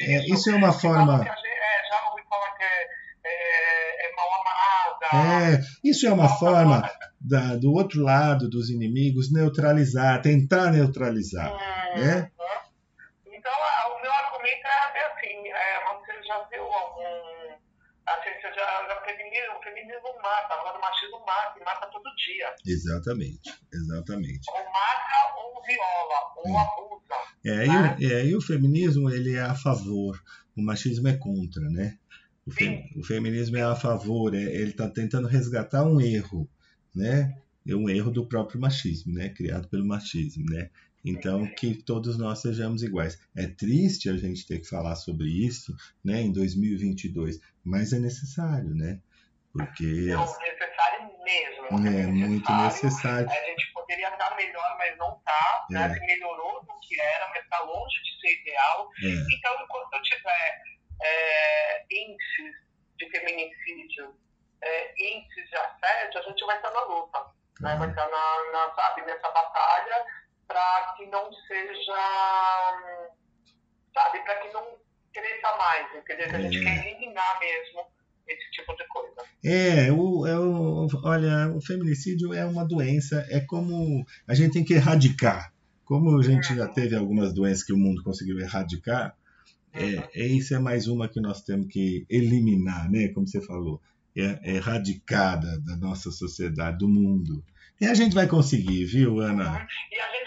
É, 0.00 0.26
isso 0.32 0.50
é 0.50 0.54
uma 0.54 0.72
forma. 0.72 1.14
é, 1.22 1.88
já 1.88 2.10
ouvi 2.10 2.22
falar 2.28 2.50
que 2.56 2.62
é, 2.62 2.86
é, 3.24 4.06
é 4.06 4.14
mal 4.14 4.28
amada. 4.40 5.54
É, 5.54 5.60
isso 5.82 6.06
é 6.06 6.12
uma 6.12 6.28
forma 6.28 6.88
da- 7.20 7.56
do 7.56 7.72
outro 7.72 8.02
lado 8.02 8.48
dos 8.48 8.70
inimigos 8.70 9.32
neutralizar, 9.32 10.20
tentar 10.22 10.70
neutralizar. 10.70 11.50
Hum, 11.52 11.98
né? 12.00 12.30
Então, 13.26 13.52
a- 13.52 13.96
o 13.96 14.02
meu 14.02 14.12
argumento 14.12 14.66
é 14.66 15.06
assim, 15.06 15.48
é, 15.48 15.84
você 15.84 16.22
já 16.26 16.38
viu 16.50 16.62
algum... 16.64 17.02
Assim, 18.06 18.30
você 18.40 18.48
já, 18.54 18.86
já 18.88 18.94
feminismo, 19.08 19.54
o 19.58 19.62
feminismo 19.62 20.08
mata, 20.22 20.54
agora 20.54 20.78
o 20.78 20.80
machismo 20.80 21.20
mata, 21.26 21.58
e 21.60 21.64
mata 21.64 21.86
todo 21.86 22.04
dia. 22.16 22.46
Exatamente, 22.66 23.50
exatamente. 23.72 24.50
Ou 24.50 24.64
mata, 24.64 25.18
ou 25.36 25.62
viola, 25.64 26.18
ou 26.36 26.46
É. 26.46 26.62
abusa. 26.62 27.18
É, 27.44 27.66
e, 27.66 28.08
o, 28.08 28.12
é, 28.12 28.26
e 28.26 28.36
o 28.36 28.40
feminismo 28.40 29.10
ele 29.10 29.34
é 29.34 29.40
a 29.40 29.54
favor, 29.54 30.20
o 30.56 30.62
machismo 30.62 31.08
é 31.08 31.16
contra, 31.16 31.62
né? 31.70 31.96
O, 32.46 32.50
fe- 32.50 32.90
o 32.96 33.02
feminismo 33.04 33.56
é 33.56 33.62
a 33.62 33.74
favor, 33.76 34.34
é- 34.34 34.38
ele 34.42 34.70
está 34.70 34.88
tentando 34.88 35.28
resgatar 35.28 35.84
um 35.84 36.00
erro, 36.00 36.48
né? 36.94 37.36
É 37.66 37.74
um 37.74 37.88
erro 37.88 38.10
do 38.10 38.26
próprio 38.26 38.60
machismo, 38.60 39.12
né? 39.12 39.28
Criado 39.30 39.68
pelo 39.68 39.86
machismo, 39.86 40.44
né? 40.50 40.70
Então, 41.08 41.46
que 41.54 41.74
todos 41.82 42.18
nós 42.18 42.42
sejamos 42.42 42.82
iguais. 42.82 43.18
É 43.34 43.46
triste 43.46 44.10
a 44.10 44.16
gente 44.16 44.46
ter 44.46 44.58
que 44.58 44.68
falar 44.68 44.94
sobre 44.94 45.26
isso, 45.26 45.74
né? 46.04 46.20
Em 46.20 46.32
2022, 46.32 47.40
mas 47.64 47.92
é 47.92 47.98
necessário, 47.98 48.74
né? 48.74 49.00
Porque 49.50 50.12
Não, 50.12 50.20
necessário 50.20 51.10
mesmo. 51.24 51.88
É 51.88 52.06
muito 52.06 52.52
necessário. 52.52 53.30
A 53.30 53.44
gente 53.46 53.72
poderia 53.72 54.08
estar 54.08 54.36
melhor, 54.36 54.76
mas 54.76 54.98
não 54.98 55.16
está. 55.16 55.66
É. 55.70 55.74
Né? 55.74 55.98
Melhorou 56.00 56.62
do 56.64 56.78
que 56.80 57.00
era, 57.00 57.28
mas 57.30 57.42
está 57.42 57.60
longe 57.60 57.96
de 58.02 58.20
ser 58.20 58.40
ideal. 58.42 58.90
É. 59.02 59.34
Então, 59.34 59.64
enquanto 59.64 59.94
eu 59.94 60.02
tiver 60.02 60.62
é, 61.02 61.84
índices 61.90 62.54
de 62.98 63.10
feminicídio, 63.10 64.14
é, 64.62 65.16
índices 65.16 65.48
de 65.48 65.56
assédio, 65.56 66.20
a 66.20 66.22
gente 66.22 66.44
vai 66.44 66.56
estar 66.56 66.70
na 66.70 66.84
luta. 66.84 67.18
Né? 67.60 67.76
Vai 67.76 67.88
estar 67.88 68.08
na, 68.08 68.52
na, 68.52 68.74
sabe, 68.74 69.02
nessa 69.02 69.30
batalha 69.30 70.04
para 70.48 70.94
que 70.96 71.06
não 71.06 71.30
seja. 71.46 71.98
Sabe, 73.94 74.20
para 74.24 74.40
que 74.40 74.52
não 74.52 74.62
cresça 75.12 75.56
mais, 75.56 75.86
entendeu? 75.96 76.28
Que 76.28 76.36
a 76.36 76.40
gente 76.40 76.58
É. 76.58 76.62
quer 76.64 76.86
eliminar 76.86 77.38
mesmo 77.40 77.86
esse 78.26 78.50
tipo 78.52 78.74
de 78.76 78.86
coisa. 78.88 79.16
É, 79.44 79.92
o, 79.92 80.26
é 80.26 80.38
o, 80.38 80.86
olha, 81.04 81.52
o 81.54 81.60
feminicídio 81.60 82.32
é 82.34 82.44
uma 82.44 82.64
doença, 82.64 83.26
é 83.30 83.40
como 83.40 84.04
a 84.26 84.34
gente 84.34 84.52
tem 84.52 84.64
que 84.64 84.74
erradicar. 84.74 85.52
Como 85.84 86.18
a 86.18 86.22
gente 86.22 86.54
já 86.54 86.68
teve 86.68 86.94
algumas 86.94 87.32
doenças 87.32 87.64
que 87.64 87.72
o 87.72 87.78
mundo 87.78 88.02
conseguiu 88.02 88.38
erradicar, 88.38 89.16
é, 89.72 90.08
é, 90.14 90.26
isso 90.26 90.54
é 90.54 90.58
mais 90.58 90.86
uma 90.86 91.08
que 91.08 91.20
nós 91.20 91.42
temos 91.42 91.66
que 91.68 92.04
eliminar, 92.10 92.90
né? 92.90 93.08
Como 93.08 93.26
você 93.26 93.40
falou, 93.40 93.80
é, 94.16 94.38
erradicar 94.56 95.40
da, 95.40 95.56
da 95.56 95.76
nossa 95.76 96.10
sociedade, 96.10 96.78
do 96.78 96.88
mundo. 96.88 97.42
E 97.80 97.86
a 97.86 97.94
gente 97.94 98.14
vai 98.14 98.26
conseguir, 98.26 98.84
viu, 98.84 99.20
Ana? 99.20 99.66
E 99.90 99.98
a 99.98 100.10
gente 100.12 100.17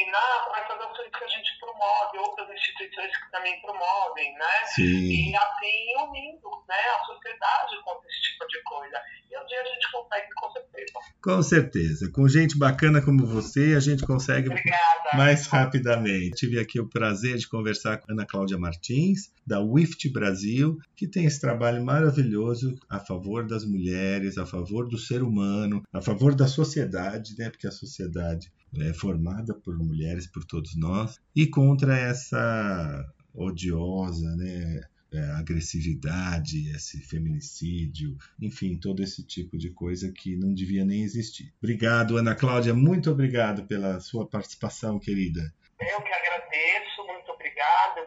vai 0.00 0.10
eliminar 0.10 0.44
com 0.46 0.56
essas 0.56 0.80
ações 0.80 1.10
que 1.10 1.24
a 1.24 1.28
gente 1.28 1.58
promove, 1.58 2.18
outras 2.18 2.48
instituições 2.50 3.10
que 3.16 3.30
também 3.30 3.60
promovem, 3.60 4.32
né? 4.34 4.66
Sim. 4.74 4.82
E 4.84 5.36
assim 5.36 6.08
unindo 6.08 6.48
né, 6.68 6.76
a 6.96 7.04
sociedade 7.04 7.82
contra 7.84 8.08
esse 8.08 8.22
tipo 8.22 8.46
de 8.46 8.62
coisa. 8.62 8.96
E 9.30 9.38
um 9.38 9.46
dia 9.46 9.60
a 9.60 9.64
gente 9.64 9.92
consegue, 9.92 10.28
com 10.34 10.50
certeza. 10.52 10.92
Com 11.22 11.42
certeza. 11.42 12.10
Com 12.12 12.28
gente 12.28 12.58
bacana 12.58 13.02
como 13.02 13.26
você, 13.26 13.74
a 13.76 13.80
gente 13.80 14.04
consegue 14.04 14.48
Obrigada. 14.48 15.10
mais 15.14 15.46
rapidamente. 15.46 16.36
Tive 16.36 16.58
aqui 16.58 16.80
o 16.80 16.88
prazer 16.88 17.36
de 17.36 17.48
conversar 17.48 17.98
com 17.98 18.10
a 18.10 18.14
Ana 18.14 18.26
Cláudia 18.26 18.58
Martins, 18.58 19.32
da 19.46 19.60
WIFT 19.60 20.08
Brasil, 20.10 20.78
que 20.96 21.08
tem 21.08 21.26
esse 21.26 21.40
trabalho 21.40 21.84
maravilhoso 21.84 22.78
a 22.88 22.98
favor 22.98 23.46
das 23.46 23.64
mulheres, 23.64 24.38
a 24.38 24.46
favor 24.46 24.88
do 24.88 24.98
ser 24.98 25.22
humano, 25.22 25.82
a 25.92 26.00
favor 26.00 26.34
da 26.34 26.46
sociedade, 26.46 27.36
né? 27.38 27.50
porque 27.50 27.66
a 27.66 27.72
sociedade 27.72 28.50
é 28.78 28.92
formada 28.92 29.54
por 29.54 29.76
mulheres, 29.78 30.26
por 30.26 30.44
todos 30.44 30.76
nós, 30.76 31.18
e 31.34 31.46
contra 31.46 31.96
essa 31.98 33.04
odiosa, 33.34 34.34
né? 34.36 34.80
é, 35.12 35.18
agressividade, 35.32 36.70
esse 36.70 37.00
feminicídio, 37.00 38.16
enfim, 38.40 38.78
todo 38.78 39.02
esse 39.02 39.26
tipo 39.26 39.58
de 39.58 39.70
coisa 39.70 40.12
que 40.12 40.36
não 40.36 40.54
devia 40.54 40.84
nem 40.84 41.02
existir. 41.02 41.52
Obrigado, 41.60 42.16
Ana 42.16 42.32
Cláudia, 42.34 42.72
muito 42.72 43.10
obrigado 43.10 43.66
pela 43.66 43.98
sua 43.98 44.28
participação, 44.28 45.00
querida. 45.00 45.40
Eu 45.80 46.00
que 46.02 46.12
agradeço, 46.12 47.04
muito 47.08 47.28
obrigada 47.32 48.00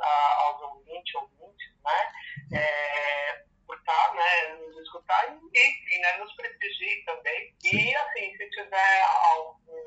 a- 0.00 0.36
aos 0.46 0.62
ouvintes, 0.72 1.14
ouvintes, 1.16 1.68
né, 2.50 2.58
é, 2.58 3.44
estar, 3.88 4.14
né, 4.14 4.56
nos 4.58 4.76
escutar 4.82 5.28
e, 5.30 5.58
enfim, 5.58 5.98
né, 6.00 6.18
nos 6.18 6.32
prestigiar 6.34 7.04
também. 7.06 7.54
E, 7.64 7.96
assim, 7.96 8.36
se 8.36 8.50
tiver 8.50 9.02
algum, 9.32 9.78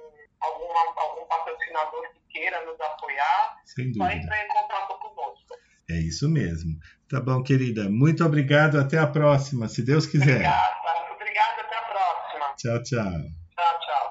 alguma, 0.41 1.01
algum 1.01 1.25
patrocinador 1.25 2.11
que 2.13 2.19
queira 2.39 2.65
nos 2.65 2.79
apoiar, 2.79 3.57
dúvida. 3.77 4.13
entrar 4.15 4.45
em 4.45 4.47
contato 4.47 4.97
conosco. 4.99 5.55
É 5.89 5.95
isso 5.95 6.29
mesmo. 6.29 6.79
Tá 7.09 7.19
bom, 7.19 7.43
querida. 7.43 7.89
Muito 7.89 8.23
obrigado. 8.23 8.79
Até 8.79 8.97
a 8.97 9.07
próxima, 9.07 9.67
se 9.67 9.83
Deus 9.83 10.05
quiser. 10.05 10.35
Obrigada, 10.35 11.13
obrigada, 11.13 11.61
até 11.61 11.75
a 11.75 11.81
próxima. 11.81 12.55
Tchau, 12.57 12.83
tchau. 12.83 13.11
Tchau, 13.55 13.79
tchau. 13.79 14.10